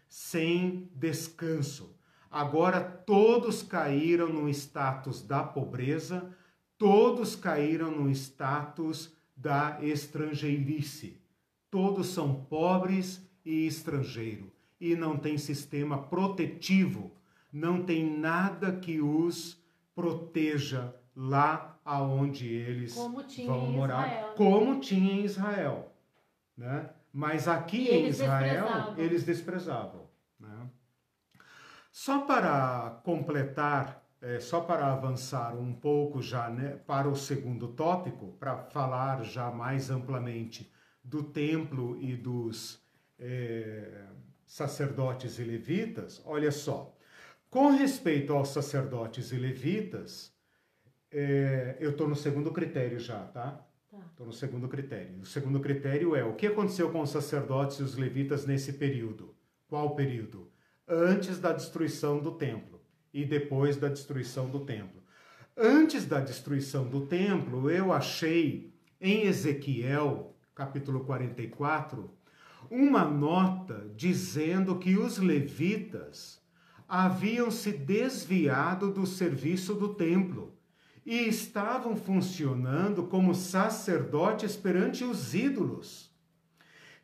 sem 0.07 0.89
descanso 0.95 1.96
Agora 2.29 2.81
todos 2.81 3.63
caíram 3.63 4.27
no 4.27 4.49
status 4.49 5.21
da 5.21 5.43
pobreza, 5.43 6.29
todos 6.77 7.35
caíram 7.35 7.91
no 7.91 8.09
status 8.11 9.13
da 9.35 9.77
estrangeirice. 9.81 11.21
Todos 11.69 12.07
são 12.07 12.33
pobres 12.33 13.21
e 13.45 13.67
estrangeiro 13.67 14.51
e 14.79 14.95
não 14.95 15.17
tem 15.17 15.37
sistema 15.37 15.97
protetivo, 15.97 17.11
não 17.51 17.83
tem 17.83 18.17
nada 18.17 18.71
que 18.73 19.01
os 19.01 19.61
proteja 19.95 20.93
lá 21.15 21.79
aonde 21.83 22.47
eles 22.47 22.95
vão 22.95 23.71
morar, 23.71 24.07
Israel, 24.07 24.27
né? 24.27 24.33
como 24.35 24.79
tinha 24.79 25.13
em 25.13 25.23
Israel. 25.23 25.91
Né? 26.55 26.89
Mas 27.11 27.47
aqui 27.47 27.87
em 27.89 28.07
Israel, 28.07 28.65
desprezavam. 28.65 28.99
eles 28.99 29.23
desprezavam. 29.23 30.06
Só 31.99 32.19
para 32.19 33.01
completar, 33.03 34.07
é, 34.21 34.39
só 34.39 34.61
para 34.61 34.93
avançar 34.93 35.57
um 35.57 35.73
pouco 35.73 36.21
já 36.21 36.47
né, 36.47 36.79
para 36.85 37.09
o 37.09 37.15
segundo 37.15 37.69
tópico, 37.69 38.33
para 38.33 38.55
falar 38.55 39.23
já 39.23 39.49
mais 39.49 39.89
amplamente 39.89 40.71
do 41.03 41.23
templo 41.23 41.99
e 41.99 42.15
dos 42.15 42.79
é, 43.17 44.05
sacerdotes 44.45 45.39
e 45.39 45.43
levitas, 45.43 46.21
olha 46.23 46.51
só. 46.51 46.95
Com 47.49 47.71
respeito 47.71 48.31
aos 48.31 48.49
sacerdotes 48.49 49.31
e 49.31 49.37
levitas, 49.37 50.31
é, 51.11 51.77
eu 51.79 51.89
estou 51.89 52.07
no 52.07 52.15
segundo 52.15 52.51
critério 52.51 52.99
já, 52.99 53.23
tá? 53.23 53.65
Estou 53.85 54.07
tá. 54.17 54.25
no 54.25 54.33
segundo 54.33 54.67
critério. 54.67 55.21
O 55.21 55.25
segundo 55.25 55.59
critério 55.59 56.15
é 56.15 56.23
o 56.23 56.35
que 56.35 56.45
aconteceu 56.45 56.91
com 56.91 57.01
os 57.01 57.09
sacerdotes 57.09 57.79
e 57.79 57.83
os 57.83 57.97
levitas 57.97 58.45
nesse 58.45 58.73
período. 58.73 59.35
Qual 59.67 59.95
período? 59.95 60.55
Antes 60.87 61.37
da 61.37 61.51
destruição 61.51 62.19
do 62.19 62.31
templo 62.31 62.79
e 63.13 63.25
depois 63.25 63.75
da 63.75 63.89
destruição 63.89 64.49
do 64.49 64.61
templo. 64.61 65.03
Antes 65.57 66.05
da 66.05 66.21
destruição 66.21 66.87
do 66.87 67.07
templo, 67.07 67.69
eu 67.69 67.91
achei 67.91 68.73
em 69.01 69.23
Ezequiel, 69.23 70.33
capítulo 70.55 71.01
44, 71.01 72.09
uma 72.71 73.03
nota 73.03 73.91
dizendo 73.95 74.77
que 74.77 74.97
os 74.97 75.17
levitas 75.17 76.41
haviam 76.87 77.51
se 77.51 77.73
desviado 77.73 78.89
do 78.89 79.05
serviço 79.05 79.73
do 79.75 79.93
templo 79.93 80.55
e 81.05 81.27
estavam 81.27 81.97
funcionando 81.97 83.03
como 83.03 83.35
sacerdotes 83.35 84.55
perante 84.55 85.03
os 85.03 85.33
ídolos. 85.33 86.06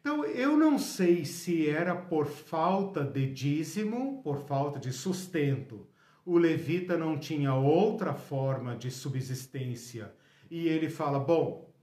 Então, 0.03 0.25
eu 0.25 0.57
não 0.57 0.77
sei 0.77 1.23
se 1.23 1.69
era 1.69 1.95
por 1.95 2.27
falta 2.27 3.05
de 3.05 3.25
dízimo, 3.25 4.21
por 4.21 4.41
falta 4.41 4.77
de 4.77 4.91
sustento, 4.91 5.87
o 6.25 6.37
levita 6.37 6.97
não 6.97 7.17
tinha 7.17 7.55
outra 7.55 8.13
forma 8.13 8.75
de 8.75 8.91
subsistência 8.91 10.13
e 10.51 10.67
ele 10.67 10.89
fala: 10.89 11.17
Bom, 11.17 11.73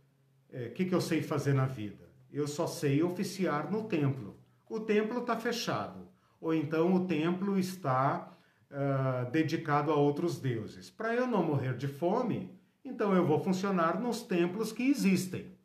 o 0.52 0.54
é, 0.54 0.68
que, 0.68 0.84
que 0.84 0.94
eu 0.94 1.00
sei 1.00 1.22
fazer 1.22 1.54
na 1.54 1.64
vida? 1.64 2.10
Eu 2.30 2.46
só 2.46 2.66
sei 2.66 3.02
oficiar 3.02 3.72
no 3.72 3.84
templo. 3.84 4.36
O 4.68 4.80
templo 4.80 5.20
está 5.20 5.34
fechado, 5.34 6.06
ou 6.38 6.52
então 6.52 6.94
o 6.94 7.06
templo 7.06 7.58
está 7.58 8.36
uh, 8.70 9.30
dedicado 9.30 9.90
a 9.90 9.94
outros 9.94 10.38
deuses. 10.38 10.90
Para 10.90 11.14
eu 11.14 11.26
não 11.26 11.42
morrer 11.42 11.74
de 11.74 11.88
fome, 11.88 12.54
então 12.84 13.16
eu 13.16 13.26
vou 13.26 13.42
funcionar 13.42 13.98
nos 13.98 14.22
templos 14.22 14.72
que 14.72 14.82
existem. 14.82 15.58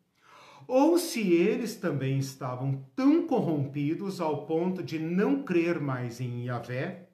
Ou 0.66 0.98
se 0.98 1.32
eles 1.32 1.76
também 1.76 2.18
estavam 2.18 2.84
tão 2.94 3.26
corrompidos 3.26 4.20
ao 4.20 4.46
ponto 4.46 4.82
de 4.82 4.98
não 4.98 5.42
crer 5.42 5.80
mais 5.80 6.20
em 6.20 6.46
Yahvé 6.46 7.08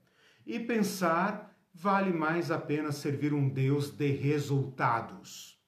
e 0.46 0.58
pensar 0.58 1.54
vale 1.74 2.12
mais 2.12 2.50
a 2.50 2.58
pena 2.58 2.92
servir 2.92 3.32
um 3.32 3.48
Deus 3.48 3.90
de 3.90 4.10
resultados. 4.10 5.58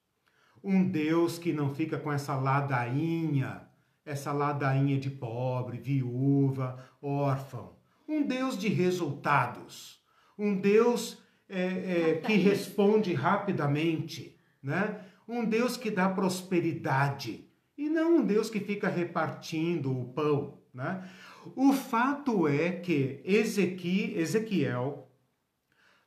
Um 0.63 0.89
Deus 0.89 1.39
que 1.39 1.53
não 1.53 1.75
fica 1.75 1.99
com 1.99 2.13
essa 2.13 2.35
ladainha 2.35 3.69
essa 4.05 4.33
ladainha 4.33 4.99
de 4.99 5.11
pobre, 5.11 5.79
viúva, 5.79 6.79
órfão. 7.01 7.77
Um 8.07 8.27
Deus 8.27 8.59
de 8.59 8.69
resultados. 8.69 10.01
Um 10.39 10.61
Deus 10.61 11.19
é, 11.49 11.63
é, 11.63 12.15
que 12.17 12.35
responde 12.35 13.15
rapidamente, 13.15 14.39
né? 14.63 15.01
Um 15.27 15.45
Deus 15.45 15.77
que 15.77 15.91
dá 15.91 16.09
prosperidade 16.09 17.44
e 17.77 17.89
não 17.89 18.17
um 18.17 18.25
Deus 18.25 18.49
que 18.49 18.61
fica 18.61 18.89
repartindo 18.89 19.91
o 19.91 20.13
pão, 20.13 20.63
né? 20.73 21.09
O 21.55 21.73
fato 21.73 22.49
é 22.49 22.71
que 22.73 23.21
Ezequiel, 23.25 25.11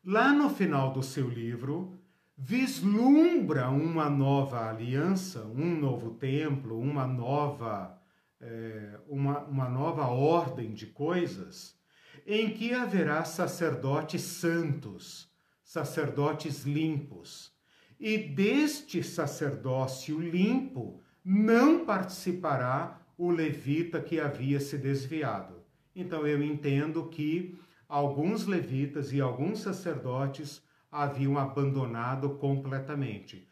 lá 0.04 0.34
no 0.34 0.50
final 0.50 0.92
do 0.92 1.04
seu 1.04 1.30
livro, 1.30 2.00
vislumbra 2.36 3.70
uma 3.70 4.10
nova 4.10 4.70
aliança, 4.70 5.44
um 5.46 5.76
novo 5.76 6.12
templo, 6.12 6.80
uma 6.80 7.06
nova, 7.06 8.00
é, 8.40 9.00
uma, 9.08 9.40
uma 9.46 9.70
nova 9.70 10.08
ordem 10.08 10.74
de 10.74 10.88
coisas, 10.88 11.78
em 12.26 12.52
que 12.52 12.74
haverá 12.74 13.24
sacerdotes 13.24 14.22
santos, 14.22 15.32
sacerdotes 15.64 16.64
limpos. 16.64 17.56
E 18.00 18.18
deste 18.18 19.04
sacerdócio 19.04 20.20
limpo 20.20 21.02
não 21.30 21.84
participará 21.84 23.02
o 23.18 23.30
levita 23.30 24.00
que 24.00 24.18
havia 24.18 24.62
se 24.62 24.78
desviado. 24.78 25.56
Então 25.94 26.26
eu 26.26 26.42
entendo 26.42 27.10
que 27.10 27.60
alguns 27.90 28.46
levitas 28.46 29.12
e 29.12 29.20
alguns 29.20 29.60
sacerdotes 29.60 30.64
haviam 30.90 31.38
abandonado 31.38 32.30
completamente. 32.36 33.46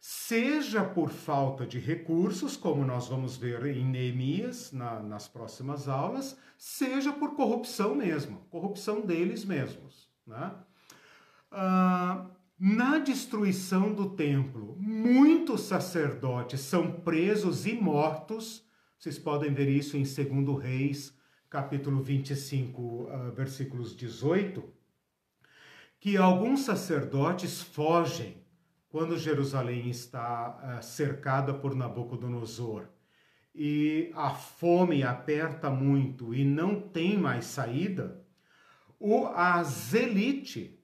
Seja 0.00 0.82
por 0.82 1.10
falta 1.10 1.64
de 1.64 1.78
recursos, 1.78 2.56
como 2.56 2.84
nós 2.84 3.06
vamos 3.06 3.36
ver 3.36 3.64
em 3.64 3.84
Neemias 3.84 4.72
na, 4.72 4.98
nas 4.98 5.28
próximas 5.28 5.88
aulas, 5.88 6.36
seja 6.58 7.12
por 7.12 7.36
corrupção 7.36 7.94
mesmo, 7.94 8.40
corrupção 8.50 9.02
deles 9.02 9.44
mesmos. 9.44 10.10
Né? 10.26 10.52
Ah, 11.52 12.26
na 12.60 12.98
destruição 12.98 13.94
do 13.94 14.10
templo, 14.10 14.76
muitos 14.78 15.62
sacerdotes 15.62 16.60
são 16.60 17.00
presos 17.00 17.64
e 17.64 17.74
mortos. 17.74 18.62
Vocês 18.98 19.18
podem 19.18 19.54
ver 19.54 19.70
isso 19.70 19.96
em 19.96 20.02
2 20.02 20.62
Reis, 20.62 21.16
capítulo 21.48 22.02
25, 22.02 22.82
uh, 22.82 23.32
versículos 23.32 23.96
18 23.96 24.78
que 26.00 26.16
alguns 26.16 26.60
sacerdotes 26.60 27.60
fogem 27.60 28.42
quando 28.88 29.18
Jerusalém 29.18 29.90
está 29.90 30.78
uh, 30.80 30.82
cercada 30.82 31.52
por 31.52 31.76
Nabucodonosor 31.76 32.88
e 33.54 34.10
a 34.14 34.30
fome 34.30 35.02
aperta 35.02 35.68
muito 35.68 36.34
e 36.34 36.44
não 36.44 36.80
tem 36.80 37.18
mais 37.18 37.44
saída, 37.44 38.24
o 38.98 39.26
Azelite, 39.26 40.80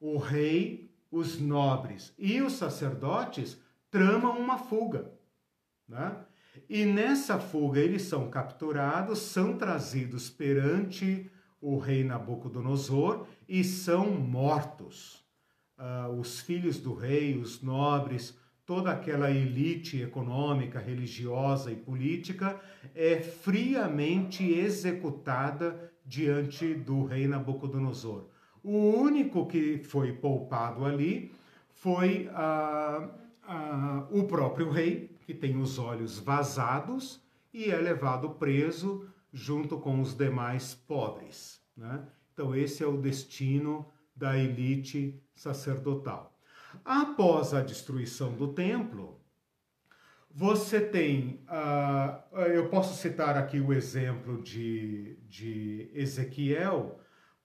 o 0.00 0.16
rei, 0.16 0.85
os 1.16 1.40
nobres 1.40 2.12
e 2.18 2.42
os 2.42 2.52
sacerdotes 2.54 3.58
tramam 3.90 4.38
uma 4.38 4.58
fuga. 4.58 5.10
Né? 5.88 6.14
E 6.68 6.84
nessa 6.84 7.38
fuga 7.38 7.80
eles 7.80 8.02
são 8.02 8.28
capturados, 8.28 9.20
são 9.20 9.56
trazidos 9.56 10.28
perante 10.28 11.30
o 11.60 11.78
rei 11.78 12.04
Nabucodonosor 12.04 13.26
e 13.48 13.64
são 13.64 14.10
mortos. 14.10 15.24
Uh, 15.78 16.18
os 16.18 16.40
filhos 16.40 16.78
do 16.78 16.94
rei, 16.94 17.38
os 17.38 17.62
nobres, 17.62 18.38
toda 18.64 18.90
aquela 18.90 19.30
elite 19.30 20.00
econômica, 20.02 20.78
religiosa 20.78 21.70
e 21.70 21.76
política 21.76 22.60
é 22.94 23.20
friamente 23.20 24.44
executada 24.44 25.92
diante 26.04 26.74
do 26.74 27.04
rei 27.04 27.26
Nabucodonosor. 27.26 28.28
O 28.68 28.96
único 28.98 29.46
que 29.46 29.78
foi 29.78 30.12
poupado 30.12 30.84
ali 30.84 31.32
foi 31.70 32.28
uh, 32.32 33.04
uh, 33.04 34.18
o 34.18 34.24
próprio 34.26 34.70
rei, 34.70 35.16
que 35.24 35.32
tem 35.32 35.56
os 35.56 35.78
olhos 35.78 36.18
vazados 36.18 37.22
e 37.54 37.70
é 37.70 37.76
levado 37.76 38.30
preso 38.30 39.08
junto 39.32 39.78
com 39.78 40.00
os 40.00 40.16
demais 40.16 40.74
pobres. 40.74 41.60
Né? 41.76 42.08
Então, 42.32 42.56
esse 42.56 42.82
é 42.82 42.86
o 42.88 42.96
destino 42.96 43.86
da 44.16 44.36
elite 44.36 45.22
sacerdotal. 45.32 46.36
Após 46.84 47.54
a 47.54 47.60
destruição 47.60 48.32
do 48.32 48.48
templo, 48.48 49.20
você 50.28 50.80
tem, 50.80 51.40
uh, 51.48 52.36
eu 52.36 52.68
posso 52.68 53.00
citar 53.00 53.36
aqui 53.36 53.60
o 53.60 53.72
exemplo 53.72 54.42
de, 54.42 55.16
de 55.28 55.88
Ezequiel 55.94 56.98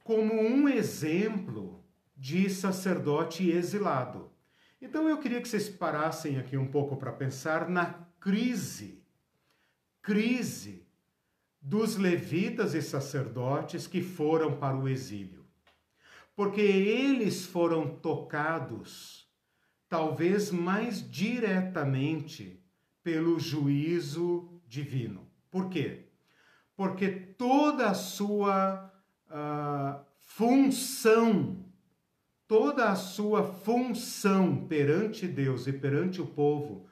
como 0.03 0.33
um 0.33 0.67
exemplo 0.67 1.83
de 2.15 2.49
sacerdote 2.49 3.49
exilado. 3.49 4.31
Então 4.81 5.07
eu 5.07 5.17
queria 5.17 5.41
que 5.41 5.47
vocês 5.47 5.69
parassem 5.69 6.37
aqui 6.37 6.57
um 6.57 6.67
pouco 6.67 6.97
para 6.97 7.11
pensar 7.11 7.69
na 7.69 7.93
crise, 8.19 9.03
crise 10.01 10.87
dos 11.61 11.95
levitas 11.95 12.73
e 12.73 12.81
sacerdotes 12.81 13.85
que 13.85 14.01
foram 14.01 14.57
para 14.57 14.75
o 14.75 14.89
exílio. 14.89 15.45
Porque 16.35 16.61
eles 16.61 17.45
foram 17.45 17.95
tocados, 17.95 19.29
talvez 19.87 20.51
mais 20.51 21.07
diretamente, 21.09 22.59
pelo 23.03 23.39
juízo 23.39 24.61
divino. 24.67 25.27
Por 25.51 25.69
quê? 25.69 26.07
Porque 26.75 27.09
toda 27.09 27.89
a 27.89 27.93
sua 27.93 28.90
uh, 29.31 30.03
função, 30.19 31.57
toda 32.47 32.89
a 32.89 32.95
sua 32.95 33.43
função 33.43 34.67
perante 34.67 35.27
Deus 35.27 35.67
e 35.67 35.73
perante 35.73 36.21
o 36.21 36.27
povo, 36.27 36.85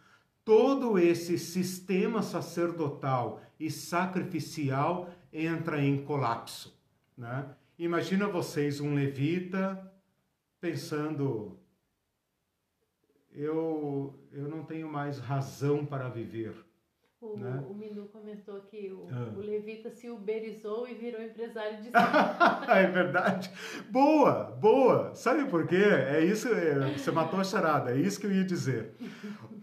todo 0.44 0.98
esse 0.98 1.38
sistema 1.38 2.24
sacerdotal 2.24 3.42
e 3.60 3.70
sacrificial 3.70 5.10
entra 5.32 5.84
em 5.84 6.04
colapso. 6.04 6.76
Né? 7.18 7.46
Imagina 7.78 8.28
vocês 8.28 8.80
um 8.80 8.96
levita 8.96 9.92
pensando 10.60 11.60
eu, 13.32 14.20
eu 14.32 14.48
não 14.48 14.64
tenho 14.64 14.90
mais 14.90 15.20
razão 15.20 15.86
para 15.86 16.10
viver. 16.10 16.54
O, 17.22 17.38
né? 17.38 17.62
o 17.70 17.74
Mindu 17.74 18.06
comentou 18.06 18.62
que 18.62 18.94
o, 18.94 19.06
ah. 19.12 19.34
o, 19.36 19.42
levita 19.42 19.92
se 19.92 20.10
uberizou 20.10 20.88
e 20.88 20.94
virou 20.94 21.22
empresário 21.22 21.82
de 21.84 21.90
É 22.72 22.88
verdade. 22.88 23.52
Boa, 23.90 24.46
boa. 24.62 25.14
Sabe 25.16 25.44
por 25.50 25.68
quê? 25.68 25.76
É 25.76 26.24
isso, 26.24 26.48
é, 26.48 26.98
você 26.98 27.12
matou 27.12 27.38
a 27.38 27.44
charada, 27.44 27.92
é 27.92 27.98
isso 27.98 28.22
que 28.22 28.26
eu 28.26 28.32
ia 28.32 28.46
dizer. 28.46 28.96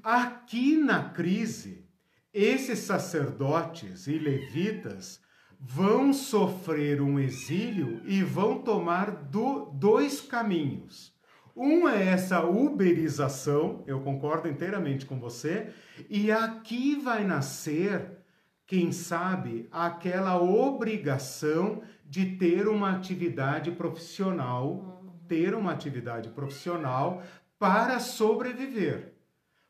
Aqui 0.02 0.76
na 0.76 1.08
crise, 1.08 1.88
esses 2.32 2.80
sacerdotes 2.80 4.06
e 4.06 4.18
levitas 4.18 5.18
vão 5.58 6.12
sofrer 6.12 7.00
um 7.00 7.18
exílio 7.18 8.02
e 8.04 8.22
vão 8.22 8.60
tomar 8.60 9.10
do, 9.10 9.70
dois 9.72 10.20
caminhos. 10.20 11.15
Um 11.56 11.88
é 11.88 12.08
essa 12.08 12.44
uberização, 12.44 13.82
eu 13.86 14.00
concordo 14.02 14.46
inteiramente 14.46 15.06
com 15.06 15.18
você, 15.18 15.72
e 16.06 16.30
aqui 16.30 16.96
vai 16.96 17.24
nascer, 17.24 18.18
quem 18.66 18.92
sabe, 18.92 19.66
aquela 19.72 20.38
obrigação 20.38 21.80
de 22.04 22.36
ter 22.36 22.68
uma 22.68 22.90
atividade 22.90 23.70
profissional, 23.70 25.02
ter 25.26 25.54
uma 25.54 25.72
atividade 25.72 26.28
profissional 26.28 27.22
para 27.58 28.00
sobreviver. 28.00 29.14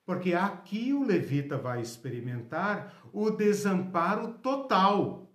Porque 0.04 0.34
aqui 0.34 0.92
o 0.92 1.04
levita 1.04 1.56
vai 1.56 1.80
experimentar 1.80 2.94
o 3.12 3.30
desamparo 3.30 4.34
total. 4.42 5.30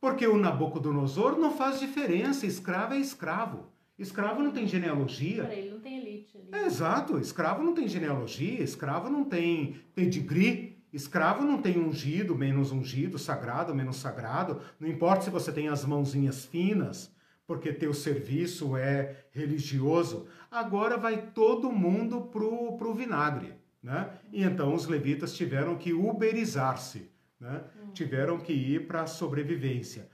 Porque 0.00 0.26
o 0.26 0.38
Nabucodonosor 0.38 1.38
não 1.38 1.52
faz 1.52 1.78
diferença, 1.78 2.46
escravo 2.46 2.94
é 2.94 2.98
escravo. 2.98 3.69
Escravo 4.00 4.42
não 4.42 4.50
tem 4.50 4.66
genealogia. 4.66 5.44
Ele 5.52 5.70
não 5.70 5.80
tem 5.80 5.98
elite 5.98 6.38
ali. 6.38 6.48
É, 6.52 6.66
exato, 6.66 7.18
escravo 7.18 7.62
não 7.62 7.74
tem 7.74 7.86
genealogia, 7.86 8.62
escravo 8.62 9.10
não 9.10 9.24
tem 9.24 9.82
pedigree, 9.94 10.82
escravo 10.90 11.44
não 11.44 11.60
tem 11.60 11.78
ungido, 11.78 12.34
menos 12.34 12.72
ungido, 12.72 13.18
sagrado, 13.18 13.74
menos 13.74 13.96
sagrado. 13.96 14.62
Não 14.80 14.88
importa 14.88 15.24
se 15.24 15.30
você 15.30 15.52
tem 15.52 15.68
as 15.68 15.84
mãozinhas 15.84 16.46
finas, 16.46 17.14
porque 17.46 17.74
teu 17.74 17.92
serviço 17.92 18.74
é 18.74 19.26
religioso. 19.32 20.26
Agora 20.50 20.96
vai 20.96 21.26
todo 21.34 21.70
mundo 21.70 22.22
pro, 22.22 22.78
pro 22.78 22.94
vinagre, 22.94 23.52
né? 23.82 24.14
E 24.32 24.42
então 24.42 24.72
os 24.72 24.86
levitas 24.86 25.36
tiveram 25.36 25.76
que 25.76 25.92
uberizar-se, 25.92 27.10
né? 27.38 27.64
Hum. 27.76 27.90
Tiveram 27.92 28.38
que 28.38 28.54
ir 28.54 28.86
para 28.86 29.02
a 29.02 29.06
sobrevivência. 29.06 30.08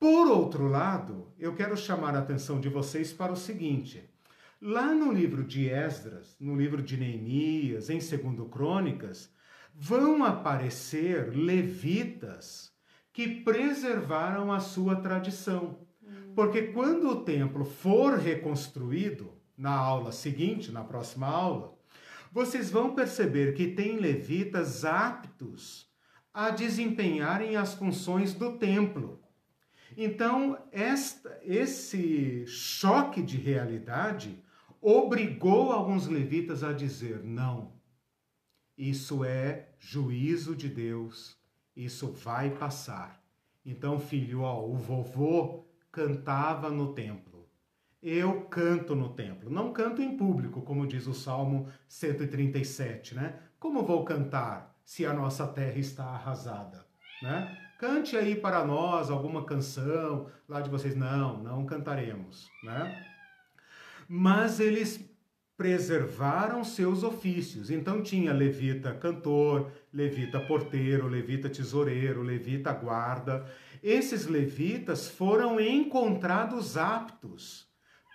Por 0.00 0.28
outro 0.28 0.68
lado, 0.68 1.32
eu 1.36 1.56
quero 1.56 1.76
chamar 1.76 2.14
a 2.14 2.20
atenção 2.20 2.60
de 2.60 2.68
vocês 2.68 3.12
para 3.12 3.32
o 3.32 3.36
seguinte: 3.36 4.08
lá 4.62 4.94
no 4.94 5.12
livro 5.12 5.42
de 5.42 5.68
Esdras, 5.68 6.36
no 6.38 6.56
livro 6.56 6.80
de 6.80 6.96
Neemias, 6.96 7.90
em 7.90 7.98
Segundo 7.98 8.44
Crônicas, 8.46 9.28
vão 9.74 10.24
aparecer 10.24 11.34
levitas 11.34 12.72
que 13.12 13.42
preservaram 13.42 14.52
a 14.52 14.60
sua 14.60 14.94
tradição. 14.94 15.80
Porque 16.32 16.68
quando 16.68 17.08
o 17.08 17.24
templo 17.24 17.64
for 17.64 18.18
reconstruído, 18.18 19.32
na 19.56 19.72
aula 19.72 20.12
seguinte, 20.12 20.70
na 20.70 20.84
próxima 20.84 21.26
aula, 21.26 21.76
vocês 22.30 22.70
vão 22.70 22.94
perceber 22.94 23.54
que 23.54 23.66
tem 23.66 23.98
levitas 23.98 24.84
aptos 24.84 25.88
a 26.32 26.50
desempenharem 26.50 27.56
as 27.56 27.74
funções 27.74 28.32
do 28.32 28.56
templo. 28.56 29.20
Então, 30.00 30.56
esta, 30.70 31.40
esse 31.42 32.46
choque 32.46 33.20
de 33.20 33.36
realidade 33.36 34.40
obrigou 34.80 35.72
alguns 35.72 36.06
levitas 36.06 36.62
a 36.62 36.72
dizer: 36.72 37.24
não, 37.24 37.72
isso 38.76 39.24
é 39.24 39.70
juízo 39.76 40.54
de 40.54 40.68
Deus, 40.68 41.36
isso 41.74 42.12
vai 42.12 42.48
passar. 42.48 43.20
Então, 43.66 43.98
filho, 43.98 44.42
ó, 44.42 44.64
o 44.64 44.76
vovô 44.76 45.66
cantava 45.90 46.70
no 46.70 46.94
templo. 46.94 47.50
Eu 48.00 48.42
canto 48.42 48.94
no 48.94 49.08
templo. 49.14 49.50
Não 49.50 49.72
canto 49.72 50.00
em 50.00 50.16
público, 50.16 50.62
como 50.62 50.86
diz 50.86 51.08
o 51.08 51.12
Salmo 51.12 51.66
137, 51.88 53.16
né? 53.16 53.36
Como 53.58 53.82
vou 53.82 54.04
cantar 54.04 54.80
se 54.84 55.04
a 55.04 55.12
nossa 55.12 55.44
terra 55.44 55.76
está 55.76 56.04
arrasada, 56.04 56.86
né? 57.20 57.67
Cante 57.78 58.16
aí 58.16 58.34
para 58.34 58.64
nós 58.64 59.08
alguma 59.08 59.44
canção 59.44 60.26
lá 60.48 60.60
de 60.60 60.68
vocês. 60.68 60.96
Não, 60.96 61.40
não 61.40 61.64
cantaremos, 61.64 62.50
né? 62.64 63.06
Mas 64.08 64.58
eles 64.58 65.08
preservaram 65.56 66.64
seus 66.64 67.04
ofícios. 67.04 67.70
Então 67.70 68.02
tinha 68.02 68.32
levita 68.32 68.92
cantor, 68.94 69.70
levita 69.92 70.40
porteiro, 70.40 71.06
levita 71.06 71.48
tesoureiro, 71.48 72.20
levita 72.20 72.72
guarda. 72.72 73.46
Esses 73.80 74.26
levitas 74.26 75.08
foram 75.08 75.60
encontrados 75.60 76.76
aptos 76.76 77.68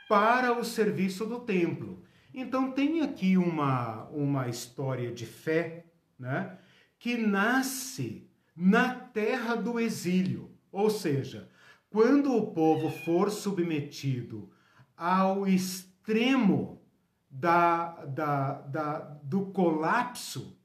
para 0.09 0.51
o 0.57 0.65
serviço 0.65 1.25
do 1.25 1.39
templo. 1.39 2.03
Então 2.33 2.71
tem 2.71 3.01
aqui 3.01 3.37
uma, 3.37 4.09
uma 4.09 4.49
história 4.49 5.09
de 5.09 5.25
fé, 5.25 5.85
né, 6.19 6.57
que 6.99 7.17
nasce 7.17 8.29
na 8.55 9.02
terra 9.13 9.55
do 9.55 9.79
exílio. 9.79 10.51
Ou 10.71 10.89
seja, 10.89 11.49
quando 11.89 12.35
o 12.35 12.51
povo 12.51 12.89
for 12.89 13.29
submetido 13.29 14.49
ao 14.97 15.47
extremo 15.47 16.81
da, 17.29 18.05
da, 18.05 18.53
da, 18.61 18.99
do 19.23 19.45
colapso, 19.47 20.57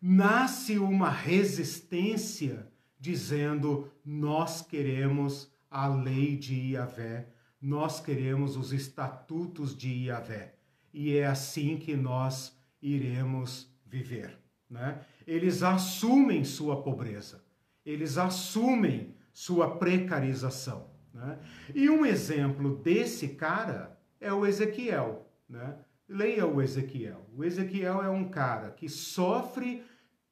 nasce 0.00 0.78
uma 0.78 1.10
resistência 1.10 2.66
dizendo: 2.98 3.90
nós 4.04 4.62
queremos 4.62 5.52
a 5.70 5.86
lei 5.88 6.36
de 6.36 6.54
Iavé, 6.72 7.28
nós 7.60 8.00
queremos 8.00 8.56
os 8.56 8.72
estatutos 8.72 9.76
de 9.76 10.06
Iavé. 10.06 10.54
E 10.92 11.16
é 11.16 11.26
assim 11.26 11.76
que 11.76 11.94
nós 11.96 12.56
iremos 12.80 13.70
viver. 13.86 14.38
Né? 14.68 15.04
eles 15.26 15.62
assumem 15.62 16.44
sua 16.44 16.82
pobreza, 16.82 17.41
eles 17.84 18.18
assumem 18.18 19.14
sua 19.32 19.76
precarização. 19.76 20.90
Né? 21.12 21.38
E 21.74 21.88
um 21.90 22.04
exemplo 22.04 22.76
desse 22.76 23.28
cara 23.28 23.98
é 24.20 24.32
o 24.32 24.46
Ezequiel. 24.46 25.28
Né? 25.48 25.76
Leia 26.08 26.46
o 26.46 26.60
Ezequiel. 26.60 27.26
O 27.36 27.44
Ezequiel 27.44 28.02
é 28.02 28.08
um 28.08 28.28
cara 28.28 28.70
que 28.70 28.88
sofre 28.88 29.84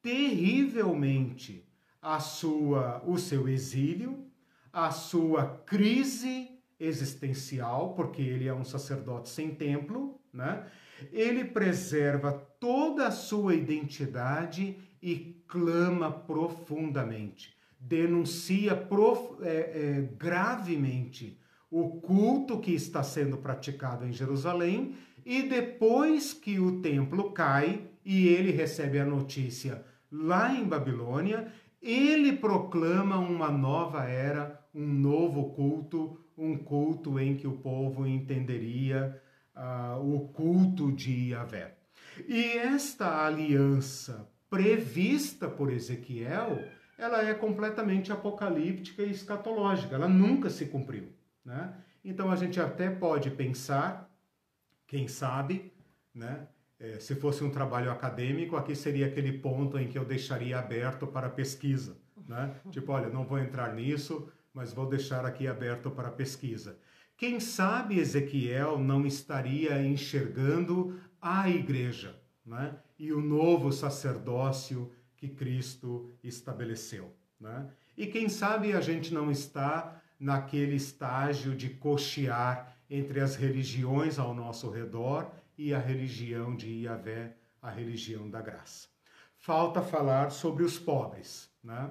terrivelmente 0.03 1.67
a 2.01 2.19
sua, 2.19 3.03
o 3.05 3.19
seu 3.19 3.49
exílio, 3.49 4.27
a 4.73 4.91
sua 4.91 5.63
crise 5.67 6.51
existencial, 6.79 7.95
porque 7.95 8.23
ele 8.23 8.49
é 8.49 8.55
um 8.55 8.65
sacerdote 8.65 9.29
sem 9.29 9.55
templo, 9.55 10.19
né? 10.33 10.67
ele 11.13 11.45
preserva 11.45 12.33
toda 12.59 13.09
a 13.09 13.11
sua 13.11 13.55
identidade 13.55 14.79
e 15.03 15.40
clama 15.51 16.11
profundamente, 16.11 17.53
denuncia 17.79 18.77
prof, 18.77 19.43
é, 19.43 19.49
é, 19.49 20.09
gravemente 20.17 21.39
o 21.69 22.01
culto 22.01 22.59
que 22.59 22.73
está 22.73 23.03
sendo 23.03 23.37
praticado 23.37 24.07
em 24.07 24.13
Jerusalém 24.13 24.95
e 25.27 25.43
depois 25.43 26.33
que 26.33 26.59
o 26.59 26.81
templo 26.81 27.33
cai 27.33 27.83
e 28.05 28.29
ele 28.29 28.53
recebe 28.53 28.99
a 28.99 29.05
notícia 29.05 29.85
lá 30.11 30.55
em 30.55 30.65
Babilônia, 30.65 31.53
ele 31.83 32.33
proclama 32.33 33.19
uma 33.19 33.51
nova 33.51 34.05
era, 34.05 34.65
um 34.75 34.87
novo 34.87 35.51
culto, 35.51 36.19
um 36.39 36.57
culto 36.57 37.19
em 37.19 37.37
que 37.37 37.47
o 37.47 37.59
povo 37.59 38.07
entenderia 38.07 39.21
uh, 39.57 40.15
o 40.15 40.29
culto 40.29 40.93
de 40.93 41.31
Yahvé. 41.31 41.75
E 42.29 42.45
esta 42.59 43.25
aliança 43.25 44.29
prevista 44.51 45.49
por 45.49 45.73
Ezequiel, 45.73 46.63
ela 46.99 47.25
é 47.25 47.33
completamente 47.33 48.13
apocalíptica 48.13 49.03
e 49.03 49.11
escatológica, 49.11 49.95
ela 49.95 50.09
nunca 50.09 50.51
se 50.51 50.67
cumpriu. 50.67 51.09
Né? 51.45 51.73
Então 52.05 52.31
a 52.31 52.37
gente 52.37 52.61
até 52.61 52.91
pode 52.91 53.31
pensar, 53.31 54.11
quem 54.87 55.09
sabe, 55.09 55.73
né? 56.15 56.49
É, 56.79 56.99
se 56.99 57.15
fosse 57.15 57.45
um 57.45 57.51
trabalho 57.51 57.91
acadêmico, 57.91 58.57
aqui 58.57 58.75
seria 58.75 59.07
aquele 59.07 59.33
ponto 59.33 59.79
em 59.79 59.87
que 59.87 59.99
eu 59.99 60.05
deixaria 60.05 60.59
aberto 60.59 61.07
para 61.07 61.29
pesquisa. 61.29 61.97
Né? 62.27 62.55
Tipo, 62.71 62.93
olha, 62.93 63.09
não 63.09 63.25
vou 63.25 63.39
entrar 63.39 63.75
nisso, 63.75 64.31
mas 64.53 64.73
vou 64.73 64.89
deixar 64.89 65.25
aqui 65.25 65.47
aberto 65.47 65.91
para 65.91 66.11
pesquisa. 66.11 66.79
Quem 67.17 67.39
sabe 67.39 67.99
Ezequiel 67.99 68.79
não 68.79 69.07
estaria 69.07 69.83
enxergando 69.83 70.99
a 71.21 71.51
igreja, 71.51 72.19
né? 72.51 72.75
e 72.99 73.13
o 73.13 73.21
novo 73.21 73.71
sacerdócio 73.71 74.91
que 75.17 75.29
Cristo 75.29 76.11
estabeleceu. 76.23 77.15
Né? 77.39 77.71
E 77.97 78.09
quem 78.09 78.29
sabe 78.29 78.73
a 78.73 78.81
gente 78.81 79.15
não 79.15 79.31
está 79.31 80.03
naquele 80.19 80.75
estágio 80.75 81.55
de 81.55 81.71
cochear 81.71 82.77
entre 82.91 83.21
as 83.21 83.37
religiões 83.37 84.19
ao 84.19 84.35
nosso 84.35 84.69
redor 84.69 85.31
e 85.57 85.73
a 85.73 85.79
religião 85.79 86.57
de 86.57 86.69
Iavé, 86.83 87.37
a 87.63 87.71
religião 87.71 88.29
da 88.29 88.43
graça. 88.43 88.89
Falta 89.37 89.81
falar 89.81 90.31
sobre 90.31 90.65
os 90.65 90.77
pobres, 90.77 91.49
né? 91.63 91.91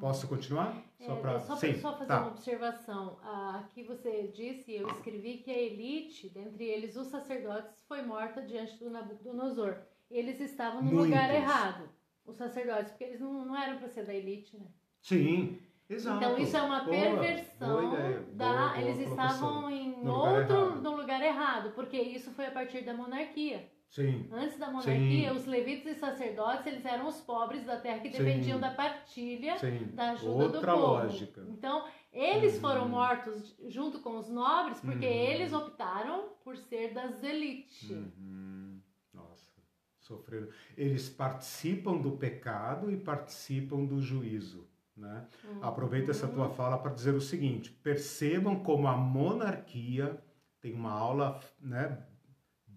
Posso 0.00 0.28
continuar? 0.28 0.82
Só, 0.98 1.14
é, 1.14 1.40
só, 1.40 1.56
Sim, 1.56 1.74
só 1.80 1.92
fazer 1.92 2.06
tá. 2.06 2.20
uma 2.20 2.30
observação. 2.30 3.18
Ah, 3.22 3.60
aqui 3.64 3.82
você 3.82 4.28
disse, 4.34 4.74
eu 4.74 4.88
escrevi 4.88 5.38
que 5.38 5.50
a 5.50 5.58
elite, 5.58 6.28
dentre 6.28 6.64
eles 6.64 6.96
os 6.96 7.08
sacerdotes, 7.08 7.82
foi 7.86 8.02
morta 8.02 8.42
diante 8.42 8.78
do 8.78 8.90
Nabucodonosor. 8.90 9.76
Eles 10.10 10.40
estavam 10.40 10.82
no 10.82 10.90
Muitos. 10.90 11.06
lugar 11.06 11.34
errado, 11.34 11.88
os 12.24 12.36
sacerdotes, 12.36 12.90
porque 12.90 13.04
eles 13.04 13.20
não, 13.20 13.44
não 13.44 13.56
eram 13.56 13.78
para 13.78 13.88
ser 13.88 14.04
da 14.04 14.14
elite, 14.14 14.56
né? 14.56 14.66
Sim, 15.02 15.58
exato. 15.88 16.16
Então 16.16 16.38
isso 16.38 16.56
é 16.56 16.62
uma 16.62 16.84
boa, 16.84 16.96
perversão 16.96 17.80
boa 17.80 17.96
da. 18.32 18.52
Boa, 18.52 18.68
boa 18.68 18.80
eles 18.80 19.08
estavam 19.08 19.70
em 19.70 20.02
no 20.02 20.14
outro, 20.14 20.56
lugar 20.56 20.76
no 20.82 20.96
lugar 20.96 21.22
errado, 21.22 21.72
porque 21.74 21.96
isso 21.96 22.30
foi 22.32 22.46
a 22.46 22.50
partir 22.50 22.84
da 22.84 22.94
monarquia. 22.94 23.70
Sim. 23.90 24.28
Antes 24.30 24.58
da 24.58 24.66
monarquia, 24.66 25.30
Sim. 25.30 25.36
os 25.36 25.46
levitas 25.46 25.96
e 25.96 26.00
sacerdotes, 26.00 26.66
eles 26.66 26.84
eram 26.84 27.06
os 27.06 27.20
pobres 27.20 27.64
da 27.64 27.78
terra 27.80 28.00
que 28.00 28.10
dependiam 28.10 28.56
Sim. 28.56 28.60
da 28.60 28.70
partilha, 28.70 29.58
Sim. 29.58 29.88
da 29.94 30.10
ajuda 30.10 30.44
Outra 30.44 30.60
do 30.60 30.66
povo. 30.66 30.80
lógica. 30.80 31.46
Então, 31.48 31.86
eles 32.12 32.54
uhum. 32.54 32.60
foram 32.60 32.88
mortos 32.88 33.54
junto 33.68 34.00
com 34.00 34.18
os 34.18 34.28
nobres 34.28 34.80
porque 34.80 35.06
uhum. 35.06 35.12
eles 35.12 35.52
optaram 35.52 36.30
por 36.42 36.56
ser 36.56 36.92
das 36.92 37.22
elites. 37.22 37.90
Uhum. 37.90 38.80
Nossa, 39.14 39.50
sofreram. 40.00 40.48
Eles 40.76 41.08
participam 41.08 41.96
do 41.96 42.12
pecado 42.12 42.90
e 42.90 42.96
participam 42.96 43.84
do 43.84 44.00
juízo. 44.00 44.68
Né? 44.96 45.26
Uhum. 45.44 45.62
Aproveita 45.62 46.10
essa 46.10 46.26
tua 46.26 46.48
fala 46.48 46.78
para 46.78 46.92
dizer 46.92 47.14
o 47.14 47.20
seguinte: 47.20 47.70
percebam 47.70 48.60
como 48.60 48.88
a 48.88 48.96
monarquia 48.96 50.18
tem 50.58 50.72
uma 50.72 50.90
aula 50.90 51.38
né, 51.60 52.02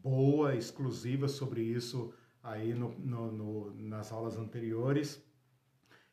boa, 0.02 0.56
exclusiva 0.56 1.28
sobre 1.28 1.62
isso 1.62 2.14
aí 2.43 2.74
no, 2.74 2.93
no, 3.00 3.32
no, 3.32 3.74
nas 3.76 4.12
aulas 4.12 4.38
anteriores, 4.38 5.24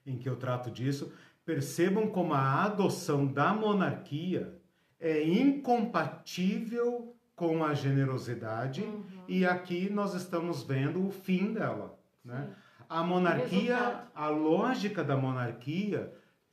em 0.04 0.16
que 0.18 0.28
eu 0.28 0.36
trato 0.36 0.70
disso. 0.70 1.12
Percebam 1.44 2.08
como 2.08 2.34
a 2.34 2.64
adoção 2.64 3.26
da 3.26 3.54
monarquia 3.54 4.60
é 4.98 5.22
incompatível 5.22 7.14
com 7.34 7.62
a 7.62 7.74
generosidade 7.74 8.80
uhum. 8.80 9.04
e 9.28 9.44
aqui 9.44 9.90
nós 9.90 10.14
estamos 10.14 10.62
vendo 10.62 11.06
o 11.06 11.10
fim 11.10 11.52
dela, 11.52 11.98
né? 12.24 12.50
A 12.88 13.02
monarquia, 13.02 14.04
a 14.14 14.28
lógica 14.28 15.02
da 15.02 15.16
monarquia 15.16 16.12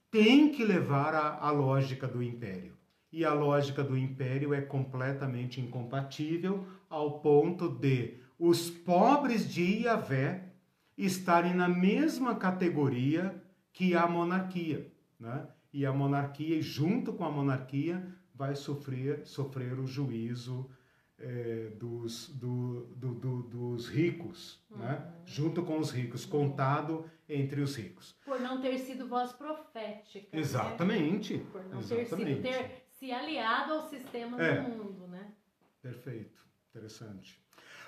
tem 0.10 0.52
que 0.52 0.66
levar 0.66 1.14
à 1.16 1.52
lógica 1.52 2.08
do 2.08 2.22
império. 2.22 2.76
E 3.12 3.24
a 3.24 3.34
lógica 3.34 3.84
do 3.84 3.96
império 3.96 4.54
é 4.54 4.62
completamente 4.62 5.62
incompatível 5.62 6.66
ao 6.94 7.20
ponto 7.20 7.68
de 7.68 8.20
os 8.38 8.70
pobres 8.70 9.52
de 9.52 9.82
Iavé 9.82 10.54
estarem 10.96 11.56
na 11.56 11.68
mesma 11.68 12.36
categoria 12.36 13.44
que 13.72 13.96
a 13.96 14.06
monarquia, 14.06 14.92
né? 15.20 15.48
E 15.74 15.88
a 15.88 15.92
monarquia, 15.92 16.62
junto 16.62 17.14
com 17.14 17.26
a 17.26 17.32
monarquia, 17.32 18.08
vai 18.36 18.56
sofrer, 18.56 19.26
sofrer 19.26 19.80
o 19.80 19.88
juízo 19.88 20.70
é, 21.18 21.72
dos, 21.80 22.30
do, 22.30 22.86
do, 22.96 23.16
do, 23.16 23.44
dos 23.44 23.88
ricos, 23.88 24.64
né? 24.70 24.78
uhum. 24.78 24.86
né? 24.86 25.14
junto 25.26 25.64
com 25.64 25.80
os 25.80 25.90
ricos, 25.90 26.26
contado 26.26 27.10
entre 27.28 27.60
os 27.62 27.76
ricos. 27.76 28.16
Por 28.24 28.40
não 28.40 28.62
ter 28.62 28.78
sido 28.78 29.08
voz 29.08 29.34
profética. 29.34 30.28
Né? 30.32 30.40
Exatamente. 30.40 31.38
Né? 31.38 31.46
Por 31.52 31.66
não 31.66 31.80
Exatamente. 31.80 32.42
ter 32.44 32.54
sido 32.54 32.68
ter 32.70 32.86
se 32.92 33.12
aliado 33.12 33.74
ao 33.74 33.90
sistema 33.90 34.40
é. 34.40 34.62
do 34.62 34.70
mundo, 34.70 35.08
né? 35.08 35.34
Perfeito. 35.82 36.44
Interessante. 36.76 37.40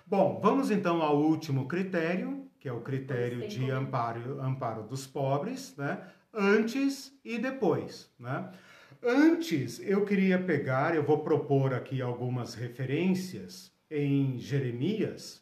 Bom, 0.05 0.39
vamos 0.39 0.69
então 0.69 1.01
ao 1.01 1.17
último 1.17 1.67
critério, 1.67 2.47
que 2.59 2.69
é 2.69 2.71
o 2.71 2.81
critério 2.81 3.47
de 3.47 3.71
amparo, 3.71 4.39
amparo 4.39 4.83
dos 4.83 5.07
pobres, 5.07 5.75
né? 5.75 6.07
Antes 6.31 7.11
e 7.25 7.39
depois, 7.39 8.13
né? 8.19 8.51
Antes, 9.01 9.79
eu 9.79 10.05
queria 10.05 10.37
pegar, 10.37 10.95
eu 10.95 11.03
vou 11.03 11.23
propor 11.23 11.73
aqui 11.73 11.99
algumas 11.99 12.53
referências 12.53 13.71
em 13.89 14.37
Jeremias. 14.37 15.41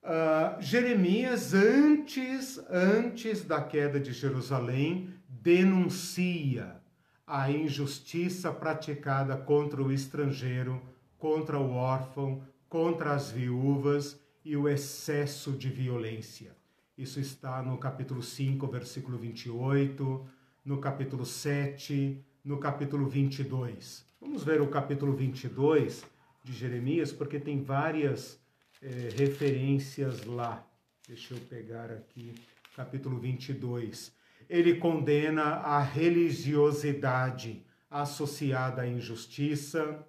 Uh, 0.00 0.62
Jeremias, 0.62 1.54
antes, 1.54 2.58
antes 2.70 3.44
da 3.44 3.60
queda 3.60 3.98
de 3.98 4.12
Jerusalém, 4.12 5.12
denuncia 5.28 6.80
a 7.26 7.50
injustiça 7.50 8.52
praticada 8.52 9.36
contra 9.36 9.82
o 9.82 9.90
estrangeiro 9.90 10.93
contra 11.24 11.58
o 11.58 11.72
órfão, 11.72 12.42
contra 12.68 13.14
as 13.14 13.30
viúvas 13.30 14.20
e 14.44 14.58
o 14.58 14.68
excesso 14.68 15.52
de 15.52 15.70
violência. 15.70 16.54
Isso 16.98 17.18
está 17.18 17.62
no 17.62 17.78
capítulo 17.78 18.22
5, 18.22 18.66
versículo 18.66 19.16
28, 19.16 20.28
no 20.66 20.76
capítulo 20.82 21.24
7, 21.24 22.22
no 22.44 22.58
capítulo 22.58 23.08
22. 23.08 24.04
Vamos 24.20 24.44
ver 24.44 24.60
o 24.60 24.68
capítulo 24.68 25.14
22 25.14 26.04
de 26.44 26.52
Jeremias, 26.52 27.10
porque 27.10 27.40
tem 27.40 27.62
várias 27.62 28.38
é, 28.82 29.08
referências 29.16 30.26
lá. 30.26 30.62
Deixa 31.08 31.32
eu 31.32 31.40
pegar 31.40 31.90
aqui, 31.90 32.34
capítulo 32.76 33.18
22. 33.18 34.12
Ele 34.46 34.74
condena 34.74 35.54
a 35.54 35.80
religiosidade 35.80 37.64
associada 37.90 38.82
à 38.82 38.86
injustiça, 38.86 40.06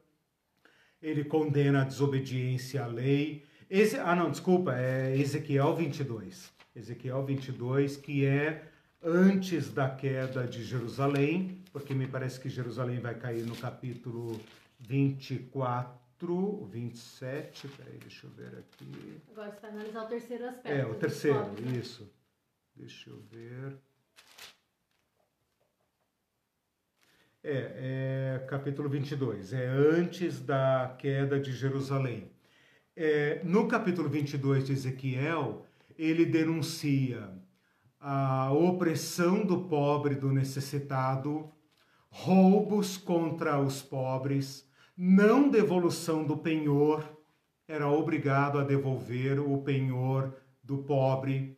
ele 1.05 1.23
condena 1.23 1.83
a 1.83 1.85
desobediência 1.85 2.83
à 2.83 2.87
lei. 2.87 3.45
Esse, 3.69 3.95
ah, 3.97 4.15
não, 4.15 4.31
desculpa, 4.31 4.75
é 4.75 5.15
Ezequiel 5.15 5.75
22. 5.75 6.51
Ezequiel 6.75 7.23
22, 7.23 7.95
que 7.95 8.25
é 8.25 8.67
antes 9.03 9.71
da 9.71 9.87
queda 9.87 10.47
de 10.47 10.63
Jerusalém, 10.63 11.61
porque 11.71 11.93
me 11.93 12.07
parece 12.07 12.39
que 12.39 12.49
Jerusalém 12.49 12.99
vai 12.99 13.13
cair 13.13 13.45
no 13.45 13.55
capítulo 13.55 14.41
24, 14.79 16.65
27. 16.71 17.67
Peraí, 17.67 17.99
deixa 17.99 18.25
eu 18.25 18.31
ver 18.31 18.57
aqui. 18.57 19.21
Agora 19.31 19.51
você 19.51 19.61
vai 19.61 19.69
analisar 19.69 20.05
o 20.05 20.07
terceiro 20.07 20.45
aspecto. 20.47 20.75
É, 20.75 20.85
o 20.87 20.95
terceiro, 20.95 21.53
isso. 21.79 22.11
Deixa 22.75 23.11
eu 23.11 23.21
ver. 23.31 23.77
É, 27.47 28.39
é 28.41 28.45
capítulo 28.47 28.89
22, 28.89 29.53
é 29.53 29.67
antes 29.67 30.41
da 30.41 30.95
queda 30.97 31.39
de 31.39 31.51
Jerusalém. 31.51 32.31
É, 32.95 33.39
no 33.43 33.67
capítulo 33.67 34.09
22 34.09 34.65
de 34.65 34.73
Ezequiel, 34.73 35.63
ele 35.95 36.25
denuncia 36.25 37.29
a 37.99 38.51
opressão 38.51 39.45
do 39.45 39.65
pobre, 39.65 40.15
do 40.15 40.31
necessitado, 40.31 41.51
roubos 42.09 42.97
contra 42.97 43.61
os 43.61 43.79
pobres, 43.79 44.67
não 44.97 45.47
devolução 45.47 46.23
do 46.23 46.37
penhor, 46.37 47.07
era 47.67 47.87
obrigado 47.87 48.57
a 48.57 48.63
devolver 48.63 49.39
o 49.39 49.61
penhor 49.61 50.33
do 50.63 50.79
pobre, 50.79 51.55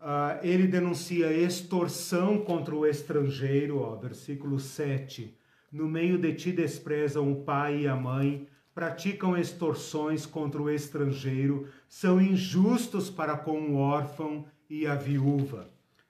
Uh, 0.00 0.40
ele 0.42 0.66
denuncia 0.66 1.30
extorsão 1.30 2.38
contra 2.38 2.74
o 2.74 2.86
estrangeiro, 2.86 3.80
ó, 3.80 3.96
versículo 3.96 4.58
7. 4.58 5.36
No 5.70 5.86
meio 5.86 6.16
de 6.16 6.32
ti 6.32 6.52
desprezam 6.52 7.30
o 7.30 7.44
pai 7.44 7.82
e 7.82 7.88
a 7.88 7.94
mãe, 7.94 8.48
praticam 8.74 9.36
extorsões 9.36 10.24
contra 10.24 10.62
o 10.62 10.70
estrangeiro, 10.70 11.68
são 11.86 12.18
injustos 12.18 13.10
para 13.10 13.36
com 13.36 13.60
o 13.60 13.76
órfão 13.76 14.46
e 14.70 14.86
a 14.86 14.94
viúva. 14.94 15.68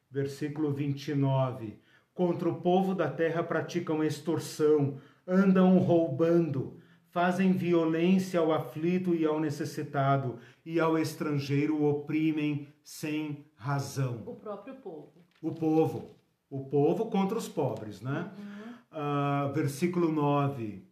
Versículo 0.08 0.72
29. 0.72 1.76
Contra 2.14 2.48
o 2.48 2.60
povo 2.60 2.94
da 2.94 3.10
terra 3.10 3.42
praticam 3.42 4.04
extorsão, 4.04 4.98
andam 5.26 5.78
roubando, 5.78 6.76
fazem 7.08 7.52
violência 7.52 8.38
ao 8.38 8.52
aflito 8.52 9.16
e 9.16 9.24
ao 9.26 9.40
necessitado, 9.40 10.38
e 10.64 10.78
ao 10.78 10.96
estrangeiro 10.96 11.82
oprimem 11.84 12.68
sem 12.84 13.44
razão. 13.60 14.22
O 14.24 14.34
próprio 14.34 14.74
povo. 14.76 15.12
O 15.42 15.52
povo. 15.52 16.16
O 16.48 16.64
povo 16.64 17.06
contra 17.06 17.36
os 17.36 17.46
pobres, 17.46 18.00
né? 18.00 18.32
Uhum. 18.38 19.50
Uh, 19.50 19.52
versículo 19.52 20.10
9. 20.10 20.82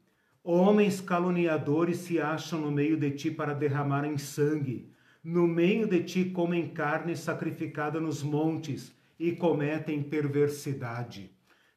Homens 0.44 1.00
caluniadores 1.00 1.98
se 1.98 2.20
acham 2.20 2.60
no 2.60 2.70
meio 2.70 2.96
de 2.96 3.10
ti 3.12 3.30
para 3.30 3.54
derramarem 3.54 4.18
sangue. 4.18 4.92
No 5.24 5.46
meio 5.46 5.88
de 5.88 6.04
ti 6.04 6.26
comem 6.26 6.68
carne 6.68 7.16
sacrificada 7.16 7.98
nos 7.98 8.22
montes 8.22 8.92
e 9.18 9.32
cometem 9.32 10.02
perversidade. 10.02 11.30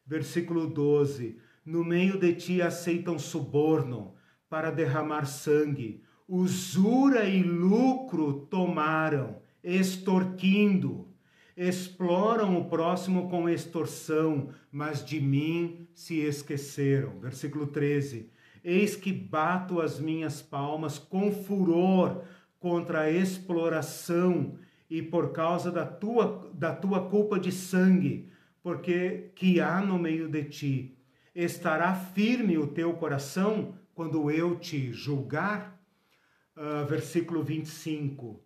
Versículo 0.05 0.67
12. 0.67 1.39
No 1.65 1.83
meio 1.85 2.19
de 2.19 2.33
ti 2.33 2.61
aceitam 2.61 3.17
suborno 3.17 4.13
para 4.49 4.69
derramar 4.69 5.25
sangue 5.25 6.03
usura 6.33 7.25
e 7.25 7.43
lucro 7.43 8.45
tomaram, 8.49 9.40
extorquindo. 9.63 11.07
Exploram 11.55 12.57
o 12.57 12.65
próximo 12.65 13.29
com 13.29 13.49
extorsão, 13.49 14.49
mas 14.71 15.03
de 15.03 15.19
mim 15.19 15.87
se 15.93 16.19
esqueceram. 16.19 17.19
Versículo 17.19 17.67
13. 17.67 18.31
Eis 18.63 18.95
que 18.95 19.11
bato 19.11 19.81
as 19.81 19.99
minhas 19.99 20.41
palmas 20.41 20.97
com 20.97 21.31
furor 21.31 22.23
contra 22.59 23.01
a 23.01 23.11
exploração 23.11 24.57
e 24.89 25.01
por 25.01 25.31
causa 25.31 25.71
da 25.71 25.85
tua, 25.85 26.51
da 26.53 26.75
tua 26.75 27.09
culpa 27.09 27.39
de 27.39 27.51
sangue, 27.51 28.29
porque 28.61 29.31
que 29.35 29.59
há 29.59 29.81
no 29.81 29.97
meio 29.97 30.27
de 30.27 30.43
ti. 30.43 30.97
Estará 31.33 31.95
firme 31.95 32.57
o 32.57 32.67
teu 32.67 32.93
coração 32.93 33.73
quando 33.95 34.29
eu 34.29 34.59
te 34.59 34.91
julgar? 34.91 35.79
Uh, 36.55 36.85
versículo 36.85 37.41
25. 37.41 38.43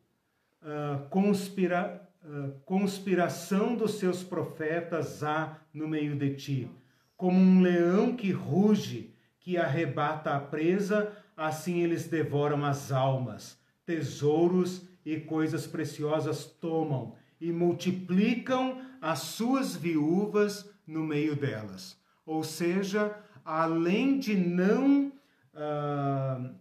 Ah, 0.67 1.05
conspira, 1.11 2.09
uh, 2.23 2.51
conspiração 2.65 3.75
dos 3.75 3.99
seus 3.99 4.23
profetas 4.23 5.23
há 5.23 5.59
no 5.71 5.87
meio 5.87 6.15
de 6.15 6.33
ti. 6.33 6.71
Como 7.15 7.39
um 7.39 7.61
leão 7.61 8.15
que 8.15 8.31
ruge, 8.31 9.13
que 9.39 9.59
arrebata 9.59 10.35
a 10.35 10.39
presa, 10.39 11.15
assim 11.37 11.83
eles 11.83 12.07
devoram 12.07 12.65
as 12.65 12.91
almas. 12.91 13.59
Tesouros 13.85 14.89
e 15.05 15.19
coisas 15.19 15.67
preciosas 15.67 16.45
tomam 16.45 17.13
e 17.39 17.51
multiplicam 17.51 18.81
as 18.99 19.19
suas 19.19 19.75
viúvas 19.75 20.67
no 20.87 21.03
meio 21.03 21.35
delas. 21.35 21.95
Ou 22.25 22.43
seja, 22.43 23.15
além 23.45 24.17
de 24.17 24.35
não 24.35 25.09
uh, 25.53 26.55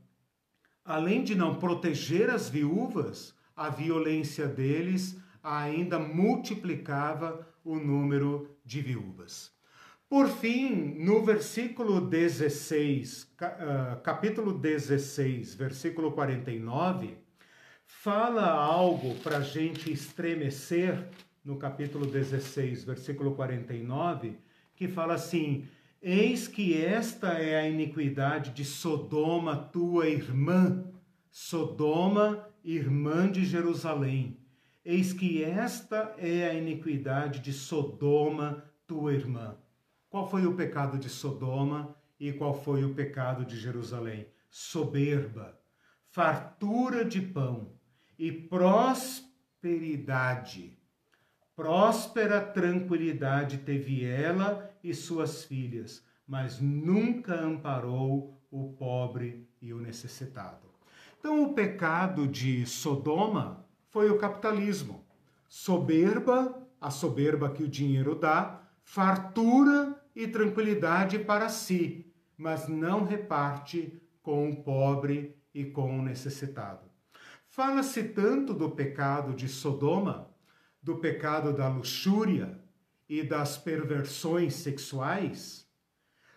além 0.84 1.24
de 1.24 1.34
não 1.34 1.54
proteger 1.54 2.28
as 2.28 2.50
viúvas, 2.50 3.33
a 3.56 3.68
violência 3.68 4.46
deles 4.46 5.18
ainda 5.42 5.98
multiplicava 5.98 7.46
o 7.64 7.76
número 7.76 8.56
de 8.64 8.80
viúvas. 8.80 9.52
Por 10.08 10.28
fim, 10.28 10.94
no 10.98 11.22
versículo 11.22 12.00
16, 12.00 13.34
ah, 13.40 14.00
capítulo 14.02 14.58
16, 14.58 15.54
versículo 15.54 16.12
49, 16.12 17.16
fala 17.84 18.48
algo 18.48 19.14
para 19.16 19.38
a 19.38 19.42
gente 19.42 19.92
estremecer 19.92 21.08
no 21.44 21.56
capítulo 21.56 22.06
16, 22.06 22.84
versículo 22.84 23.34
49, 23.34 24.38
que 24.76 24.88
fala 24.88 25.14
assim: 25.14 25.66
Eis 26.00 26.46
que 26.46 26.76
esta 26.76 27.32
é 27.32 27.58
a 27.58 27.68
iniquidade 27.68 28.50
de 28.50 28.64
Sodoma, 28.64 29.56
tua 29.56 30.08
irmã, 30.08 30.84
Sodoma, 31.30 32.48
irmã 32.64 33.30
de 33.30 33.44
Jerusalém. 33.44 34.40
Eis 34.82 35.12
que 35.12 35.44
esta 35.44 36.14
é 36.16 36.48
a 36.48 36.54
iniquidade 36.54 37.40
de 37.40 37.52
Sodoma, 37.52 38.64
tua 38.86 39.12
irmã. 39.12 39.58
Qual 40.08 40.26
foi 40.28 40.46
o 40.46 40.54
pecado 40.54 40.96
de 40.98 41.10
Sodoma 41.10 41.94
e 42.18 42.32
qual 42.32 42.54
foi 42.54 42.82
o 42.84 42.94
pecado 42.94 43.44
de 43.44 43.58
Jerusalém? 43.58 44.26
Soberba, 44.48 45.60
fartura 46.10 47.04
de 47.04 47.20
pão 47.20 47.74
e 48.18 48.32
prosperidade. 48.32 50.78
Próspera 51.54 52.40
tranquilidade 52.40 53.58
teve 53.58 54.02
ela 54.04 54.74
e 54.82 54.94
suas 54.94 55.44
filhas, 55.44 56.02
mas 56.26 56.58
nunca 56.60 57.34
amparou 57.34 58.40
o 58.50 58.72
pobre 58.72 59.46
e 59.60 59.70
o 59.72 59.80
necessitado. 59.80 60.73
Então, 61.24 61.42
o 61.42 61.54
pecado 61.54 62.28
de 62.28 62.66
Sodoma 62.66 63.66
foi 63.88 64.10
o 64.10 64.18
capitalismo. 64.18 65.06
Soberba, 65.48 66.68
a 66.78 66.90
soberba 66.90 67.48
que 67.48 67.62
o 67.62 67.68
dinheiro 67.68 68.14
dá, 68.14 68.60
fartura 68.82 69.98
e 70.14 70.28
tranquilidade 70.28 71.18
para 71.18 71.48
si, 71.48 72.12
mas 72.36 72.68
não 72.68 73.04
reparte 73.04 74.02
com 74.22 74.50
o 74.50 74.62
pobre 74.62 75.34
e 75.54 75.64
com 75.64 75.98
o 75.98 76.02
necessitado. 76.02 76.90
Fala-se 77.48 78.04
tanto 78.04 78.52
do 78.52 78.72
pecado 78.72 79.32
de 79.32 79.48
Sodoma, 79.48 80.28
do 80.82 80.96
pecado 80.96 81.54
da 81.54 81.68
luxúria, 81.68 82.60
e 83.08 83.22
das 83.22 83.56
perversões 83.56 84.56
sexuais, 84.56 85.63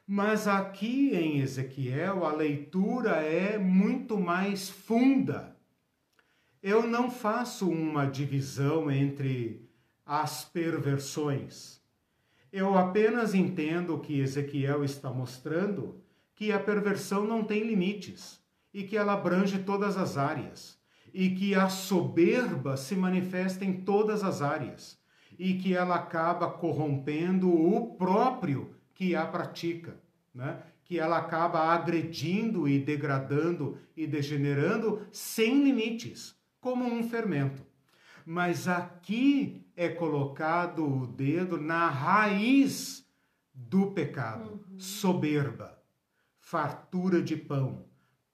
mas 0.08 0.48
aqui 0.48 1.14
em 1.14 1.40
Ezequiel 1.42 2.26
a 2.26 2.32
leitura 2.32 3.18
é 3.18 3.58
muito 3.58 4.18
mais 4.18 4.70
funda. 4.70 5.54
Eu 6.64 6.88
não 6.88 7.12
faço 7.12 7.70
uma 7.70 8.06
divisão 8.06 8.90
entre 8.90 9.70
as 10.06 10.46
perversões. 10.46 11.82
Eu 12.54 12.78
apenas 12.78 13.36
entendo 13.36 14.00
que 14.00 14.22
Ezequiel 14.22 14.86
está 14.86 15.12
mostrando 15.12 16.02
que 16.34 16.54
a 16.54 16.60
perversão 16.60 17.26
não 17.26 17.44
tem 17.44 17.64
limites 17.64 18.42
e 18.74 18.84
que 18.84 18.96
ela 18.96 19.12
abrange 19.12 19.60
todas 19.60 19.98
as 19.98 20.18
áreas 20.18 20.80
e 21.14 21.32
que 21.32 21.54
a 21.54 21.68
soberba 21.68 22.78
se 22.78 22.96
manifesta 22.96 23.66
em 23.66 23.82
todas 23.82 24.24
as 24.24 24.42
áreas 24.42 24.98
e 25.38 25.56
que 25.56 25.76
ela 25.76 25.96
acaba 25.96 26.50
corrompendo 26.50 27.52
o 27.52 27.96
próprio 27.96 28.77
que 28.98 29.16
a 29.16 29.28
pratica, 29.28 29.96
né? 30.34 30.60
que 30.84 30.98
ela 30.98 31.20
acaba 31.20 31.60
agredindo 31.72 32.68
e 32.68 32.80
degradando 32.80 33.78
e 33.96 34.08
degenerando 34.08 35.06
sem 35.12 35.64
limites, 35.64 36.36
como 36.60 36.84
um 36.84 37.08
fermento. 37.08 37.62
Mas 38.26 38.68
aqui 38.68 39.64
é 39.76 39.88
colocado 39.88 40.84
o 40.84 41.06
dedo 41.06 41.62
na 41.62 41.88
raiz 41.90 43.08
do 43.54 43.92
pecado: 43.92 44.66
uhum. 44.68 44.80
soberba, 44.80 45.80
fartura 46.40 47.22
de 47.22 47.38
pão, 47.38 47.86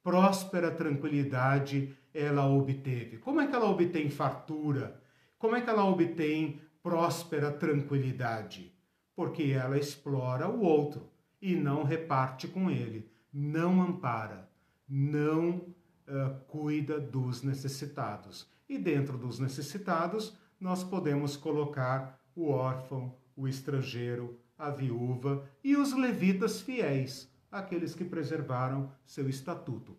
próspera 0.01 0.71
tranquilidade 0.71 1.93
ela 2.13 2.47
obteve. 2.47 3.17
Como 3.17 3.41
é 3.41 3.47
que 3.47 3.55
ela 3.55 3.69
obtém 3.69 4.09
fartura? 4.09 5.01
Como 5.37 5.57
é 5.57 5.61
que 5.61 5.69
ela 5.69 5.83
obtém 5.83 6.61
próspera 6.81 7.51
tranquilidade, 7.51 8.72
porque 9.15 9.43
ela 9.43 9.77
explora 9.77 10.47
o 10.47 10.61
outro 10.61 11.09
e 11.41 11.55
não 11.55 11.83
reparte 11.83 12.47
com 12.47 12.71
ele, 12.71 13.09
não 13.31 13.81
ampara, 13.81 14.49
não 14.87 15.57
uh, 15.57 16.39
cuida 16.47 16.99
dos 16.99 17.43
necessitados. 17.43 18.49
E 18.67 18.77
dentro 18.77 19.17
dos 19.17 19.39
necessitados, 19.39 20.37
nós 20.59 20.83
podemos 20.83 21.35
colocar 21.35 22.19
o 22.35 22.49
órfão, 22.49 23.15
o 23.35 23.47
estrangeiro, 23.47 24.39
a 24.57 24.69
viúva 24.69 25.43
e 25.63 25.75
os 25.75 25.93
levitas 25.93 26.61
fiéis, 26.61 27.29
aqueles 27.51 27.93
que 27.93 28.05
preservaram 28.05 28.91
seu 29.05 29.27
estatuto. 29.27 29.97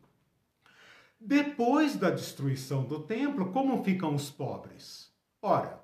Depois 1.21 1.97
da 1.97 2.11
destruição 2.11 2.85
do 2.85 3.01
templo, 3.01 3.53
como 3.53 3.83
ficam 3.85 4.15
os 4.15 4.31
pobres? 4.31 5.13
Ora, 5.41 5.83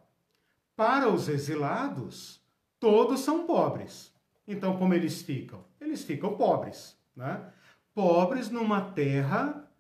para 0.76 1.08
os 1.08 1.28
exilados, 1.28 2.39
todos 2.80 3.20
são 3.20 3.46
pobres. 3.46 4.12
Então, 4.48 4.76
como 4.76 4.94
eles 4.94 5.22
ficam? 5.22 5.64
Eles 5.80 6.02
ficam 6.02 6.36
pobres, 6.36 6.98
né? 7.14 7.44
Pobres 7.94 8.50
numa 8.50 8.80
terra 8.80 9.70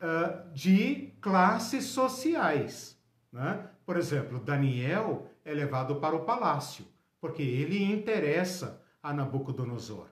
uh, 0.00 0.52
de 0.52 1.12
classes 1.20 1.84
sociais, 1.84 2.98
né? 3.30 3.68
Por 3.84 3.96
exemplo, 3.96 4.40
Daniel 4.40 5.26
é 5.44 5.52
levado 5.52 5.96
para 5.96 6.16
o 6.16 6.24
palácio, 6.24 6.84
porque 7.20 7.42
ele 7.42 7.82
interessa 7.84 8.82
a 9.02 9.12
Nabucodonosor. 9.12 10.06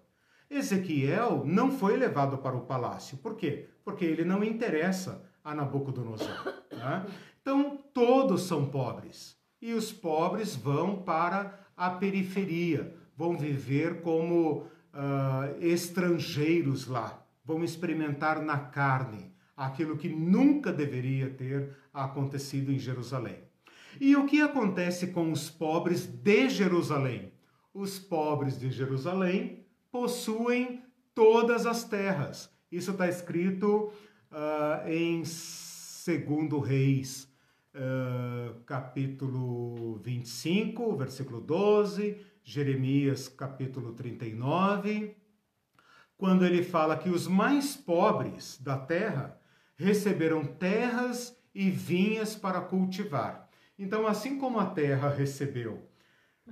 Ezequiel 0.49 1.45
não 1.47 1.71
foi 1.71 1.97
levado 1.97 2.39
para 2.39 2.57
o 2.57 2.63
palácio. 2.63 3.17
Por 3.19 3.37
quê? 3.37 3.69
Porque 3.85 4.05
ele 4.05 4.25
não 4.25 4.43
interessa 4.43 5.25
a 5.45 5.55
Nabucodonosor. 5.55 6.55
Né? 6.73 7.07
Então, 7.41 7.79
todos 7.95 8.43
são 8.43 8.67
pobres 8.67 9.39
e 9.61 9.73
os 9.73 9.93
pobres 9.93 10.57
vão 10.57 11.03
para 11.03 11.60
a 11.81 11.89
periferia, 11.89 12.95
vão 13.17 13.39
viver 13.39 14.03
como 14.03 14.67
uh, 14.93 15.65
estrangeiros 15.65 16.87
lá, 16.87 17.27
vão 17.43 17.65
experimentar 17.65 18.43
na 18.43 18.59
carne 18.59 19.33
aquilo 19.57 19.97
que 19.97 20.11
nunca 20.11 20.75
deveria 20.75 21.31
ter 21.31 21.75
acontecido 21.91 22.71
em 22.71 22.79
Jerusalém. 22.79 23.39
E 23.99 24.15
o 24.15 24.27
que 24.27 24.43
acontece 24.43 25.07
com 25.07 25.33
os 25.33 25.49
pobres 25.49 26.05
de 26.07 26.51
Jerusalém? 26.51 27.33
Os 27.73 27.99
pobres 27.99 28.61
de 28.61 28.71
Jerusalém 28.71 29.65
possuem 29.91 30.83
todas 31.15 31.65
as 31.65 31.83
terras. 31.83 32.51
Isso 32.71 32.91
está 32.91 33.09
escrito 33.09 33.91
uh, 34.31 34.87
em 34.87 35.25
Segundo 35.25 36.59
Reis 36.59 37.30
uh, 37.75 38.61
capítulo 38.65 39.97
25, 39.99 40.97
versículo 40.97 41.41
12, 41.41 42.19
Jeremias 42.43 43.29
capítulo 43.29 43.93
39, 43.93 45.17
quando 46.17 46.45
ele 46.45 46.63
fala 46.63 46.97
que 46.97 47.09
os 47.09 47.27
mais 47.27 47.77
pobres 47.77 48.61
da 48.61 48.77
terra 48.77 49.39
receberam 49.77 50.45
terras 50.45 51.37
e 51.55 51.71
vinhas 51.71 52.35
para 52.37 52.61
cultivar. 52.61 53.49
Então, 53.79 54.07
assim 54.07 54.39
como 54.39 54.59
a 54.59 54.67
terra 54.67 55.09
recebeu 55.09 55.91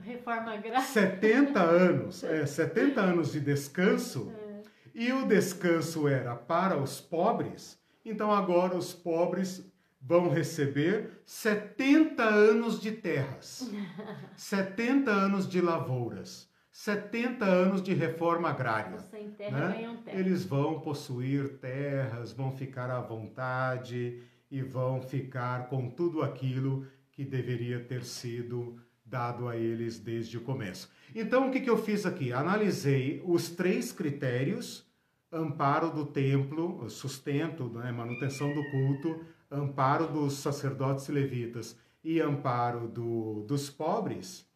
Reforma 0.00 0.54
agrária. 0.54 0.80
70 0.80 1.60
anos, 1.60 2.22
é, 2.24 2.44
70 2.46 3.00
anos 3.00 3.32
de 3.32 3.40
descanso, 3.40 4.32
é. 4.32 4.62
e 4.94 5.12
o 5.12 5.26
descanso 5.26 6.06
era 6.06 6.34
para 6.34 6.76
os 6.76 7.00
pobres, 7.00 7.78
então 8.04 8.30
agora 8.32 8.76
os 8.76 8.92
pobres 8.94 9.64
vão 10.00 10.28
receber 10.28 11.22
70 11.26 12.22
anos 12.22 12.80
de 12.80 12.92
terras, 12.92 13.70
70 14.36 15.10
anos 15.10 15.48
de 15.48 15.60
lavouras, 15.60 16.48
70 16.70 17.44
anos 17.44 17.82
de 17.82 17.92
reforma 17.92 18.50
agrária. 18.50 18.98
Sem 19.00 19.30
terra 19.30 19.68
né? 19.68 19.98
terra. 20.04 20.18
Eles 20.18 20.44
vão 20.44 20.80
possuir 20.80 21.58
terras, 21.58 22.32
vão 22.32 22.52
ficar 22.52 22.90
à 22.90 23.00
vontade 23.00 24.22
e 24.50 24.62
vão 24.62 25.02
ficar 25.02 25.68
com 25.68 25.90
tudo 25.90 26.22
aquilo 26.22 26.86
que 27.10 27.24
deveria 27.24 27.80
ter 27.80 28.04
sido 28.04 28.80
dado 29.04 29.48
a 29.48 29.56
eles 29.56 29.98
desde 29.98 30.36
o 30.36 30.42
começo. 30.42 30.90
Então, 31.14 31.48
o 31.48 31.50
que, 31.50 31.60
que 31.60 31.70
eu 31.70 31.82
fiz 31.82 32.06
aqui? 32.06 32.32
Analisei 32.32 33.22
os 33.24 33.50
três 33.50 33.90
critérios: 33.90 34.86
amparo 35.32 35.90
do 35.90 36.06
templo, 36.06 36.88
sustento, 36.88 37.68
né, 37.70 37.90
manutenção 37.90 38.52
do 38.54 38.62
culto, 38.70 39.24
amparo 39.50 40.06
dos 40.06 40.34
sacerdotes 40.34 41.08
levitas 41.08 41.78
e 42.02 42.20
amparo 42.20 42.88
do, 42.88 43.44
dos 43.46 43.70
pobres, 43.70 44.46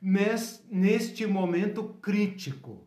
neste 0.00 1.26
momento 1.26 1.84
crítico 2.00 2.86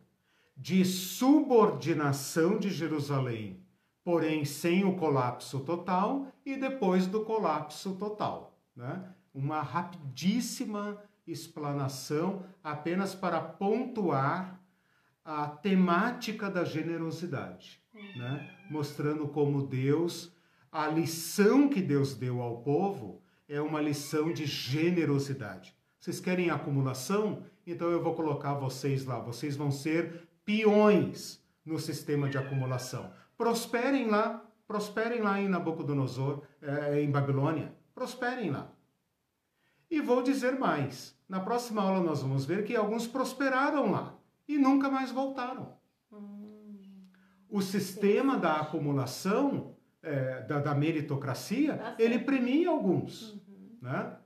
de 0.56 0.84
subordinação 0.84 2.58
de 2.58 2.70
Jerusalém, 2.70 3.60
porém 4.04 4.44
sem 4.44 4.84
o 4.84 4.96
colapso 4.96 5.60
total 5.60 6.28
e 6.44 6.56
depois 6.56 7.06
do 7.06 7.24
colapso 7.24 7.94
total. 7.96 8.58
Né? 8.76 9.02
Uma 9.32 9.62
rapidíssima 9.62 10.98
explanação 11.26 12.44
apenas 12.62 13.14
para 13.14 13.40
pontuar 13.40 14.60
a 15.24 15.46
temática 15.48 16.50
da 16.50 16.64
generosidade, 16.64 17.80
né? 18.16 18.50
mostrando 18.70 19.26
como 19.28 19.66
Deus, 19.66 20.33
a 20.74 20.88
lição 20.88 21.68
que 21.68 21.80
Deus 21.80 22.16
deu 22.16 22.42
ao 22.42 22.56
povo 22.56 23.22
é 23.48 23.60
uma 23.60 23.80
lição 23.80 24.32
de 24.32 24.44
generosidade. 24.44 25.72
Vocês 26.00 26.18
querem 26.18 26.50
acumulação? 26.50 27.44
Então 27.64 27.92
eu 27.92 28.02
vou 28.02 28.12
colocar 28.12 28.54
vocês 28.54 29.04
lá. 29.04 29.20
Vocês 29.20 29.54
vão 29.54 29.70
ser 29.70 30.28
peões 30.44 31.40
no 31.64 31.78
sistema 31.78 32.28
de 32.28 32.36
acumulação. 32.36 33.12
Prosperem 33.38 34.08
lá, 34.08 34.44
prosperem 34.66 35.22
lá 35.22 35.40
em 35.40 35.48
Nabucodonosor, 35.48 36.42
é, 36.60 37.00
em 37.00 37.08
Babilônia. 37.08 37.72
Prosperem 37.94 38.50
lá. 38.50 38.68
E 39.88 40.00
vou 40.00 40.24
dizer 40.24 40.58
mais. 40.58 41.16
Na 41.28 41.38
próxima 41.38 41.82
aula 41.82 42.00
nós 42.00 42.20
vamos 42.20 42.44
ver 42.44 42.64
que 42.64 42.74
alguns 42.74 43.06
prosperaram 43.06 43.92
lá 43.92 44.18
e 44.48 44.58
nunca 44.58 44.90
mais 44.90 45.12
voltaram. 45.12 45.72
O 47.48 47.62
sistema 47.62 48.36
da 48.36 48.56
acumulação, 48.56 49.73
é, 50.04 50.42
da, 50.42 50.60
da, 50.60 50.74
meritocracia, 50.74 51.76
tá 51.76 51.96
ele 51.98 52.18
premia 52.18 52.70
alguns. 52.70 53.32
Uhum. 53.32 53.78
Né? 53.82 54.16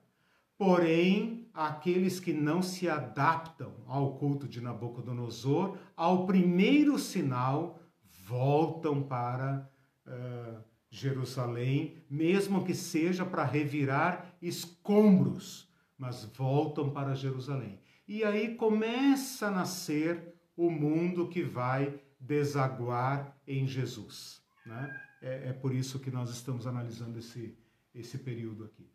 Porém, 0.58 1.48
aqueles 1.54 2.18
que 2.18 2.32
não 2.32 2.60
se 2.62 2.88
adaptam 2.88 3.72
ao 3.86 4.16
culto 4.16 4.48
de 4.48 4.60
Nabucodonosor, 4.60 5.76
ao 5.96 6.26
primeiro 6.26 6.98
sinal, 6.98 7.80
voltam 8.26 9.02
para 9.02 9.70
uh, 10.06 10.62
Jerusalém, 10.90 12.02
mesmo 12.10 12.64
que 12.64 12.74
seja 12.74 13.24
para 13.24 13.44
revirar 13.44 14.34
escombros, 14.42 15.72
mas 15.96 16.24
voltam 16.24 16.90
para 16.90 17.14
Jerusalém. 17.14 17.80
E 18.06 18.24
aí 18.24 18.54
começa 18.54 19.48
a 19.48 19.50
nascer 19.50 20.34
o 20.56 20.70
mundo 20.70 21.28
que 21.28 21.42
vai 21.42 22.00
desaguar 22.18 23.36
em 23.46 23.66
Jesus. 23.66 24.42
Né? 24.66 25.07
É, 25.22 25.48
é 25.48 25.52
por 25.52 25.74
isso 25.74 25.98
que 25.98 26.10
nós 26.10 26.30
estamos 26.30 26.66
analisando 26.66 27.18
esse, 27.18 27.56
esse 27.94 28.18
período 28.18 28.64
aqui. 28.64 28.88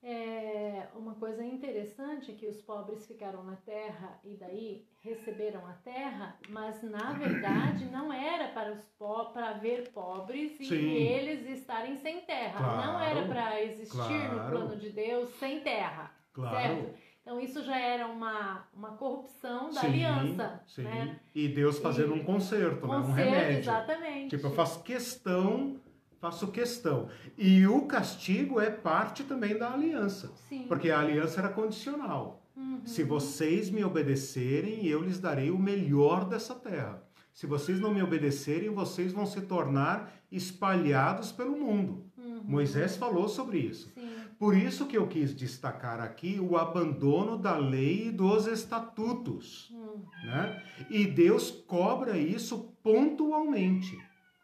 É, 0.00 0.86
uma 0.94 1.14
coisa 1.16 1.44
interessante 1.44 2.30
é 2.30 2.34
que 2.34 2.46
os 2.46 2.62
pobres 2.62 3.04
ficaram 3.04 3.42
na 3.42 3.56
terra 3.56 4.20
e 4.22 4.36
daí 4.36 4.86
receberam 5.02 5.66
a 5.66 5.72
terra, 5.72 6.38
mas 6.48 6.80
na 6.84 7.12
verdade 7.18 7.84
não 7.86 8.12
era 8.12 8.48
para 8.48 8.72
os 8.72 8.80
po 8.96 9.26
para 9.32 9.54
ver 9.54 9.90
pobres 9.90 10.58
e 10.60 10.66
Sim. 10.66 10.94
eles 10.94 11.46
estarem 11.58 11.96
sem 11.96 12.20
terra. 12.20 12.58
Claro, 12.58 12.86
não 12.86 13.00
era 13.00 13.26
para 13.26 13.62
existir 13.62 13.90
claro. 13.96 14.36
no 14.36 14.50
plano 14.50 14.76
de 14.76 14.90
Deus 14.90 15.30
sem 15.34 15.60
terra. 15.60 16.14
Claro. 16.32 16.56
Certo? 16.56 17.07
Então 17.28 17.38
isso 17.38 17.62
já 17.62 17.78
era 17.78 18.06
uma, 18.06 18.64
uma 18.74 18.92
corrupção 18.92 19.68
da 19.68 19.82
sim, 19.82 19.88
aliança. 19.88 20.62
Sim. 20.66 20.84
Né? 20.84 21.20
E 21.34 21.46
Deus 21.46 21.78
fazendo 21.78 22.16
e, 22.16 22.20
um 22.20 22.24
conserto, 22.24 22.86
né? 22.86 22.96
um 22.96 23.12
remédio. 23.12 23.58
Exatamente. 23.58 24.34
Tipo, 24.34 24.46
eu 24.46 24.54
faço 24.54 24.82
questão 24.82 25.76
faço 26.18 26.48
questão. 26.48 27.08
E 27.36 27.66
o 27.66 27.82
castigo 27.82 28.58
é 28.58 28.70
parte 28.70 29.22
também 29.24 29.56
da 29.56 29.72
aliança. 29.72 30.32
Sim. 30.48 30.64
Porque 30.66 30.90
a 30.90 31.00
aliança 31.00 31.38
era 31.38 31.50
condicional. 31.50 32.42
Uhum. 32.56 32.80
Se 32.84 33.04
vocês 33.04 33.70
me 33.70 33.84
obedecerem, 33.84 34.86
eu 34.86 35.02
lhes 35.02 35.20
darei 35.20 35.50
o 35.50 35.58
melhor 35.58 36.24
dessa 36.24 36.54
terra. 36.54 37.02
Se 37.32 37.46
vocês 37.46 37.78
não 37.78 37.94
me 37.94 38.02
obedecerem, 38.02 38.70
vocês 38.70 39.12
vão 39.12 39.26
se 39.26 39.42
tornar 39.42 40.12
espalhados 40.32 41.30
pelo 41.30 41.56
mundo. 41.56 42.04
Uhum. 42.16 42.42
Moisés 42.42 42.96
falou 42.96 43.28
sobre 43.28 43.58
isso. 43.58 43.92
Sim. 43.94 44.17
Por 44.38 44.56
isso 44.56 44.86
que 44.86 44.96
eu 44.96 45.08
quis 45.08 45.34
destacar 45.34 46.00
aqui 46.00 46.38
o 46.40 46.56
abandono 46.56 47.36
da 47.36 47.56
lei 47.56 48.06
e 48.06 48.10
dos 48.12 48.46
estatutos. 48.46 49.68
Uhum. 49.70 50.04
Né? 50.24 50.62
E 50.88 51.06
Deus 51.06 51.50
cobra 51.50 52.16
isso 52.16 52.76
pontualmente. 52.82 53.98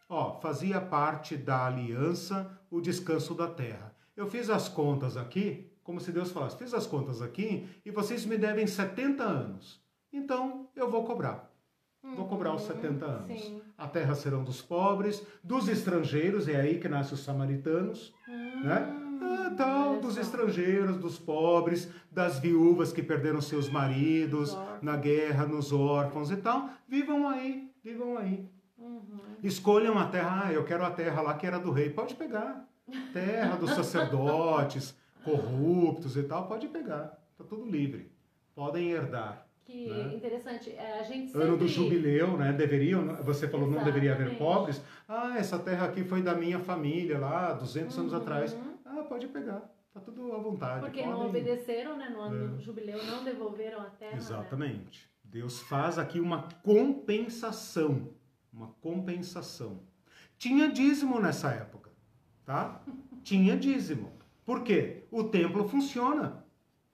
Ó, 0.08 0.40
fazia 0.40 0.80
parte 0.80 1.36
da 1.36 1.66
aliança 1.66 2.60
o 2.70 2.80
descanso 2.80 3.34
da 3.34 3.46
terra. 3.46 3.94
Eu 4.16 4.26
fiz 4.26 4.50
as 4.50 4.68
contas 4.68 5.16
aqui, 5.16 5.70
como 5.84 6.00
se 6.00 6.10
Deus 6.10 6.32
falasse: 6.32 6.58
fiz 6.58 6.74
as 6.74 6.86
contas 6.86 7.22
aqui 7.22 7.68
e 7.84 7.90
vocês 7.90 8.26
me 8.26 8.36
devem 8.36 8.66
70 8.66 9.22
anos. 9.22 9.80
Então 10.12 10.68
eu 10.74 10.90
vou 10.90 11.04
cobrar. 11.04 11.54
Vou 12.16 12.28
cobrar 12.28 12.54
os 12.54 12.62
70 12.62 13.04
anos. 13.06 13.40
Sim. 13.40 13.62
A 13.78 13.88
terra 13.88 14.14
serão 14.14 14.44
dos 14.44 14.60
pobres, 14.60 15.26
dos 15.42 15.68
estrangeiros, 15.68 16.46
é 16.48 16.56
aí 16.60 16.78
que 16.78 16.86
nascem 16.86 17.14
os 17.14 17.20
samaritanos, 17.20 18.12
hum, 18.28 18.62
né? 18.62 19.03
Ah, 19.24 19.54
tal, 19.56 20.00
dos 20.00 20.16
estrangeiros, 20.16 20.96
dos 20.98 21.18
pobres, 21.18 21.90
das 22.10 22.38
viúvas 22.38 22.92
que 22.92 23.02
perderam 23.02 23.40
seus 23.40 23.68
maridos 23.68 24.56
na 24.82 24.96
guerra, 24.96 25.46
nos 25.46 25.72
órfãos 25.72 26.30
e 26.30 26.36
tal. 26.36 26.68
Vivam 26.86 27.28
aí, 27.28 27.70
vivam 27.82 28.18
aí. 28.18 28.48
Uhum. 28.76 29.02
Escolham 29.42 29.98
a 29.98 30.06
terra, 30.06 30.44
ah, 30.46 30.52
eu 30.52 30.64
quero 30.64 30.84
a 30.84 30.90
terra 30.90 31.22
lá 31.22 31.34
que 31.34 31.46
era 31.46 31.58
do 31.58 31.70
rei. 31.70 31.90
Pode 31.90 32.14
pegar. 32.14 32.68
Terra 33.12 33.56
dos 33.56 33.70
sacerdotes, 33.70 34.94
corruptos 35.24 36.16
e 36.16 36.22
tal, 36.22 36.46
pode 36.46 36.68
pegar. 36.68 37.18
Está 37.32 37.44
tudo 37.44 37.64
livre. 37.64 38.12
Podem 38.54 38.90
herdar. 38.90 39.46
Que 39.64 39.88
né? 39.88 40.14
interessante. 40.14 40.70
É, 40.70 41.00
a 41.00 41.02
gente 41.02 41.30
sempre... 41.30 41.48
Ano 41.48 41.56
do 41.56 41.66
jubileu, 41.66 42.36
né? 42.36 42.52
Deveriam, 42.52 43.16
você 43.22 43.48
falou 43.48 43.66
Exatamente. 43.66 43.76
não 43.76 43.84
deveria 43.84 44.12
haver 44.12 44.36
pobres. 44.36 44.82
Ah, 45.08 45.34
essa 45.38 45.58
terra 45.58 45.86
aqui 45.86 46.04
foi 46.04 46.20
da 46.20 46.34
minha 46.34 46.60
família 46.60 47.18
lá, 47.18 47.54
200 47.54 47.96
uhum. 47.96 48.02
anos 48.02 48.14
atrás. 48.14 48.56
Pode 49.04 49.28
pegar. 49.28 49.72
Tá 49.92 50.00
tudo 50.00 50.32
à 50.32 50.38
vontade. 50.38 50.80
Porque 50.80 51.02
Podem... 51.02 51.18
não 51.18 51.28
obedeceram, 51.28 51.96
né? 51.96 52.08
No 52.08 52.20
ano 52.20 52.44
é. 52.44 52.48
do 52.48 52.60
jubileu, 52.60 53.04
não 53.04 53.22
devolveram 53.22 53.80
a 53.80 53.90
terra. 53.90 54.12
Né? 54.12 54.18
Exatamente. 54.18 55.02
Né? 55.02 55.30
Deus 55.30 55.60
faz 55.60 55.98
aqui 55.98 56.20
uma 56.20 56.48
compensação 56.62 58.12
uma 58.54 58.68
compensação. 58.80 59.80
Tinha 60.38 60.70
dízimo 60.70 61.20
nessa 61.20 61.50
época, 61.50 61.90
tá? 62.44 62.82
Tinha 63.22 63.56
dízimo. 63.56 64.12
Por 64.44 64.62
quê? 64.62 65.04
O 65.10 65.24
templo 65.24 65.68
funciona, 65.68 66.44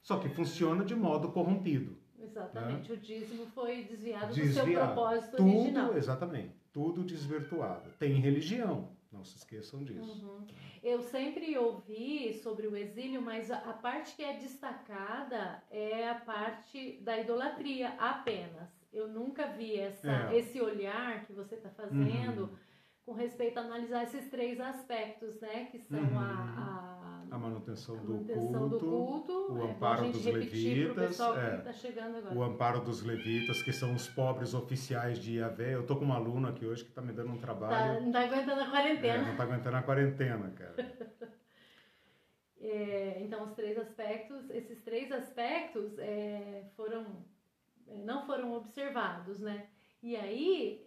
só 0.01 0.19
que 0.19 0.29
funciona 0.29 0.85
de 0.85 0.95
modo 0.95 1.31
corrompido. 1.31 1.99
Exatamente, 2.19 2.91
né? 2.91 2.97
o 2.97 3.01
dízimo 3.01 3.47
foi 3.47 3.85
desviado, 3.85 4.33
desviado 4.33 4.67
do 4.67 4.73
seu 4.73 4.87
propósito 4.87 5.37
tudo, 5.37 5.57
original. 5.57 5.97
Exatamente, 5.97 6.55
tudo 6.73 7.03
desvirtuado. 7.03 7.91
Tem 7.99 8.21
religião, 8.21 8.93
não 9.13 9.25
se 9.25 9.37
esqueçam 9.37 9.83
disso. 9.83 10.25
Uhum. 10.25 10.47
Eu 10.83 11.03
sempre 11.03 11.57
ouvi 11.59 12.33
sobre 12.43 12.67
o 12.67 12.77
exílio, 12.77 13.21
mas 13.21 13.51
a, 13.51 13.73
parte 13.73 14.15
que 14.15 14.23
é 14.23 14.37
destacada 14.37 15.63
é 15.71 16.09
a 16.09 16.15
parte 16.15 16.99
da 17.03 17.19
idolatria 17.19 17.89
apenas 17.99 18.81
eu 18.93 19.09
nunca 19.09 19.47
vi 19.47 19.79
essa, 19.79 20.11
é. 20.11 20.39
esse 20.39 20.61
olhar 20.61 21.25
que 21.25 21.33
você 21.33 21.55
está 21.55 21.71
fazendo 21.71 22.45
uhum. 22.45 22.57
com 23.05 23.13
respeito 23.13 23.59
a 23.59 23.63
analisar 23.63 24.05
esses 24.05 24.29
três 24.29 24.61
aspectos, 24.61 25.41
né? 25.41 25.67
Que 25.67 25.79
são 25.79 25.99
uhum. 25.99 26.19
a, 26.19 26.23
a, 26.23 26.90
a, 27.31 27.39
manutenção, 27.39 27.97
a 27.97 27.99
do, 27.99 28.25
culto, 28.25 28.69
do 28.69 28.79
culto, 28.79 29.53
o 29.53 29.63
é 29.63 29.71
amparo 29.71 30.11
dos 30.11 30.25
levitas, 30.25 31.21
é, 31.21 31.57
tá 31.59 31.73
o 32.35 32.43
amparo 32.43 32.81
dos 32.81 33.03
levitas, 33.03 33.63
que 33.63 33.73
são 33.73 33.95
os 33.95 34.09
pobres 34.09 34.53
oficiais 34.55 35.19
de 35.19 35.37
Yahvé. 35.39 35.75
Eu 35.75 35.87
tô 35.87 35.97
com 35.97 36.07
um 36.07 36.13
aluno 36.13 36.49
aqui 36.49 36.67
hoje 36.67 36.85
que 36.85 36.91
está 36.91 37.01
me 37.01 37.13
dando 37.13 37.33
um 37.33 37.39
trabalho. 37.39 37.95
Tá, 37.95 38.01
não 38.01 38.13
tá 38.13 38.21
aguentando 38.21 38.61
a 38.61 38.71
quarentena. 38.71 39.15
É, 39.15 39.27
não 39.27 39.37
tá 39.37 39.43
aguentando 39.45 39.77
a 39.77 39.83
quarentena, 39.83 40.51
cara. 40.51 40.75
é, 42.61 43.23
então, 43.23 43.45
os 43.45 43.53
três 43.53 43.79
aspectos, 43.79 44.51
esses 44.51 44.83
três 44.83 45.13
aspectos 45.13 45.93
foram, 46.77 47.25
não 48.05 48.27
foram 48.27 48.55
observados, 48.55 49.41
né? 49.41 49.69
E 50.03 50.17
aí, 50.17 50.85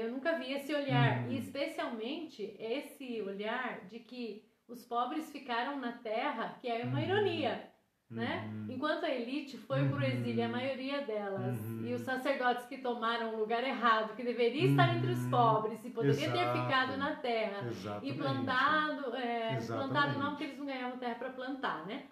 eu 0.00 0.10
nunca 0.10 0.38
vi 0.38 0.52
esse 0.52 0.72
olhar, 0.72 1.26
hum. 1.26 1.32
e 1.32 1.38
especialmente 1.38 2.56
esse 2.58 3.20
olhar 3.20 3.84
de 3.86 3.98
que 3.98 4.46
os 4.68 4.84
pobres 4.84 5.30
ficaram 5.30 5.78
na 5.78 5.92
terra, 5.92 6.56
que 6.60 6.68
é 6.68 6.84
uma 6.84 6.98
uhum. 6.98 7.04
ironia, 7.04 7.70
né? 8.10 8.50
Uhum. 8.52 8.74
Enquanto 8.74 9.04
a 9.04 9.10
elite 9.10 9.56
foi 9.58 9.82
uhum. 9.82 9.90
para 9.90 9.98
o 9.98 10.04
exílio, 10.04 10.44
a 10.44 10.48
maioria 10.48 11.02
delas, 11.02 11.60
uhum. 11.60 11.86
e 11.86 11.94
os 11.94 12.02
sacerdotes 12.02 12.66
que 12.66 12.78
tomaram 12.78 13.34
o 13.34 13.38
lugar 13.38 13.64
errado, 13.64 14.14
que 14.14 14.22
deveria 14.22 14.66
estar 14.66 14.94
entre 14.94 15.10
os 15.10 15.22
uhum. 15.24 15.30
pobres 15.30 15.84
e 15.84 15.90
poderia 15.90 16.26
Exato. 16.26 16.38
ter 16.38 16.62
ficado 16.62 16.96
na 16.96 17.16
terra 17.16 17.66
Exatamente. 17.68 18.12
e 18.12 18.18
plantado, 18.18 19.16
é, 19.16 19.56
plantado 19.66 20.18
não 20.18 20.30
porque 20.30 20.44
eles 20.44 20.58
não 20.58 20.66
ganhavam 20.66 20.98
terra 20.98 21.14
para 21.14 21.30
plantar, 21.30 21.86
né? 21.86 22.06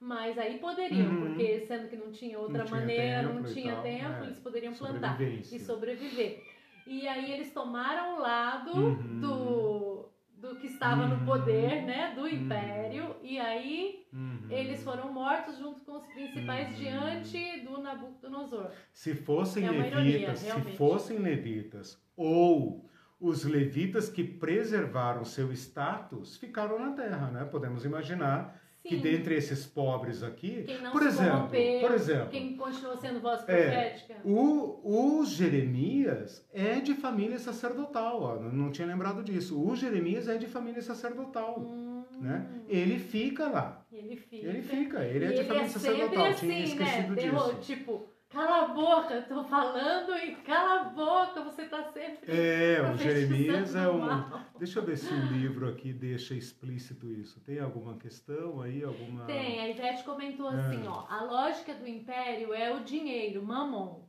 Mas 0.00 0.38
aí 0.38 0.58
poderiam, 0.58 1.10
uhum. 1.10 1.26
porque 1.26 1.60
sendo 1.60 1.88
que 1.88 1.96
não 1.96 2.12
tinha 2.12 2.38
outra 2.38 2.64
não 2.64 2.70
maneira, 2.70 3.20
tinha 3.20 3.32
não 3.32 3.42
tinha 3.42 3.74
tal, 3.74 3.82
tempo, 3.82 4.22
é. 4.22 4.24
eles 4.24 4.38
poderiam 4.38 4.72
plantar 4.72 5.20
e 5.20 5.58
sobreviver. 5.58 6.44
E 6.86 7.06
aí 7.06 7.32
eles 7.32 7.52
tomaram 7.52 8.16
o 8.16 8.20
lado 8.20 8.70
uhum. 8.70 9.20
do, 9.20 9.57
do 10.48 10.56
que 10.56 10.66
estava 10.66 11.02
uhum. 11.02 11.18
no 11.18 11.26
poder, 11.26 11.82
né, 11.82 12.12
do 12.14 12.22
uhum. 12.22 12.28
império, 12.28 13.16
e 13.22 13.38
aí 13.38 14.06
uhum. 14.12 14.46
eles 14.48 14.82
foram 14.82 15.12
mortos 15.12 15.58
junto 15.58 15.80
com 15.82 15.92
os 15.92 16.06
principais 16.06 16.68
uhum. 16.68 16.74
diante 16.74 17.60
do 17.60 17.82
Nabucodonosor. 17.82 18.70
Se 18.92 19.14
fossem 19.14 19.66
é 19.66 19.70
levitas, 19.70 20.42
ironia, 20.42 20.64
se 20.64 20.76
fossem 20.76 21.18
levitas 21.18 22.02
ou 22.16 22.88
os 23.20 23.44
levitas 23.44 24.08
que 24.08 24.24
preservaram 24.24 25.24
seu 25.24 25.52
status 25.52 26.36
ficaram 26.36 26.78
na 26.78 26.92
terra, 26.92 27.30
né? 27.30 27.44
Podemos 27.44 27.84
imaginar 27.84 28.60
que 28.82 28.96
dentre 28.96 29.34
esses 29.34 29.66
pobres 29.66 30.22
aqui, 30.22 30.64
por 30.92 31.02
exemplo, 31.02 31.50
por 31.80 31.94
exemplo, 31.94 32.28
quem 32.30 32.56
continua 32.56 32.96
sendo 32.96 33.20
voz 33.20 33.40
é, 33.40 33.44
profética, 33.44 34.12
é, 34.14 34.20
o, 34.24 35.18
o 35.20 35.24
Jeremias 35.26 36.46
é 36.52 36.80
de 36.80 36.94
família 36.94 37.38
sacerdotal, 37.38 38.22
ó, 38.22 38.36
não, 38.40 38.70
tinha 38.70 38.86
lembrado 38.86 39.22
disso. 39.22 39.60
O 39.60 39.76
Jeremias 39.76 40.28
é 40.28 40.38
de 40.38 40.46
família 40.46 40.80
sacerdotal, 40.80 41.60
hum. 41.60 42.04
né? 42.20 42.46
Ele 42.68 42.98
fica 42.98 43.48
lá. 43.48 43.84
Ele 43.92 44.16
fica. 44.16 44.46
Ele 44.46 44.62
fica. 44.62 45.04
Ele 45.04 45.24
é 45.24 45.28
de 45.32 45.44
família 45.44 45.66
é 45.66 45.68
sacerdotal. 45.68 46.26
Assim, 46.26 46.46
tinha 46.46 46.64
esquecido 46.64 47.14
né? 47.14 47.22
disso. 47.22 47.58
tipo 47.60 48.07
Cala 48.30 48.66
a 48.66 48.68
boca, 48.68 49.14
eu 49.14 49.26
tô 49.26 49.42
falando 49.44 50.14
e 50.18 50.36
cala 50.42 50.82
a 50.82 50.84
boca, 50.90 51.42
você 51.44 51.64
tá 51.64 51.82
sempre. 51.84 52.30
É, 52.30 52.82
o 52.82 52.96
Jeremias 52.98 53.74
é 53.74 53.88
um. 53.88 54.02
Deixa 54.58 54.80
eu 54.80 54.84
ver 54.84 54.98
se 54.98 55.12
o 55.14 55.26
livro 55.32 55.66
aqui 55.66 55.94
deixa 55.94 56.34
explícito 56.34 57.10
isso. 57.10 57.40
Tem 57.40 57.58
alguma 57.58 57.96
questão 57.96 58.60
aí? 58.60 58.84
Alguma... 58.84 59.24
Tem, 59.24 59.60
a 59.60 59.68
Ivete 59.70 60.04
comentou 60.04 60.52
é. 60.52 60.56
assim: 60.56 60.86
ó, 60.86 61.06
a 61.08 61.24
lógica 61.24 61.74
do 61.74 61.88
império 61.88 62.52
é 62.52 62.74
o 62.74 62.84
dinheiro, 62.84 63.42
mamon. 63.42 64.06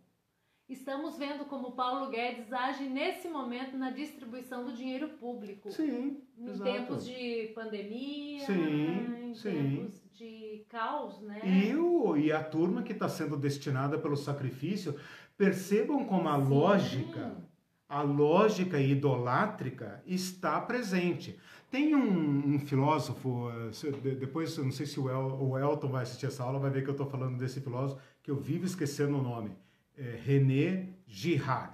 Estamos 0.68 1.18
vendo 1.18 1.46
como 1.46 1.72
Paulo 1.72 2.12
Guedes 2.12 2.52
age 2.52 2.84
nesse 2.84 3.30
momento 3.30 3.78
na 3.78 3.90
distribuição 3.90 4.66
do 4.66 4.74
dinheiro 4.74 5.10
público. 5.18 5.72
Sim. 5.72 6.22
Em 6.38 6.46
exato. 6.46 6.72
tempos 6.72 7.06
de 7.06 7.52
pandemia, 7.56 8.46
sim, 8.46 9.30
em 9.30 9.34
sim. 9.34 9.50
tempos 9.50 10.09
de 10.20 10.66
caos, 10.68 11.22
né? 11.22 11.40
E, 11.46 11.74
o, 11.76 12.18
e 12.18 12.32
a 12.32 12.44
turma 12.44 12.84
que 12.84 12.92
está 12.92 13.08
sendo 13.08 13.38
destinada 13.38 13.98
pelo 13.98 14.18
sacrifício, 14.18 14.96
percebam 15.38 16.04
como 16.04 16.28
a 16.28 16.44
sim. 16.44 16.50
lógica, 16.50 17.38
a 17.88 18.02
lógica 18.02 18.78
idolátrica 18.78 20.04
está 20.06 20.60
presente. 20.60 21.40
Tem 21.72 21.96
um, 21.96 22.56
um, 22.56 22.60
filósofo, 22.60 23.50
depois 24.20 24.58
eu 24.58 24.66
não 24.66 24.72
sei 24.72 24.86
se 24.86 25.00
o, 25.00 25.10
El, 25.10 25.42
o 25.42 25.58
Elton 25.58 25.88
vai 25.88 26.04
assistir 26.04 26.26
essa 26.26 26.44
aula, 26.44 26.60
vai 26.60 26.70
ver 26.70 26.84
que 26.84 26.90
eu 26.90 26.94
estou 26.94 27.08
falando 27.08 27.38
desse 27.38 27.62
filósofo, 27.62 28.02
que 28.22 28.30
eu 28.30 28.36
vivo 28.36 28.66
esquecendo 28.66 29.18
o 29.18 29.22
nome 29.22 29.56
é, 29.98 30.20
René 30.24 30.90
Girard. 31.08 31.74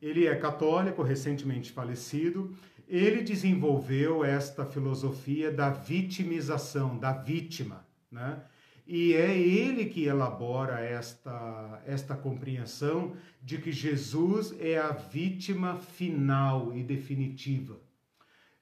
Ele 0.00 0.26
é 0.26 0.36
católico, 0.36 1.02
recentemente 1.02 1.72
falecido. 1.72 2.54
Ele 2.88 3.22
desenvolveu 3.22 4.24
esta 4.24 4.64
filosofia 4.64 5.50
da 5.50 5.70
vitimização, 5.70 6.98
da 6.98 7.12
vítima, 7.12 7.86
né? 8.10 8.42
E 8.86 9.14
é 9.14 9.36
ele 9.36 9.86
que 9.86 10.04
elabora 10.04 10.78
esta, 10.78 11.82
esta 11.86 12.14
compreensão 12.14 13.16
de 13.42 13.56
que 13.56 13.72
Jesus 13.72 14.54
é 14.60 14.78
a 14.78 14.92
vítima 14.92 15.76
final 15.76 16.74
e 16.76 16.82
definitiva. 16.82 17.80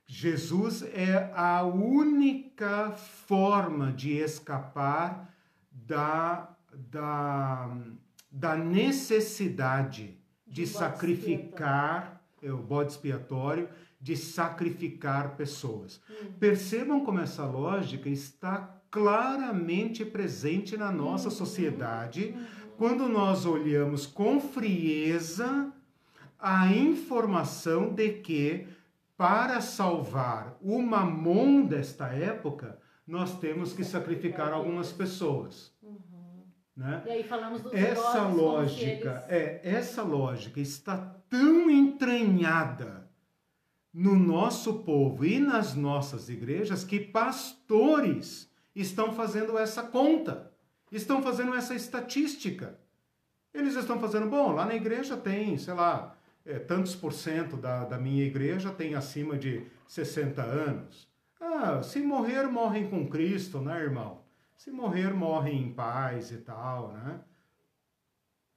Jesus 0.07 0.83
é 0.83 1.33
a 1.35 1.65
única 1.65 2.93
forma 2.93 3.93
de 3.93 4.13
escapar 4.13 5.35
da, 5.73 6.55
da, 6.73 7.77
da 8.31 8.57
necessidade 8.57 10.19
de, 10.47 10.67
sacrificar, 10.67 12.23
é, 12.43 12.53
o 12.53 12.59
bode 12.59 12.93
expiatório, 12.93 13.69
de 14.03 14.17
sacrificar 14.17 15.37
pessoas. 15.37 16.01
Uhum. 16.11 16.33
Percebam 16.33 17.05
como 17.05 17.21
essa 17.21 17.47
lógica 17.47 18.09
está 18.09 18.83
claramente 18.91 20.05
presente 20.05 20.77
na 20.77 20.91
nossa 20.91 21.29
uhum. 21.29 21.35
sociedade 21.35 22.35
uhum. 22.37 22.45
quando 22.77 23.09
nós 23.09 23.47
olhamos 23.47 24.05
com 24.05 24.41
frieza 24.41 25.73
a 26.37 26.67
informação 26.73 27.95
de 27.95 28.15
que 28.15 28.67
para 29.17 29.61
salvar 29.61 30.57
o 30.61 30.83
mamon 30.83 31.65
desta 31.65 32.09
época, 32.09 32.77
nós 33.07 33.39
temos 33.39 33.73
que 33.73 33.85
sacrificar 33.85 34.53
algumas 34.53 34.91
pessoas. 34.91 35.73
Né? 36.77 37.03
E 37.07 37.11
aí 37.11 37.23
falamos 37.23 37.63
dos 37.63 37.73
essa 37.73 38.27
lógica, 38.27 39.25
eles... 39.29 39.43
é, 39.43 39.61
essa 39.63 40.03
lógica 40.03 40.59
está 40.59 40.97
tão 41.31 41.71
entranhada 41.71 43.02
no 43.93 44.15
nosso 44.15 44.81
povo 44.85 45.25
e 45.25 45.39
nas 45.39 45.75
nossas 45.75 46.29
igrejas 46.29 46.85
que 46.85 46.99
pastores 46.99 48.51
estão 48.75 49.13
fazendo 49.13 49.59
essa 49.59 49.83
conta, 49.83 50.51
estão 50.91 51.23
fazendo 51.23 51.55
essa 51.55 51.75
estatística. 51.75 52.79
Eles 53.53 53.75
estão 53.75 54.01
fazendo, 54.01 54.31
bom, 54.31 54.53
lá 54.53 54.65
na 54.65 54.75
igreja 54.75 55.17
tem, 55.17 55.59
sei 55.59 55.75
lá, 55.75 56.17
é, 56.45 56.59
tantos 56.59 56.95
por 56.95 57.13
cento 57.13 57.57
da, 57.57 57.85
da 57.85 57.99
minha 57.99 58.25
igreja 58.25 58.71
tem 58.71 58.95
acima 58.95 59.37
de 59.37 59.67
60 59.87 60.43
anos. 60.43 61.09
Ah, 61.39 61.83
se 61.83 62.01
morrer, 62.01 62.45
morrem 62.45 62.89
com 62.89 63.07
Cristo, 63.09 63.61
né, 63.61 63.79
irmão? 63.81 64.23
Se 64.57 64.71
morrer, 64.71 65.13
morrem 65.13 65.63
em 65.63 65.73
paz 65.73 66.31
e 66.31 66.39
tal, 66.39 66.93
né? 66.93 67.21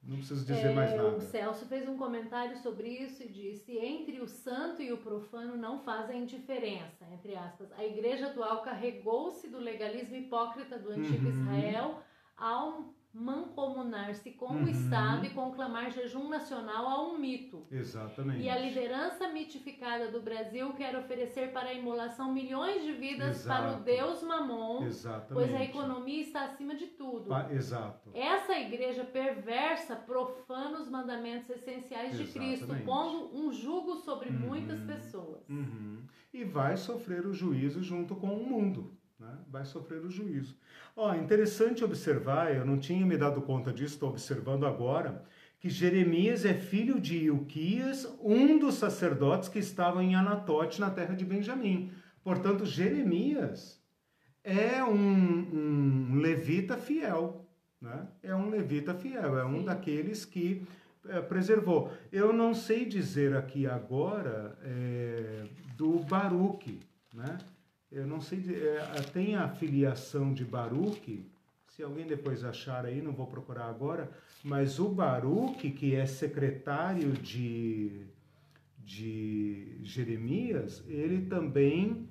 Não 0.06 0.18
preciso 0.18 0.44
dizer 0.46 0.68
é, 0.68 0.72
mais 0.72 0.94
nada. 0.94 1.16
O 1.16 1.20
Celso 1.20 1.66
fez 1.66 1.88
um 1.88 1.96
comentário 1.96 2.56
sobre 2.58 2.88
isso 2.88 3.22
e 3.24 3.28
disse: 3.28 3.76
entre 3.76 4.20
o 4.20 4.28
santo 4.28 4.80
e 4.80 4.92
o 4.92 4.98
profano 4.98 5.56
não 5.56 5.80
fazem 5.80 6.24
diferença, 6.24 7.04
entre 7.12 7.34
aspas. 7.34 7.72
A 7.72 7.84
igreja 7.84 8.28
atual 8.28 8.62
carregou-se 8.62 9.48
do 9.48 9.58
legalismo 9.58 10.14
hipócrita 10.14 10.78
do 10.78 10.90
antigo 10.90 11.26
uhum. 11.26 11.42
Israel 11.42 12.02
ao 12.36 12.94
mancomunar-se 13.18 14.30
com 14.32 14.52
uhum. 14.52 14.64
o 14.64 14.68
Estado 14.68 15.24
e 15.24 15.30
conclamar 15.30 15.90
jejum 15.90 16.28
nacional 16.28 16.86
a 16.86 17.02
um 17.02 17.18
mito. 17.18 17.66
Exatamente. 17.70 18.42
E 18.42 18.50
a 18.50 18.58
liderança 18.58 19.28
mitificada 19.28 20.10
do 20.10 20.20
Brasil 20.20 20.72
quer 20.74 20.94
oferecer 20.94 21.50
para 21.52 21.70
a 21.70 21.74
imolação 21.74 22.32
milhões 22.32 22.84
de 22.84 22.92
vidas 22.92 23.40
Exato. 23.40 23.62
para 23.62 23.78
o 23.78 23.82
Deus 23.82 24.22
Mamon, 24.22 24.84
Exatamente. 24.84 25.32
pois 25.32 25.54
a 25.54 25.64
economia 25.64 26.20
está 26.20 26.44
acima 26.44 26.74
de 26.74 26.88
tudo. 26.88 27.30
Exato. 27.50 28.10
Essa 28.12 28.58
igreja 28.58 29.02
perversa 29.02 29.96
profana 29.96 30.78
os 30.78 30.88
mandamentos 30.88 31.48
essenciais 31.48 32.20
Exatamente. 32.20 32.32
de 32.32 32.66
Cristo, 32.66 32.84
pondo 32.84 33.34
um 33.34 33.50
jugo 33.50 33.96
sobre 33.96 34.28
uhum. 34.28 34.40
muitas 34.40 34.80
pessoas. 34.82 35.48
Uhum. 35.48 36.02
E 36.34 36.44
vai 36.44 36.76
sofrer 36.76 37.26
o 37.26 37.32
juízo 37.32 37.82
junto 37.82 38.14
com 38.14 38.28
o 38.28 38.46
mundo 38.46 38.94
né? 39.18 39.38
vai 39.48 39.64
sofrer 39.64 40.04
o 40.04 40.10
juízo. 40.10 40.56
Ó, 40.98 41.14
interessante 41.14 41.84
observar, 41.84 42.56
eu 42.56 42.64
não 42.64 42.78
tinha 42.78 43.04
me 43.04 43.18
dado 43.18 43.42
conta 43.42 43.70
disso, 43.70 43.94
estou 43.94 44.08
observando 44.08 44.64
agora, 44.64 45.22
que 45.60 45.68
Jeremias 45.68 46.46
é 46.46 46.54
filho 46.54 46.98
de 46.98 47.26
Ilquias, 47.26 48.10
um 48.18 48.58
dos 48.58 48.76
sacerdotes 48.76 49.50
que 49.50 49.58
estavam 49.58 50.00
em 50.00 50.14
Anatote, 50.14 50.80
na 50.80 50.88
terra 50.88 51.14
de 51.14 51.22
Benjamim. 51.22 51.92
Portanto, 52.24 52.64
Jeremias 52.64 53.78
é 54.42 54.82
um, 54.82 54.94
um 54.94 56.18
levita 56.18 56.78
fiel, 56.78 57.46
né? 57.78 58.06
É 58.22 58.34
um 58.34 58.48
levita 58.48 58.94
fiel, 58.94 59.38
é 59.38 59.44
um 59.44 59.58
Sim. 59.58 59.64
daqueles 59.66 60.24
que 60.24 60.62
é, 61.08 61.20
preservou. 61.20 61.92
Eu 62.10 62.32
não 62.32 62.54
sei 62.54 62.86
dizer 62.86 63.36
aqui 63.36 63.66
agora 63.66 64.56
é, 64.62 65.44
do 65.76 65.98
Baruque, 65.98 66.80
né? 67.12 67.36
Eu 67.96 68.06
não 68.06 68.20
sei, 68.20 68.44
é, 68.62 69.00
tem 69.12 69.36
a 69.36 69.48
filiação 69.48 70.32
de 70.34 70.44
Baruque, 70.44 71.26
se 71.66 71.82
alguém 71.82 72.06
depois 72.06 72.44
achar 72.44 72.84
aí, 72.84 73.00
não 73.00 73.12
vou 73.12 73.26
procurar 73.26 73.66
agora, 73.66 74.10
mas 74.44 74.78
o 74.78 74.90
Baruque, 74.90 75.70
que 75.70 75.94
é 75.94 76.04
secretário 76.04 77.12
de, 77.12 78.06
de 78.78 79.78
Jeremias, 79.82 80.84
ele 80.86 81.26
também 81.26 82.06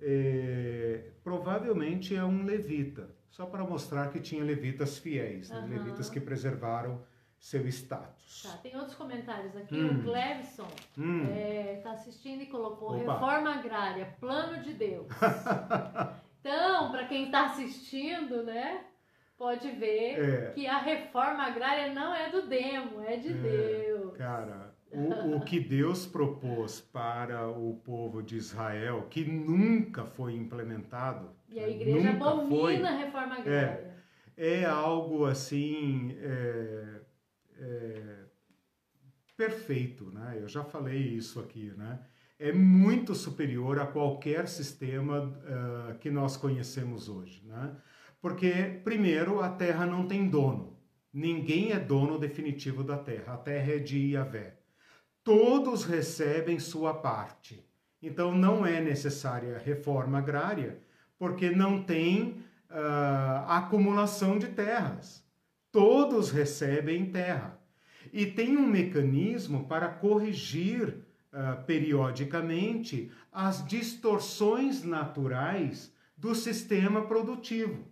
é, 0.00 1.10
provavelmente 1.22 2.16
é 2.16 2.24
um 2.24 2.44
levita, 2.44 3.08
só 3.30 3.46
para 3.46 3.62
mostrar 3.62 4.10
que 4.10 4.18
tinha 4.18 4.42
levitas 4.42 4.98
fiéis, 4.98 5.50
né? 5.50 5.66
levitas 5.68 6.10
que 6.10 6.20
preservaram 6.20 7.00
seu 7.38 7.66
status. 7.68 8.42
Tá, 8.42 8.56
tem 8.58 8.76
outros 8.76 8.94
comentários 8.94 9.56
aqui. 9.56 9.74
Hum. 9.74 10.00
O 10.00 10.02
Clevson 10.02 10.66
está 10.66 11.00
hum. 11.00 11.26
é, 11.30 11.80
tá 11.82 11.92
assistindo 11.92 12.42
e 12.42 12.46
colocou 12.46 12.96
Opa. 12.96 13.12
reforma 13.12 13.54
agrária, 13.54 14.14
plano 14.20 14.62
de 14.62 14.72
Deus. 14.74 15.06
então, 16.40 16.90
para 16.90 17.06
quem 17.06 17.26
está 17.26 17.46
assistindo, 17.46 18.42
né, 18.42 18.84
pode 19.36 19.70
ver 19.70 20.18
é. 20.18 20.50
que 20.50 20.66
a 20.66 20.78
reforma 20.78 21.44
agrária 21.44 21.92
não 21.94 22.14
é 22.14 22.28
do 22.28 22.46
demo, 22.46 23.00
é 23.02 23.16
de 23.16 23.28
é, 23.28 23.32
Deus. 23.32 24.16
Cara, 24.16 24.74
o, 24.90 25.36
o 25.36 25.40
que 25.40 25.60
Deus 25.60 26.06
propôs 26.06 26.80
para 26.80 27.48
o 27.48 27.80
povo 27.84 28.22
de 28.22 28.36
Israel, 28.36 29.06
que 29.08 29.24
nunca 29.24 30.04
foi 30.04 30.34
implementado. 30.34 31.30
E 31.48 31.60
a 31.60 31.68
igreja 31.68 32.10
abomina 32.10 32.90
a 32.90 32.96
reforma 32.96 33.36
é, 33.36 33.40
agrária. 33.40 33.94
É, 34.36 34.60
é 34.60 34.64
algo 34.64 35.24
assim. 35.24 36.16
É, 37.58 38.24
perfeito, 39.36 40.10
né? 40.10 40.38
Eu 40.40 40.48
já 40.48 40.64
falei 40.64 40.98
isso 40.98 41.40
aqui, 41.40 41.72
né? 41.76 42.00
É 42.38 42.52
muito 42.52 43.14
superior 43.14 43.80
a 43.80 43.86
qualquer 43.86 44.46
sistema 44.48 45.22
uh, 45.22 45.98
que 45.98 46.10
nós 46.10 46.36
conhecemos 46.36 47.08
hoje, 47.08 47.42
né? 47.44 47.76
Porque, 48.20 48.80
primeiro, 48.84 49.40
a 49.40 49.48
Terra 49.48 49.86
não 49.86 50.06
tem 50.06 50.28
dono. 50.28 50.76
Ninguém 51.12 51.72
é 51.72 51.78
dono 51.78 52.18
definitivo 52.18 52.82
da 52.84 52.98
Terra. 52.98 53.34
A 53.34 53.36
Terra 53.36 53.72
é 53.72 53.78
de 53.78 54.12
Yahvé. 54.12 54.58
Todos 55.24 55.84
recebem 55.84 56.58
sua 56.58 56.94
parte. 56.94 57.64
Então, 58.00 58.34
não 58.34 58.64
é 58.64 58.80
necessária 58.80 59.58
reforma 59.58 60.18
agrária, 60.18 60.80
porque 61.18 61.50
não 61.50 61.82
tem 61.82 62.44
uh, 62.70 63.46
acumulação 63.48 64.38
de 64.38 64.48
terras 64.48 65.27
todos 65.70 66.30
recebem 66.30 67.10
terra. 67.10 67.58
E 68.12 68.26
tem 68.26 68.56
um 68.56 68.66
mecanismo 68.66 69.66
para 69.66 69.88
corrigir 69.88 70.88
uh, 70.88 71.64
periodicamente 71.64 73.10
as 73.30 73.66
distorções 73.66 74.82
naturais 74.82 75.92
do 76.16 76.34
sistema 76.34 77.02
produtivo. 77.06 77.86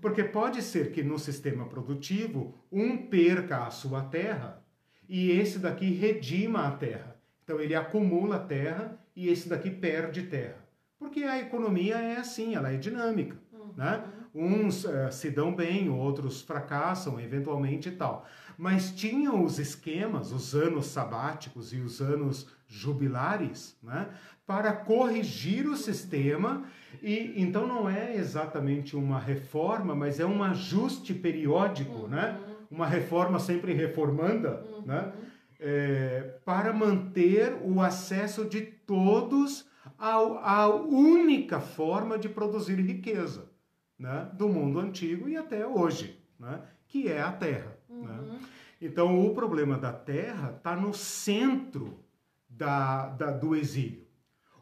Porque 0.00 0.22
pode 0.22 0.62
ser 0.62 0.92
que 0.92 1.02
no 1.02 1.18
sistema 1.18 1.66
produtivo 1.66 2.54
um 2.70 2.96
perca 2.96 3.66
a 3.66 3.70
sua 3.70 4.02
terra 4.02 4.62
e 5.08 5.30
esse 5.30 5.58
daqui 5.58 5.92
redima 5.94 6.66
a 6.66 6.70
terra. 6.72 7.16
Então 7.42 7.60
ele 7.60 7.74
acumula 7.74 8.38
terra 8.38 8.98
e 9.14 9.28
esse 9.28 9.48
daqui 9.48 9.70
perde 9.70 10.24
terra. 10.24 10.64
Porque 10.98 11.24
a 11.24 11.38
economia 11.38 11.96
é 11.96 12.16
assim, 12.16 12.54
ela 12.54 12.72
é 12.72 12.76
dinâmica. 12.76 13.36
Uhum. 13.52 13.72
Né? 13.76 14.04
Uns 14.34 14.84
uh, 14.84 15.12
se 15.12 15.30
dão 15.30 15.54
bem, 15.54 15.88
outros 15.88 16.42
fracassam 16.42 17.20
eventualmente 17.20 17.88
e 17.88 17.92
tal. 17.92 18.26
Mas 18.58 18.90
tinham 18.90 19.44
os 19.44 19.60
esquemas, 19.60 20.32
os 20.32 20.56
anos 20.56 20.86
sabáticos 20.86 21.72
e 21.72 21.78
os 21.78 22.00
anos 22.00 22.48
jubilares, 22.66 23.76
né, 23.80 24.08
para 24.44 24.72
corrigir 24.72 25.68
o 25.68 25.76
sistema. 25.76 26.64
E 27.00 27.34
então 27.36 27.66
não 27.66 27.88
é 27.88 28.16
exatamente 28.16 28.96
uma 28.96 29.20
reforma, 29.20 29.94
mas 29.94 30.18
é 30.18 30.26
um 30.26 30.42
ajuste 30.42 31.14
periódico, 31.14 32.08
né? 32.08 32.36
uhum. 32.40 32.48
né? 32.48 32.54
Uma 32.70 32.86
reforma 32.86 33.38
sempre 33.38 33.72
reformanda, 33.72 34.64
uhum. 34.68 34.82
né? 34.84 35.12
É, 35.60 36.38
para 36.44 36.72
manter 36.72 37.56
o 37.62 37.80
acesso 37.80 38.44
de 38.44 38.60
todos 38.60 39.64
à 39.96 40.68
única 40.68 41.60
forma 41.60 42.18
de 42.18 42.28
produzir 42.28 42.74
riqueza 42.80 43.53
né, 43.98 44.30
do 44.34 44.48
mundo 44.48 44.80
antigo 44.80 45.28
e 45.28 45.36
até 45.36 45.66
hoje, 45.66 46.22
né, 46.38 46.62
que 46.86 47.08
é 47.08 47.20
a 47.20 47.32
Terra. 47.32 47.76
Né. 47.88 47.96
Uhum. 47.96 48.32
Né? 48.32 48.40
Então, 48.80 49.24
o 49.26 49.34
problema 49.34 49.78
da 49.78 49.92
Terra 49.92 50.52
está 50.56 50.76
no 50.76 50.92
centro 50.92 52.04
da, 52.48 53.08
da, 53.08 53.30
do 53.30 53.56
exílio. 53.56 54.06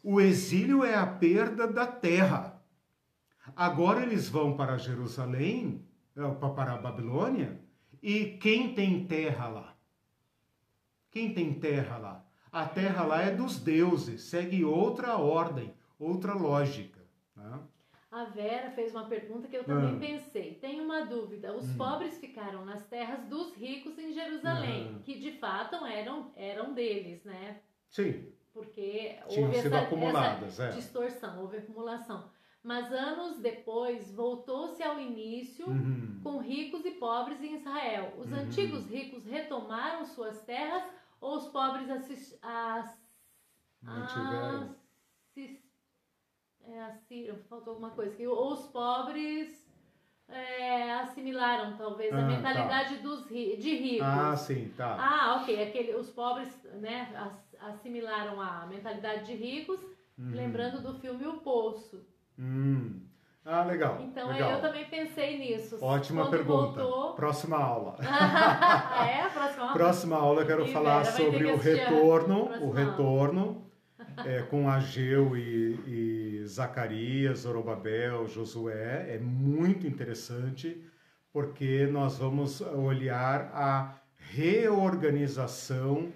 O 0.03 0.21
exílio 0.21 0.85
é 0.85 0.95
a 0.95 1.07
perda 1.07 1.67
da 1.67 1.87
Terra. 1.87 2.63
Agora 3.57 4.03
eles 4.03 4.29
vão 4.29 4.57
para 4.57 4.79
Jerusalém, 4.79 5.85
é, 6.17 6.29
para 6.31 6.75
a 6.75 6.79
Babilônia, 6.79 7.61
e 8.03 8.37
quem 8.39 8.75
tem 8.75 9.07
terra 9.07 9.49
lá? 9.49 9.77
Quem 11.11 11.33
tem 11.33 11.55
terra 11.55 11.99
lá? 11.99 12.25
A 12.51 12.67
terra 12.67 13.05
lá 13.05 13.23
é 13.23 13.35
dos 13.35 13.59
deuses, 13.59 14.23
segue 14.23 14.65
outra 14.65 15.17
ordem, 15.17 15.73
outra 15.99 16.35
lógica. 16.35 17.01
Né? 17.37 17.59
A 18.12 18.24
Vera 18.24 18.70
fez 18.72 18.94
uma 18.94 19.06
pergunta 19.06 19.48
que 19.48 19.56
eu 19.56 19.64
também 19.64 19.97
ah. 19.97 19.98
pensei. 19.98 20.55
Tem 20.56 20.82
uma 20.82 21.06
dúvida. 21.06 21.56
Os 21.56 21.66
hum. 21.66 21.76
pobres 21.78 22.18
ficaram 22.18 22.62
nas 22.62 22.84
terras 22.86 23.24
dos 23.24 23.55
ricos 23.55 23.98
em 23.98 24.12
Jerusalém, 24.12 25.01
que 25.02 25.18
de 25.18 25.32
fato 25.39 25.76
eram, 25.86 26.30
eram 26.36 26.74
deles, 26.74 27.24
né? 27.24 27.62
Sim. 27.89 28.30
Porque 28.52 29.16
Tinham 29.30 29.47
houve 29.47 29.56
essa, 29.56 29.76
essa 30.47 30.64
é. 30.64 30.68
distorção, 30.72 31.40
houve 31.40 31.56
acumulação. 31.56 32.30
Mas 32.62 32.93
anos 32.93 33.40
depois 33.40 34.12
voltou-se 34.12 34.82
ao 34.82 35.01
início 35.01 35.66
uhum. 35.66 36.20
com 36.22 36.36
ricos 36.36 36.84
e 36.84 36.90
pobres 36.90 37.40
em 37.40 37.55
Israel. 37.55 38.12
Os 38.18 38.30
uhum. 38.30 38.40
antigos 38.40 38.86
ricos 38.90 39.24
retomaram 39.24 40.05
suas 40.05 40.43
terras 40.43 40.84
ou 41.18 41.39
os 41.39 41.48
pobres 41.48 41.89
assist, 41.89 42.39
as, 42.43 42.94
mantiveram? 43.80 44.76
É, 46.68 46.80
assim, 46.84 47.28
faltou 47.48 47.74
alguma 47.74 47.90
coisa, 47.90 48.14
que 48.14 48.26
os 48.26 48.66
pobres 48.66 49.62
é, 50.28 50.94
assimilaram 50.94 51.76
talvez 51.76 52.12
ah, 52.12 52.18
a 52.18 52.22
mentalidade 52.22 52.97
tá. 52.97 53.02
dos 53.02 53.28
de 53.28 53.76
ricos. 53.76 54.06
Ah, 54.06 54.36
sim, 54.36 54.72
tá. 54.76 54.97
Ah, 54.98 55.40
ok, 55.43 55.62
aquele, 55.62 55.94
os 55.94 56.10
pobres 56.10 56.48
né, 56.80 57.12
assimilaram 57.60 58.40
a 58.40 58.66
mentalidade 58.66 59.26
de 59.26 59.34
ricos, 59.34 59.80
uhum. 60.18 60.30
lembrando 60.30 60.80
do 60.80 60.94
filme 60.94 61.26
O 61.26 61.39
Poço. 61.39 62.06
Hum. 62.39 63.01
Ah, 63.44 63.64
legal. 63.64 64.01
Então 64.01 64.28
legal. 64.28 64.52
eu 64.52 64.60
também 64.60 64.84
pensei 64.89 65.36
nisso. 65.36 65.76
Ótima 65.84 66.22
Quando 66.22 66.30
pergunta. 66.30 66.80
Voltou... 66.80 67.14
Próxima 67.14 67.56
aula. 67.56 67.97
é, 69.05 69.28
próxima 69.28 69.62
aula. 69.62 69.72
Próxima 69.72 70.16
aula 70.16 70.43
eu 70.43 70.47
quero 70.47 70.64
e 70.64 70.72
falar 70.72 71.05
sobre 71.05 71.51
o 71.51 71.56
retorno, 71.56 72.44
o 72.64 72.70
retorno 72.70 73.72
é, 74.24 74.43
com 74.43 74.68
Ageu 74.68 75.36
e, 75.36 76.40
e 76.40 76.47
Zacarias, 76.47 77.40
Zorobabel, 77.40 78.26
Josué. 78.28 79.14
É 79.14 79.18
muito 79.18 79.86
interessante 79.86 80.82
porque 81.32 81.86
nós 81.86 82.18
vamos 82.18 82.60
olhar 82.60 83.51
a 83.55 83.98
reorganização 84.30 86.12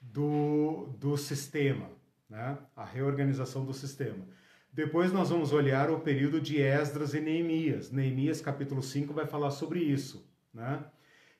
do, 0.00 0.88
do 0.98 1.16
sistema, 1.16 1.90
né? 2.28 2.58
a 2.76 2.84
reorganização 2.84 3.64
do 3.64 3.72
sistema. 3.72 4.24
Depois 4.72 5.12
nós 5.12 5.30
vamos 5.30 5.52
olhar 5.52 5.90
o 5.90 6.00
período 6.00 6.40
de 6.40 6.60
Esdras 6.60 7.12
e 7.14 7.20
Neemias. 7.20 7.90
Neemias 7.90 8.40
capítulo 8.40 8.82
5 8.82 9.12
vai 9.12 9.26
falar 9.26 9.50
sobre 9.50 9.80
isso, 9.80 10.28
né? 10.54 10.84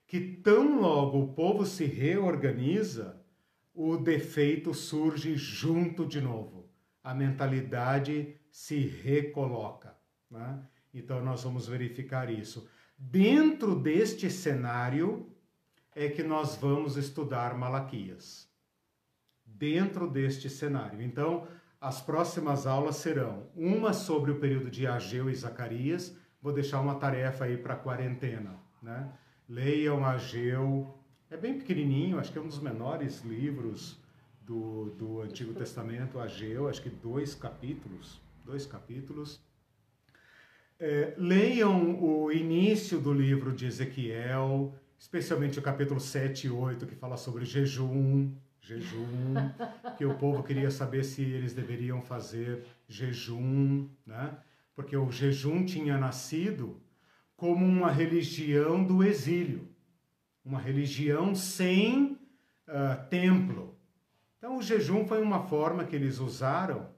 Que 0.06 0.20
tão 0.20 0.80
logo 0.80 1.20
o 1.20 1.28
povo 1.32 1.64
se 1.64 1.84
reorganiza, 1.84 3.19
o 3.82 3.96
defeito 3.96 4.74
surge 4.74 5.36
junto 5.36 6.04
de 6.04 6.20
novo. 6.20 6.68
A 7.02 7.14
mentalidade 7.14 8.36
se 8.50 8.78
recoloca. 8.78 9.96
Né? 10.30 10.62
Então, 10.92 11.24
nós 11.24 11.44
vamos 11.44 11.66
verificar 11.66 12.30
isso. 12.30 12.68
Dentro 12.98 13.74
deste 13.74 14.28
cenário 14.28 15.34
é 15.94 16.10
que 16.10 16.22
nós 16.22 16.56
vamos 16.56 16.98
estudar 16.98 17.56
Malaquias. 17.56 18.50
Dentro 19.46 20.10
deste 20.10 20.50
cenário. 20.50 21.00
Então, 21.00 21.48
as 21.80 22.02
próximas 22.02 22.66
aulas 22.66 22.96
serão 22.96 23.48
uma 23.56 23.94
sobre 23.94 24.30
o 24.30 24.38
período 24.38 24.70
de 24.70 24.86
Ageu 24.86 25.30
e 25.30 25.34
Zacarias. 25.34 26.14
Vou 26.42 26.52
deixar 26.52 26.82
uma 26.82 26.96
tarefa 26.96 27.46
aí 27.46 27.56
para 27.56 27.72
a 27.72 27.78
quarentena. 27.78 28.60
Né? 28.82 29.10
Leiam 29.48 30.04
Ageu, 30.04 30.99
é 31.30 31.36
bem 31.36 31.56
pequenininho, 31.56 32.18
acho 32.18 32.32
que 32.32 32.38
é 32.38 32.40
um 32.40 32.48
dos 32.48 32.58
menores 32.58 33.22
livros 33.22 33.96
do, 34.42 34.86
do 34.98 35.20
Antigo 35.22 35.54
Testamento, 35.54 36.18
Ageu, 36.18 36.68
acho 36.68 36.82
que 36.82 36.90
dois 36.90 37.36
capítulos, 37.36 38.20
dois 38.44 38.66
capítulos. 38.66 39.40
É, 40.78 41.14
leiam 41.16 42.02
o 42.02 42.32
início 42.32 42.98
do 42.98 43.12
livro 43.12 43.52
de 43.52 43.66
Ezequiel, 43.66 44.74
especialmente 44.98 45.58
o 45.58 45.62
capítulo 45.62 46.00
7 46.00 46.48
e 46.48 46.50
8, 46.50 46.84
que 46.86 46.96
fala 46.96 47.16
sobre 47.16 47.44
jejum, 47.44 48.32
jejum, 48.60 49.34
que 49.96 50.04
o 50.04 50.16
povo 50.16 50.42
queria 50.42 50.70
saber 50.70 51.04
se 51.04 51.22
eles 51.22 51.52
deveriam 51.52 52.02
fazer 52.02 52.64
jejum, 52.88 53.88
né? 54.04 54.36
Porque 54.74 54.96
o 54.96 55.12
jejum 55.12 55.64
tinha 55.64 55.96
nascido 55.96 56.80
como 57.36 57.64
uma 57.64 57.90
religião 57.90 58.82
do 58.82 59.04
exílio, 59.04 59.69
uma 60.44 60.58
religião 60.58 61.34
sem 61.34 62.18
uh, 62.68 63.08
templo. 63.08 63.76
Então, 64.38 64.56
o 64.56 64.62
jejum 64.62 65.06
foi 65.06 65.20
uma 65.20 65.46
forma 65.46 65.84
que 65.84 65.94
eles 65.94 66.18
usaram 66.18 66.88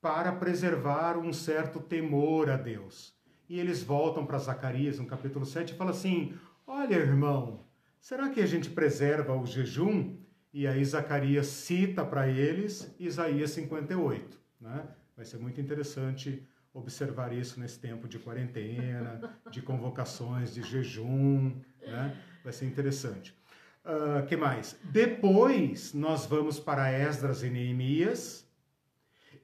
para 0.00 0.32
preservar 0.32 1.18
um 1.18 1.32
certo 1.32 1.80
temor 1.80 2.50
a 2.50 2.56
Deus. 2.56 3.14
E 3.48 3.58
eles 3.58 3.82
voltam 3.82 4.24
para 4.24 4.38
Zacarias, 4.38 4.98
no 4.98 5.06
capítulo 5.06 5.44
7, 5.44 5.72
e 5.72 5.76
falam 5.76 5.92
assim: 5.92 6.34
Olha, 6.66 6.94
irmão, 6.94 7.64
será 7.98 8.28
que 8.28 8.40
a 8.40 8.46
gente 8.46 8.70
preserva 8.70 9.34
o 9.34 9.44
jejum? 9.46 10.16
E 10.52 10.66
aí 10.66 10.84
Zacarias 10.84 11.46
cita 11.46 12.04
para 12.04 12.28
eles 12.28 12.94
Isaías 12.98 13.50
58. 13.50 14.38
Né? 14.60 14.84
Vai 15.16 15.24
ser 15.24 15.38
muito 15.38 15.60
interessante 15.60 16.46
observar 16.72 17.32
isso 17.32 17.58
nesse 17.58 17.78
tempo 17.78 18.06
de 18.06 18.18
quarentena, 18.18 19.20
de 19.50 19.60
convocações, 19.62 20.54
de 20.54 20.62
jejum. 20.62 21.52
Né? 21.80 22.16
Vai 22.42 22.52
ser 22.52 22.66
interessante. 22.66 23.34
Uh, 23.84 24.26
que 24.26 24.36
mais? 24.36 24.78
Depois 24.84 25.94
nós 25.94 26.26
vamos 26.26 26.58
para 26.58 26.90
Esdras 26.90 27.42
e 27.42 27.50
Neemias. 27.50 28.46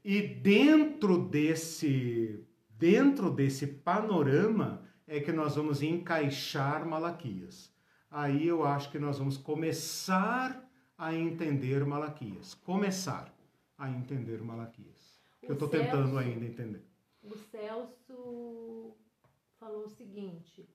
E 0.05 0.23
dentro 0.23 1.19
desse, 1.19 2.45
dentro 2.71 3.31
desse 3.31 3.67
panorama 3.67 4.83
é 5.07 5.21
que 5.21 5.33
nós 5.33 5.57
vamos 5.57 5.83
encaixar 5.83 6.87
Malaquias. 6.87 7.73
Aí 8.11 8.47
eu 8.47 8.65
acho 8.65 8.91
que 8.91 8.99
nós 8.99 9.19
vamos 9.19 9.37
começar 9.37 10.67
a 10.97 11.15
entender 11.15 11.85
Malaquias. 11.85 12.55
Começar 12.55 13.35
a 13.77 13.91
entender 13.91 14.41
Malaquias. 14.43 15.21
Que 15.41 15.51
eu 15.51 15.55
estou 15.55 15.69
tentando 15.69 16.17
ainda 16.19 16.45
entender. 16.45 16.85
O 17.23 17.37
Celso 17.37 18.97
falou 19.59 19.85
o 19.85 19.89
seguinte: 19.89 20.69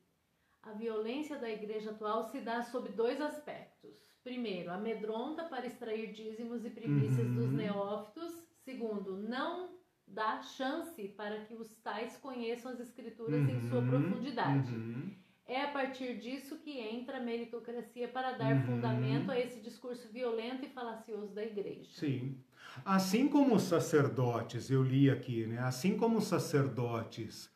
a 0.63 0.71
violência 0.73 1.37
da 1.37 1.49
igreja 1.49 1.91
atual 1.91 2.23
se 2.23 2.39
dá 2.39 2.61
sob 2.61 2.89
dois 2.89 3.19
aspectos. 3.19 3.97
Primeiro, 4.23 4.71
amedronta 4.71 5.43
para 5.45 5.65
extrair 5.65 6.13
dízimos 6.13 6.63
e 6.63 6.69
primícias 6.69 7.27
uhum. 7.27 7.35
dos 7.35 7.51
neófitos. 7.51 8.31
Segundo, 8.63 9.17
não 9.17 9.71
dá 10.07 10.41
chance 10.43 11.07
para 11.09 11.45
que 11.45 11.55
os 11.55 11.75
tais 11.77 12.17
conheçam 12.17 12.71
as 12.71 12.79
escrituras 12.79 13.41
uhum. 13.41 13.49
em 13.49 13.61
sua 13.61 13.79
uhum. 13.79 13.89
profundidade. 13.89 14.71
Uhum. 14.71 15.11
É 15.47 15.63
a 15.63 15.71
partir 15.71 16.19
disso 16.19 16.59
que 16.59 16.79
entra 16.79 17.17
a 17.17 17.19
meritocracia 17.19 18.07
para 18.07 18.33
dar 18.33 18.53
uhum. 18.53 18.63
fundamento 18.63 19.31
a 19.31 19.39
esse 19.39 19.59
discurso 19.59 20.07
violento 20.09 20.63
e 20.63 20.69
falacioso 20.69 21.33
da 21.33 21.43
igreja. 21.43 21.89
Sim. 21.99 22.37
Assim 22.85 23.27
como 23.27 23.55
os 23.55 23.63
sacerdotes, 23.63 24.69
eu 24.69 24.83
li 24.83 25.09
aqui, 25.09 25.47
né? 25.47 25.57
Assim 25.57 25.97
como 25.97 26.19
os 26.19 26.25
sacerdotes 26.25 27.51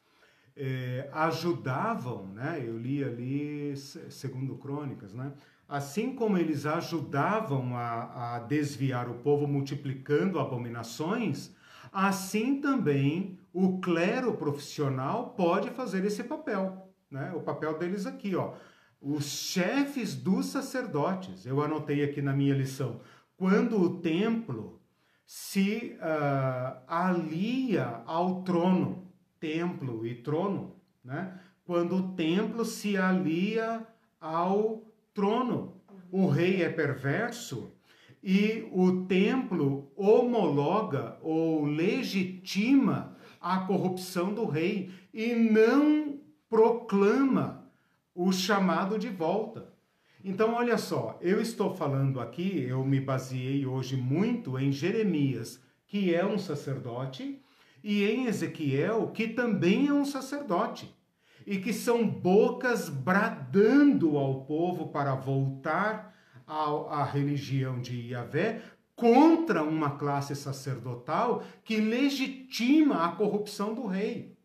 é, 0.56 1.10
ajudavam, 1.12 2.28
né? 2.28 2.64
Eu 2.66 2.78
li 2.78 3.04
ali, 3.04 3.76
segundo 4.10 4.56
Crônicas, 4.56 5.14
né? 5.14 5.34
Assim 5.68 6.16
como 6.16 6.38
eles 6.38 6.66
ajudavam 6.66 7.76
a, 7.76 8.36
a 8.36 8.40
desviar 8.40 9.10
o 9.10 9.16
povo 9.16 9.48
multiplicando 9.48 10.40
abominações, 10.40 11.52
assim 11.92 12.62
também 12.62 13.40
o 13.52 13.80
clero 13.80 14.34
profissional 14.34 15.30
pode 15.32 15.72
fazer 15.72 16.06
esse 16.06 16.24
papel 16.24 16.86
né? 17.16 17.32
O 17.34 17.42
papel 17.42 17.78
deles 17.78 18.06
aqui, 18.06 18.36
ó. 18.36 18.54
Os 19.02 19.26
chefes 19.26 20.16
dos 20.16 20.48
sacerdotes, 20.48 21.46
eu 21.46 21.62
anotei 21.62 22.04
aqui 22.04 22.22
na 22.22 22.34
minha 22.34 22.54
lição, 22.54 23.00
quando 23.38 23.80
o 23.80 24.00
templo 24.00 24.82
se 25.26 25.98
uh, 26.00 26.82
alia 26.88 28.02
ao 28.06 28.44
trono, 28.44 29.05
templo 29.40 30.06
e 30.06 30.16
trono, 30.16 30.76
né? 31.04 31.40
Quando 31.66 31.96
o 31.96 32.16
templo 32.16 32.64
se 32.64 32.96
alia 32.96 33.86
ao 34.20 34.84
trono, 35.14 35.82
o 36.12 36.28
rei 36.28 36.62
é 36.62 36.70
perverso 36.70 37.72
e 38.24 38.68
o 38.72 39.06
templo 39.06 39.92
homologa 39.96 41.18
ou 41.22 41.66
legitima 41.66 43.16
a 43.40 43.60
corrupção 43.60 44.34
do 44.34 44.46
rei 44.46 44.92
e 45.14 45.36
não 45.36 46.20
proclama 46.50 47.70
o 48.16 48.32
chamado 48.32 48.98
de 48.98 49.10
volta. 49.10 49.74
Então, 50.24 50.56
olha 50.56 50.78
só, 50.78 51.20
eu 51.22 51.40
estou 51.40 51.76
falando 51.76 52.20
aqui, 52.20 52.64
eu 52.64 52.84
me 52.84 53.00
baseei 53.00 53.66
hoje 53.66 53.96
muito 53.96 54.58
em 54.58 54.72
Jeremias, 54.72 55.62
que 55.86 56.16
é 56.16 56.26
um 56.26 56.40
sacerdote, 56.40 57.40
e 57.88 58.04
em 58.04 58.26
Ezequiel, 58.26 59.12
que 59.14 59.28
também 59.28 59.88
é 59.88 59.94
um 59.94 60.04
sacerdote, 60.04 60.92
e 61.46 61.60
que 61.60 61.72
são 61.72 62.10
bocas 62.10 62.90
bradando 62.90 64.18
ao 64.18 64.44
povo 64.46 64.88
para 64.88 65.14
voltar 65.14 66.12
à, 66.48 67.04
religião 67.04 67.80
de 67.80 68.10
Yahvé 68.10 68.64
contra 68.96 69.62
uma 69.62 69.92
classe 69.98 70.36
sacerdotal 70.36 71.44
que 71.64 71.78
legitima 71.78 73.06
a 73.06 73.10
corrupção 73.10 73.76
do 73.76 73.86
rei. 73.86 74.36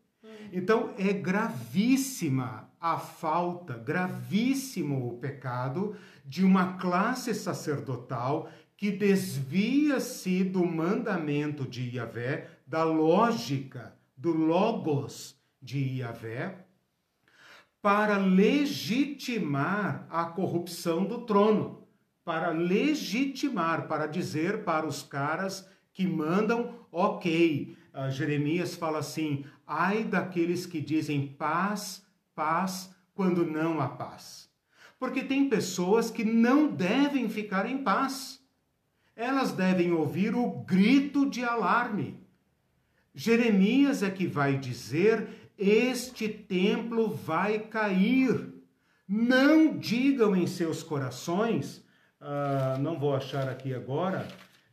Então 0.53 0.93
é 0.95 1.11
gravíssima 1.11 2.69
a 2.79 2.99
falta, 2.99 3.75
gravíssimo 3.75 5.07
o 5.07 5.17
pecado 5.17 5.95
de 6.23 6.45
uma 6.45 6.73
classe 6.73 7.33
sacerdotal 7.33 8.51
que 8.81 8.89
desvia-se 8.89 10.43
do 10.43 10.65
mandamento 10.65 11.67
de 11.67 11.97
Yahvé, 11.97 12.47
da 12.71 12.85
lógica, 12.85 13.93
do 14.15 14.31
logos 14.31 15.37
de 15.61 15.99
Yahvé, 15.99 16.65
para 17.81 18.15
legitimar 18.15 20.07
a 20.09 20.23
corrupção 20.23 21.03
do 21.03 21.25
trono, 21.25 21.85
para 22.23 22.51
legitimar, 22.51 23.89
para 23.89 24.07
dizer 24.07 24.63
para 24.63 24.87
os 24.87 25.03
caras 25.03 25.69
que 25.91 26.07
mandam, 26.07 26.87
ok, 26.89 27.75
uh, 27.93 28.09
Jeremias 28.09 28.73
fala 28.73 28.99
assim: 28.99 29.43
ai 29.67 30.05
daqueles 30.05 30.65
que 30.65 30.79
dizem 30.79 31.27
paz, 31.27 32.07
paz, 32.33 32.95
quando 33.13 33.45
não 33.45 33.81
há 33.81 33.89
paz. 33.89 34.49
Porque 34.97 35.23
tem 35.25 35.49
pessoas 35.49 36.09
que 36.09 36.23
não 36.23 36.69
devem 36.69 37.27
ficar 37.27 37.65
em 37.65 37.83
paz. 37.83 38.41
Elas 39.13 39.51
devem 39.51 39.91
ouvir 39.91 40.33
o 40.33 40.47
grito 40.63 41.29
de 41.29 41.43
alarme. 41.43 42.20
Jeremias 43.13 44.03
é 44.03 44.09
que 44.09 44.25
vai 44.25 44.57
dizer: 44.57 45.27
Este 45.57 46.27
templo 46.27 47.13
vai 47.13 47.59
cair. 47.59 48.49
Não 49.07 49.77
digam 49.77 50.35
em 50.35 50.47
seus 50.47 50.81
corações, 50.81 51.83
uh, 52.21 52.79
não 52.79 52.97
vou 52.97 53.13
achar 53.13 53.49
aqui 53.49 53.73
agora, 53.73 54.25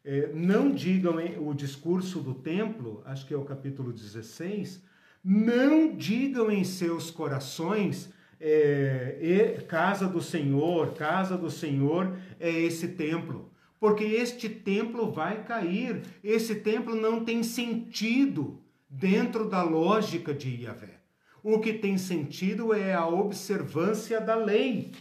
é, 0.05 0.31
não 0.33 0.71
digam 0.71 1.21
hein, 1.21 1.37
o 1.41 1.53
discurso 1.53 2.21
do 2.21 2.33
templo, 2.33 3.03
acho 3.05 3.27
que 3.27 3.35
é 3.35 3.37
o 3.37 3.45
capítulo 3.45 3.93
16, 3.93 4.81
não 5.25 5.97
digam 5.97 6.51
em 6.51 6.63
seus 6.63 7.11
corações, 7.11 8.11
é, 8.41 9.65
casa 9.67 10.07
do 10.07 10.23
Senhor, 10.23 10.95
casa 10.95 11.37
do 11.37 11.51
Senhor 11.51 12.17
é 12.39 12.49
esse 12.49 12.89
templo, 12.89 13.51
porque 13.81 14.05
este 14.05 14.49
templo 14.49 15.11
vai 15.11 15.45
cair, 15.45 16.03
esse 16.23 16.57
templo 16.57 16.95
não 16.95 17.25
tem 17.25 17.43
sentido 17.43 18.61
dentro 18.89 19.49
da 19.49 19.63
lógica 19.63 20.35
de 20.35 20.65
Yahvé. 20.65 20.99
O 21.43 21.61
que 21.61 21.73
tem 21.73 21.97
sentido 21.97 22.75
é 22.75 22.95
a 22.95 23.07
observância 23.07 24.21
da 24.21 24.35
lei, 24.35 24.93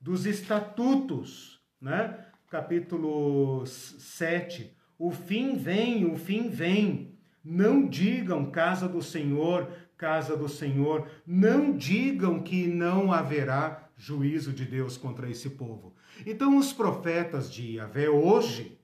dos 0.00 0.26
estatutos, 0.26 1.60
né? 1.80 2.26
capítulo 2.50 3.64
7. 3.66 4.74
O 4.98 5.10
fim 5.10 5.56
vem, 5.56 6.10
o 6.10 6.16
fim 6.16 6.48
vem. 6.48 7.14
Não 7.44 7.86
digam 7.86 8.50
casa 8.50 8.88
do 8.88 9.00
Senhor, 9.00 9.70
casa 9.96 10.36
do 10.36 10.48
Senhor. 10.48 11.06
Não 11.26 11.76
digam 11.76 12.42
que 12.42 12.66
não 12.66 13.12
haverá 13.12 13.85
juízo 13.96 14.52
de 14.52 14.64
Deus 14.64 14.96
contra 14.96 15.30
esse 15.30 15.50
povo. 15.50 15.94
Então, 16.26 16.56
os 16.56 16.72
profetas 16.72 17.50
de 17.50 17.76
Yahvé 17.76 18.08
hoje 18.10 18.78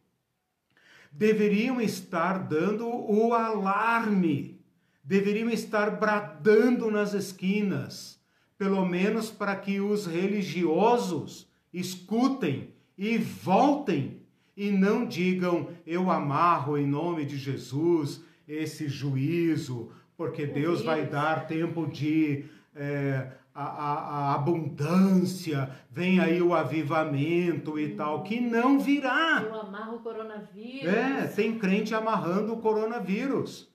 deveriam 1.11 1.81
estar 1.81 2.39
dando 2.39 2.89
o 2.89 3.35
alarme, 3.35 4.61
deveriam 5.05 5.51
estar 5.51 5.91
bradando 5.91 6.91
nas 6.91 7.13
esquinas, 7.13 8.19
pelo 8.57 8.87
menos 8.87 9.31
para 9.31 9.55
que 9.57 9.81
os 9.81 10.07
religiosos 10.07 11.51
escutem 11.73 12.73
e 12.97 13.19
voltem 13.19 14.23
e 14.57 14.71
não 14.71 15.07
digam 15.07 15.71
eu 15.87 16.11
amarro 16.11 16.79
em 16.79 16.87
nome 16.87 17.25
de 17.25 17.37
Jesus 17.37 18.23
esse 18.47 18.89
juízo, 18.89 19.91
porque 20.17 20.47
Deus 20.47 20.83
vai 20.83 21.07
dar 21.07 21.47
tempo 21.47 21.87
de 21.87 22.45
é, 22.75 23.33
a, 23.55 23.65
a, 23.65 23.93
a, 23.95 24.35
abundância, 24.35 25.71
vem 25.91 26.21
aí 26.21 26.41
o 26.41 26.55
avivamento 26.55 27.79
e 27.79 27.95
tal, 27.95 28.23
que 28.23 28.41
não 28.41 28.79
virá. 28.79 29.43
Eu 29.43 29.61
amarro 29.61 29.97
o 29.97 30.01
coronavírus. 30.01 30.93
É, 30.93 31.27
tem 31.27 31.59
crente 31.59 31.95
amarrando 31.95 32.53
o 32.53 32.59
coronavírus 32.59 33.69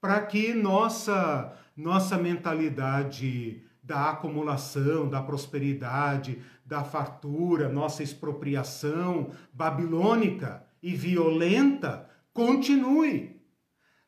para 0.00 0.20
que 0.20 0.52
nossa 0.52 1.56
nossa 1.76 2.18
mentalidade 2.18 3.62
da 3.82 4.10
acumulação, 4.10 5.08
da 5.08 5.22
prosperidade, 5.22 6.40
da 6.64 6.84
fartura, 6.84 7.68
nossa 7.68 8.02
expropriação 8.02 9.30
babilônica 9.52 10.64
e 10.82 10.94
violenta 10.94 12.08
continue. 12.32 13.40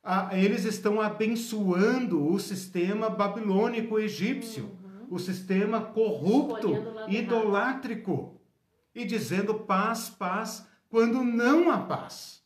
Ah, 0.03 0.31
eles 0.33 0.65
estão 0.65 1.01
abençoando 1.01 2.31
o 2.31 2.39
sistema 2.39 3.09
babilônico 3.09 3.99
egípcio. 3.99 4.71
O 5.11 5.19
sistema 5.19 5.81
corrupto, 5.81 6.73
idolátrico, 7.09 8.41
e 8.95 9.05
dizendo 9.05 9.55
paz, 9.55 10.09
paz, 10.09 10.67
quando 10.89 11.25
não 11.25 11.71
há 11.71 11.79
paz. 11.79 12.43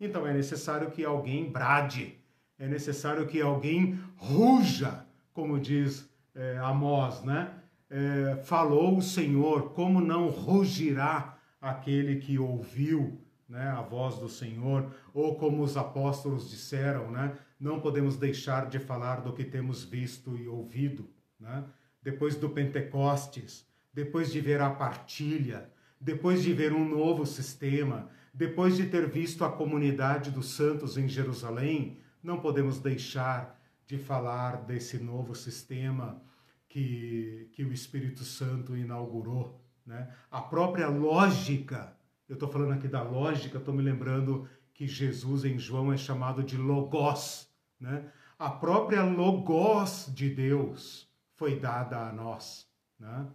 Então 0.00 0.26
é 0.26 0.32
necessário 0.32 0.90
que 0.90 1.04
alguém 1.04 1.50
brade, 1.50 2.18
é 2.58 2.66
necessário 2.66 3.26
que 3.26 3.40
alguém 3.40 4.00
ruja, 4.16 5.04
como 5.32 5.60
diz 5.60 6.08
é, 6.34 6.58
Amós, 6.58 7.22
né? 7.22 7.54
É, 7.90 8.36
falou 8.44 8.96
o 8.96 9.02
Senhor, 9.02 9.74
como 9.74 10.00
não 10.00 10.28
rugirá 10.28 11.38
aquele 11.60 12.16
que 12.16 12.38
ouviu 12.38 13.20
né, 13.46 13.68
a 13.68 13.82
voz 13.82 14.16
do 14.16 14.30
Senhor, 14.30 14.90
ou 15.12 15.36
como 15.36 15.62
os 15.62 15.76
apóstolos 15.76 16.48
disseram, 16.48 17.10
né, 17.10 17.36
não 17.60 17.80
podemos 17.80 18.16
deixar 18.16 18.66
de 18.66 18.78
falar 18.78 19.20
do 19.20 19.32
que 19.34 19.44
temos 19.44 19.84
visto 19.84 20.34
e 20.38 20.48
ouvido. 20.48 21.10
Né? 21.38 21.62
Depois 22.02 22.36
do 22.36 22.50
Pentecostes, 22.50 23.66
depois 23.92 24.32
de 24.32 24.40
ver 24.40 24.60
a 24.60 24.70
partilha, 24.70 25.70
depois 26.00 26.42
de 26.42 26.52
ver 26.52 26.72
um 26.72 26.88
novo 26.88 27.24
sistema, 27.24 28.08
depois 28.34 28.76
de 28.76 28.86
ter 28.86 29.08
visto 29.08 29.44
a 29.44 29.52
comunidade 29.52 30.30
dos 30.30 30.50
santos 30.50 30.96
em 30.96 31.08
Jerusalém, 31.08 31.98
não 32.22 32.40
podemos 32.40 32.80
deixar 32.80 33.60
de 33.86 33.98
falar 33.98 34.64
desse 34.64 34.98
novo 34.98 35.34
sistema 35.34 36.22
que, 36.68 37.48
que 37.52 37.62
o 37.62 37.72
Espírito 37.72 38.24
Santo 38.24 38.76
inaugurou. 38.76 39.60
Né? 39.86 40.08
A 40.30 40.40
própria 40.40 40.88
lógica 40.88 41.94
eu 42.32 42.34
estou 42.34 42.48
falando 42.48 42.72
aqui 42.72 42.88
da 42.88 43.02
lógica, 43.02 43.58
estou 43.58 43.74
me 43.74 43.82
lembrando 43.82 44.48
que 44.72 44.86
Jesus 44.86 45.44
em 45.44 45.58
João 45.58 45.92
é 45.92 45.98
chamado 45.98 46.42
de 46.42 46.56
Logos, 46.56 47.46
né? 47.78 48.10
A 48.38 48.48
própria 48.48 49.02
Logos 49.02 50.10
de 50.14 50.30
Deus 50.30 51.11
foi 51.42 51.58
dada 51.58 52.06
a 52.06 52.12
nós, 52.12 52.68
né? 53.00 53.26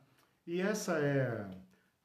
E 0.46 0.62
essa 0.62 0.94
é 0.98 1.46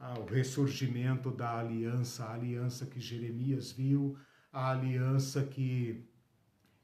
ah, 0.00 0.18
o 0.18 0.24
ressurgimento 0.24 1.30
da 1.30 1.60
aliança, 1.60 2.24
a 2.24 2.34
aliança 2.34 2.84
que 2.86 2.98
Jeremias 2.98 3.70
viu, 3.70 4.18
a 4.52 4.72
aliança 4.72 5.44
que 5.44 6.04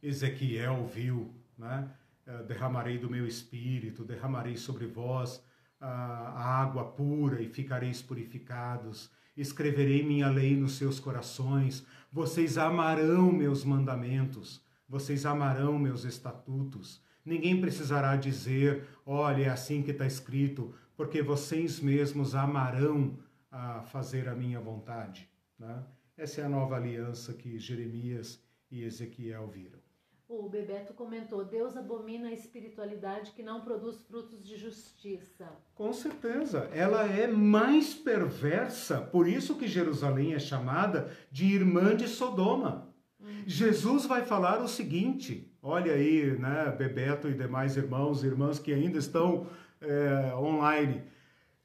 Ezequiel 0.00 0.86
viu, 0.86 1.34
né? 1.58 1.90
Eh, 2.28 2.44
derramarei 2.44 2.96
do 2.96 3.10
meu 3.10 3.26
espírito, 3.26 4.04
derramarei 4.04 4.56
sobre 4.56 4.86
vós 4.86 5.44
ah, 5.80 6.34
a 6.36 6.62
água 6.62 6.84
pura 6.84 7.42
e 7.42 7.48
ficareis 7.48 8.00
purificados 8.00 9.10
escreverei 9.36 10.04
minha 10.04 10.28
lei 10.28 10.56
nos 10.56 10.76
seus 10.76 11.00
corações, 11.00 11.84
vocês 12.12 12.56
amarão 12.56 13.32
meus 13.32 13.64
mandamentos, 13.64 14.64
vocês 14.88 15.26
amarão 15.26 15.76
meus 15.76 16.04
estatutos. 16.04 17.02
Ninguém 17.28 17.60
precisará 17.60 18.16
dizer, 18.16 18.84
olha, 19.04 19.44
é 19.44 19.48
assim 19.50 19.82
que 19.82 19.90
está 19.90 20.06
escrito, 20.06 20.74
porque 20.96 21.20
vocês 21.20 21.78
mesmos 21.78 22.34
amarão 22.34 23.18
a 23.50 23.82
fazer 23.82 24.30
a 24.30 24.34
minha 24.34 24.58
vontade. 24.58 25.28
Né? 25.58 25.84
Essa 26.16 26.40
é 26.40 26.44
a 26.44 26.48
nova 26.48 26.76
aliança 26.76 27.34
que 27.34 27.58
Jeremias 27.58 28.42
e 28.70 28.82
Ezequiel 28.82 29.46
viram. 29.46 29.78
O 30.26 30.48
Bebeto 30.48 30.94
comentou: 30.94 31.44
Deus 31.44 31.76
abomina 31.76 32.28
a 32.28 32.32
espiritualidade 32.32 33.32
que 33.32 33.42
não 33.42 33.60
produz 33.60 34.00
frutos 34.04 34.42
de 34.42 34.56
justiça. 34.56 35.50
Com 35.74 35.92
certeza, 35.92 36.70
ela 36.72 37.04
é 37.04 37.26
mais 37.26 37.92
perversa, 37.92 39.02
por 39.02 39.28
isso 39.28 39.54
que 39.56 39.68
Jerusalém 39.68 40.32
é 40.32 40.38
chamada 40.38 41.14
de 41.30 41.44
irmã 41.44 41.94
de 41.94 42.08
Sodoma. 42.08 42.88
Uhum. 43.20 43.42
Jesus 43.46 44.06
vai 44.06 44.24
falar 44.24 44.62
o 44.62 44.68
seguinte: 44.68 45.50
olha 45.68 45.92
aí, 45.92 46.36
né, 46.38 46.74
Bebeto 46.76 47.28
e 47.28 47.34
demais 47.34 47.76
irmãos 47.76 48.24
e 48.24 48.26
irmãs 48.26 48.58
que 48.58 48.72
ainda 48.72 48.98
estão 48.98 49.46
é, 49.80 50.34
online. 50.34 51.02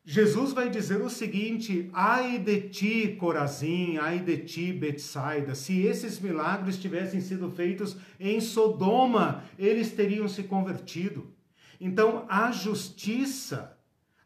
Jesus 0.04 0.52
vai 0.52 0.70
dizer 0.70 1.02
o 1.02 1.10
seguinte: 1.10 1.90
ai 1.94 2.38
de 2.38 2.70
ti, 2.70 3.16
Corazim, 3.18 3.98
ai 3.98 4.20
de 4.20 4.38
ti, 4.40 4.74
Betsaida, 4.74 5.56
se 5.56 5.82
esses 5.82 6.20
milagres 6.20 6.78
tivessem 6.78 7.22
sido 7.22 7.50
feitos 7.50 7.96
em 8.20 8.42
Sodoma, 8.42 9.46
eles 9.58 9.94
teriam 9.94 10.28
se 10.28 10.44
convertido. 10.44 11.32
Então, 11.80 12.26
a 12.28 12.52
justiça, 12.52 13.78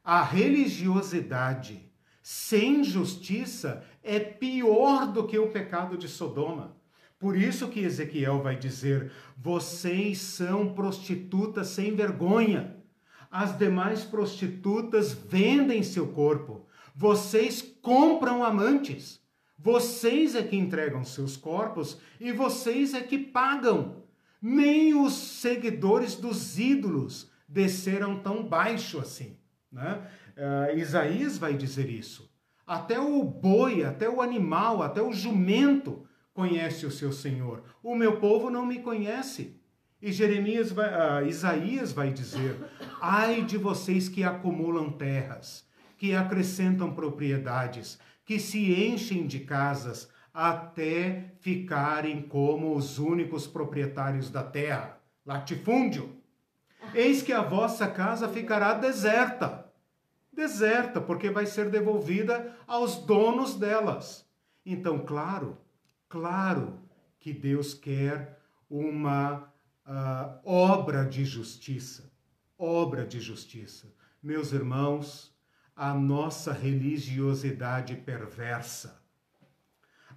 a 0.04 0.24
religiosidade 0.24 1.88
sem 2.24 2.84
justiça 2.84 3.84
é 4.04 4.20
pior 4.20 5.12
do 5.12 5.26
que 5.26 5.38
o 5.38 5.50
pecado 5.50 5.98
de 5.98 6.08
Sodoma. 6.08 6.77
Por 7.20 7.36
isso 7.36 7.68
que 7.68 7.80
Ezequiel 7.80 8.42
vai 8.42 8.56
dizer: 8.56 9.12
vocês 9.36 10.20
são 10.20 10.74
prostitutas 10.74 11.68
sem 11.68 11.96
vergonha 11.96 12.78
as 13.32 13.58
demais 13.58 14.04
prostitutas 14.04 15.14
vendem 15.14 15.84
seu 15.84 16.08
corpo. 16.08 16.66
Vocês 16.96 17.62
compram 17.62 18.44
amantes. 18.44 19.22
Vocês 19.58 20.36
é 20.36 20.44
que 20.44 20.56
entregam 20.56 21.04
seus 21.04 21.36
corpos 21.36 22.00
e 22.20 22.32
vocês 22.32 22.94
é 22.94 23.02
que 23.02 23.18
pagam. 23.18 24.04
Nem 24.42 24.94
os 24.94 25.14
seguidores 25.14 26.16
dos 26.16 26.58
ídolos 26.60 27.30
desceram 27.48 28.20
tão 28.20 28.44
baixo 28.44 29.00
assim. 29.00 29.36
Né? 29.72 30.02
Uh, 30.38 30.78
Isaías 30.78 31.38
vai 31.38 31.56
dizer 31.56 31.90
isso. 31.90 32.32
Até 32.66 33.00
o 33.00 33.24
boi, 33.24 33.84
até 33.84 34.10
o 34.10 34.22
animal, 34.22 34.84
até 34.84 35.02
o 35.02 35.14
jumento 35.14 36.07
conhece 36.38 36.86
o 36.86 36.92
seu 36.92 37.12
Senhor. 37.12 37.64
O 37.82 37.96
meu 37.96 38.18
povo 38.18 38.52
não 38.52 38.64
me 38.64 38.78
conhece. 38.78 39.60
E 40.00 40.12
Jeremias 40.12 40.72
vai, 40.72 41.24
uh, 41.24 41.28
Isaías 41.28 41.92
vai 41.92 42.12
dizer: 42.12 42.56
Ai 43.02 43.42
de 43.42 43.58
vocês 43.58 44.08
que 44.08 44.24
acumulam 44.24 44.92
terras, 44.92 45.68
que 45.98 46.14
acrescentam 46.14 46.94
propriedades, 46.94 47.98
que 48.24 48.40
se 48.40 48.72
enchem 48.72 49.26
de 49.26 49.40
casas 49.40 50.12
até 50.32 51.34
ficarem 51.40 52.22
como 52.22 52.76
os 52.76 53.00
únicos 53.00 53.48
proprietários 53.48 54.30
da 54.30 54.44
terra. 54.44 55.00
Latifúndio. 55.26 56.18
Eis 56.94 57.24
que 57.24 57.34
a 57.34 57.42
vossa 57.42 57.88
casa 57.88 58.30
ficará 58.30 58.76
deserta. 58.76 59.66
Deserta, 60.32 61.02
porque 61.02 61.32
vai 61.32 61.48
ser 61.48 61.72
devolvida 61.72 62.56
aos 62.68 62.98
donos 62.98 63.56
delas. 63.56 64.30
Então, 64.64 65.00
claro, 65.00 65.58
claro 66.10 66.80
que 67.20 67.34
Deus 67.34 67.74
quer 67.74 68.42
uma 68.70 69.54
uh, 69.86 70.40
obra 70.44 71.06
de 71.06 71.26
justiça. 71.26 72.12
Obra 72.58 73.06
de 73.06 73.20
justiça. 73.20 73.94
Meus 74.22 74.52
irmãos, 74.52 75.36
a 75.76 75.94
nossa 75.94 76.52
religiosidade 76.52 77.96
perversa, 77.96 79.00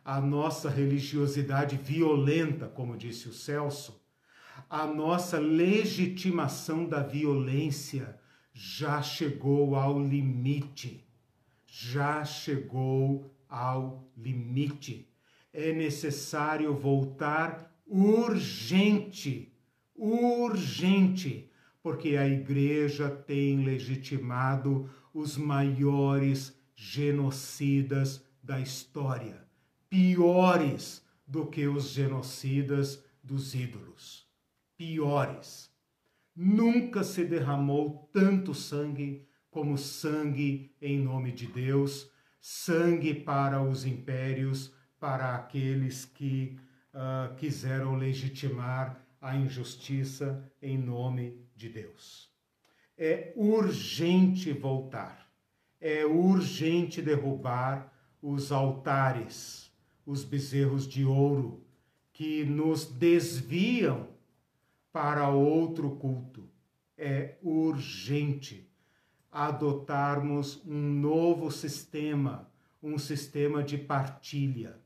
a 0.03 0.21
nossa 0.21 0.71
religiosidade 0.71 1.77
violenta, 1.77 2.67
como 2.67 2.97
disse 2.97 3.29
o 3.29 3.33
Celso, 3.35 4.01
a 4.69 4.87
nossa 4.87 5.39
legitimação 5.39 6.89
da 6.89 7.03
violência 7.03 8.19
já 8.53 9.03
chegou 9.03 9.77
ao 9.77 10.01
limite. 10.01 11.07
Já 11.67 12.25
chegou 12.25 13.35
ao 13.49 14.11
limite. 14.17 15.10
É 15.52 15.72
necessário 15.72 16.74
voltar 16.74 17.74
urgente 17.86 19.51
urgente, 20.01 21.51
porque 21.82 22.16
a 22.16 22.27
igreja 22.27 23.10
tem 23.10 23.62
legitimado 23.62 24.89
os 25.12 25.36
maiores 25.36 26.59
genocidas 26.74 28.24
da 28.43 28.59
história, 28.59 29.47
piores 29.90 31.05
do 31.27 31.47
que 31.47 31.66
os 31.66 31.90
genocidas 31.90 33.05
dos 33.22 33.55
ídolos. 33.55 34.27
Piores. 34.74 35.70
Nunca 36.35 37.05
se 37.05 37.22
derramou 37.24 38.09
tanto 38.10 38.55
sangue 38.55 39.28
como 39.51 39.77
sangue 39.77 40.74
em 40.81 40.98
nome 40.98 41.31
de 41.31 41.47
Deus, 41.47 42.10
sangue 42.40 43.12
para 43.12 43.62
os 43.62 43.85
impérios, 43.85 44.72
para 45.01 45.35
aqueles 45.35 46.05
que 46.05 46.56
uh, 46.94 47.35
quiseram 47.36 47.97
legitimar 47.97 49.02
a 49.20 49.35
injustiça 49.35 50.44
em 50.62 50.78
nome 50.78 51.44
de 51.56 51.68
Deus. 51.68 52.31
É 52.97 53.32
urgente 53.35 54.52
voltar. 54.52 55.27
É 55.81 56.05
urgente 56.05 57.01
derrubar 57.01 57.90
os 58.20 58.52
altares, 58.52 59.72
os 60.05 60.22
bezerros 60.22 60.86
de 60.86 61.05
ouro 61.05 61.64
que 62.12 62.44
nos 62.44 62.85
desviam 62.85 64.09
para 64.93 65.31
outro 65.31 65.90
culto. 65.97 66.48
É 66.97 67.39
urgente 67.43 68.70
adotarmos 69.32 70.62
um 70.66 70.93
novo 70.93 71.51
sistema, 71.51 72.51
um 72.82 72.98
sistema 72.98 73.62
de 73.62 73.78
partilha. 73.78 74.80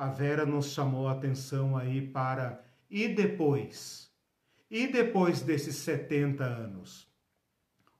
A 0.00 0.06
Vera 0.06 0.46
nos 0.46 0.72
chamou 0.72 1.06
a 1.06 1.12
atenção 1.12 1.76
aí 1.76 2.00
para 2.00 2.64
e 2.88 3.06
depois? 3.06 4.10
E 4.70 4.86
depois 4.86 5.42
desses 5.42 5.76
70 5.76 6.42
anos? 6.42 7.06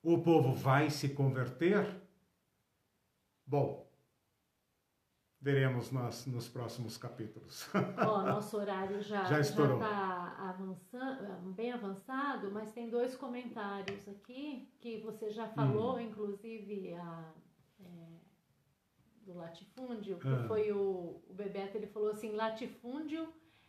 O 0.03 0.17
povo 0.23 0.55
vai 0.55 0.89
se 0.89 1.11
converter? 1.11 2.01
Bom, 3.47 3.87
veremos 5.39 5.93
nós 5.93 6.25
nos 6.25 6.49
próximos 6.49 6.97
capítulos. 6.97 7.69
Ó, 8.01 8.23
nosso 8.23 8.57
horário 8.57 9.03
já 9.03 9.25
já 9.25 9.39
está 9.39 10.37
avançando, 10.39 11.53
bem 11.53 11.71
avançado, 11.71 12.51
mas 12.51 12.73
tem 12.73 12.89
dois 12.89 13.15
comentários 13.15 14.09
aqui 14.09 14.73
que 14.81 15.03
você 15.03 15.31
já 15.31 15.49
falou, 15.49 15.97
hum. 15.97 16.01
inclusive 16.01 16.95
a 16.95 17.35
é, 17.79 18.20
do 19.31 19.39
latifúndio, 19.39 20.19
que 20.19 20.29
ah. 20.29 20.45
foi 20.47 20.73
o, 20.73 21.21
o 21.29 21.35
Bebeto, 21.35 21.77
ele 21.77 21.87
falou 21.87 22.11
assim, 22.11 22.33
latifúndio 22.33 23.29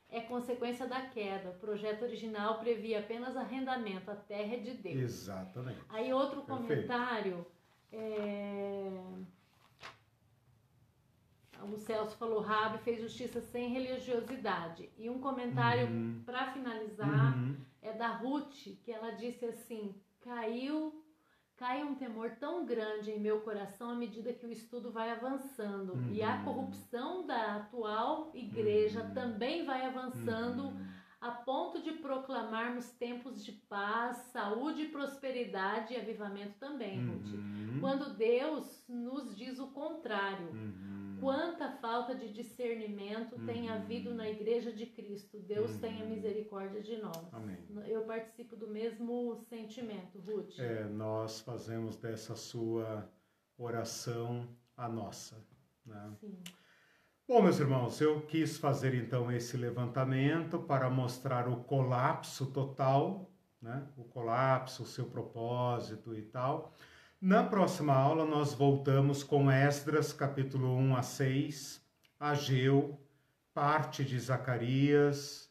é 0.10 0.20
consequência 0.20 0.88
da 0.88 1.02
queda. 1.02 1.52
O 1.52 1.60
projeto 1.60 2.04
original 2.04 2.60
previa 2.60 3.00
apenas 3.00 3.38
arrendamento, 3.38 4.12
a 4.12 4.16
terra 4.16 4.56
é 4.56 4.60
de 4.60 4.74
Deus. 4.74 5.02
Exatamente. 5.02 5.80
Aí 5.90 6.12
outro 6.14 6.42
Perfeito. 6.42 6.68
comentário 6.68 7.46
é 7.92 8.90
o 11.64 11.78
Celso 11.78 12.18
falou, 12.18 12.42
Rabi 12.42 12.80
fez 12.80 13.00
justiça 13.02 13.42
sem 13.42 13.70
religiosidade. 13.70 14.90
E 14.98 15.10
um 15.10 15.20
comentário 15.20 15.88
uhum. 15.88 16.22
para 16.26 16.52
finalizar 16.52 17.38
uhum. 17.38 17.56
é 17.82 17.94
da 17.94 18.08
Ruth, 18.08 18.78
que 18.84 18.92
ela 18.92 19.12
disse 19.12 19.46
assim: 19.46 19.96
caiu 20.22 21.04
cai 21.62 21.84
um 21.84 21.94
temor 21.94 22.32
tão 22.40 22.66
grande 22.66 23.12
em 23.12 23.20
meu 23.20 23.42
coração 23.42 23.92
à 23.92 23.94
medida 23.94 24.34
que 24.34 24.48
o 24.48 24.52
estudo 24.52 24.90
vai 24.90 25.12
avançando. 25.12 25.94
Uhum. 25.94 26.12
E 26.12 26.24
a 26.24 26.38
uhum. 26.38 26.44
corrupção 26.44 27.28
da 27.28 27.58
atual 27.58 28.32
igreja 28.34 29.04
uhum. 29.04 29.14
também 29.14 29.64
vai 29.64 29.86
avançando 29.86 30.64
uhum. 30.64 30.88
a 31.22 31.30
ponto 31.30 31.80
de 31.80 31.92
proclamarmos 31.92 32.90
tempos 32.90 33.46
de 33.46 33.52
paz, 33.52 34.18
saúde, 34.34 34.86
prosperidade 34.86 35.94
e 35.94 35.98
avivamento 35.98 36.56
também, 36.60 37.06
Ruth. 37.06 37.28
Uhum. 37.28 37.78
Quando 37.80 38.18
Deus 38.18 38.84
nos 38.90 39.38
diz 39.38 39.60
o 39.60 39.68
contrário. 39.68 40.50
Quanta 41.22 41.72
falta 41.78 42.16
de 42.16 42.34
discernimento 42.34 43.36
uhum. 43.36 43.46
tem 43.46 43.70
havido 43.70 44.14
na 44.14 44.28
igreja 44.28 44.74
de 44.74 44.88
Cristo. 44.88 45.40
Deus 45.40 45.72
uhum. 45.72 45.80
tenha 45.80 46.06
misericórdia 46.06 46.82
de 46.82 46.98
nós. 46.98 47.32
Amém. 47.32 47.58
Eu 47.86 48.02
participo 48.02 48.56
do 48.56 48.68
mesmo 48.68 49.36
sentimento, 49.48 50.20
Ruth. 50.20 50.60
É, 50.60 50.84
nós 50.86 51.40
fazemos 51.40 51.96
dessa 51.96 52.36
sua 52.36 53.08
oração 53.58 54.48
a 54.76 54.90
nossa. 54.90 55.38
Né? 55.86 56.12
Sim. 56.20 56.38
Bom, 57.28 57.42
meus 57.42 57.60
irmãos, 57.60 58.02
eu 58.02 58.22
quis 58.22 58.58
fazer 58.58 58.94
então 58.94 59.32
esse 59.32 59.56
levantamento 59.56 60.60
para 60.60 60.90
mostrar 60.90 61.48
o 61.48 61.64
colapso 61.64 62.48
total, 62.48 63.32
né? 63.62 63.88
o 63.96 64.04
colapso, 64.04 64.84
o 64.84 64.86
seu 64.86 65.06
propósito 65.06 66.14
e 66.14 66.24
tal. 66.24 66.74
Na 67.22 67.44
próxima 67.44 67.94
aula, 67.94 68.26
nós 68.26 68.56
voltamos 68.56 69.24
com 69.24 69.52
Esdras, 69.52 70.12
capítulo 70.12 70.76
1 70.76 70.96
a 70.96 71.04
6, 71.04 71.80
Ageu, 72.20 73.00
parte 73.54 74.04
de 74.04 74.20
Zacarias, 74.20 75.48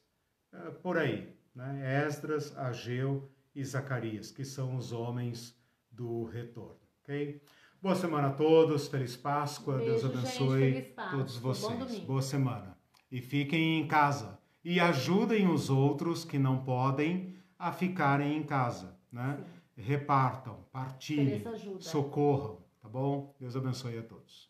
eh, 0.52 0.70
por 0.82 0.98
aí. 0.98 1.32
Né? 1.55 2.05
Esdras, 2.05 2.59
Ageu 2.59 3.30
e 3.55 3.64
Zacarias, 3.64 4.32
que 4.32 4.44
são 4.44 4.74
os 4.74 4.90
homens 4.90 5.56
do 5.88 6.24
retorno. 6.24 6.80
Ok? 7.05 7.40
Boa 7.80 7.94
semana 7.94 8.28
a 8.30 8.32
todos, 8.32 8.88
feliz 8.88 9.16
Páscoa, 9.16 9.76
Beijo, 9.76 9.92
Deus 9.92 10.05
abençoe 10.06 10.72
gente, 10.72 10.94
todos 11.12 11.36
vocês. 11.36 12.01
Boa 12.01 12.20
semana. 12.20 12.76
E 13.12 13.20
fiquem 13.20 13.78
em 13.78 13.86
casa. 13.86 14.40
E 14.64 14.80
ajudem 14.80 15.48
os 15.48 15.70
outros 15.70 16.24
que 16.24 16.36
não 16.36 16.64
podem 16.64 17.36
a 17.56 17.70
ficarem 17.70 18.36
em 18.36 18.42
casa. 18.42 18.98
Né? 19.12 19.38
Sim 19.38 19.60
repartam, 19.81 20.65
partilhem, 20.73 21.43
socorram, 21.81 22.65
tá 22.81 22.89
bom? 22.89 23.35
Deus 23.39 23.57
abençoe 23.57 23.98
a 23.98 24.02
todos. 24.02 24.49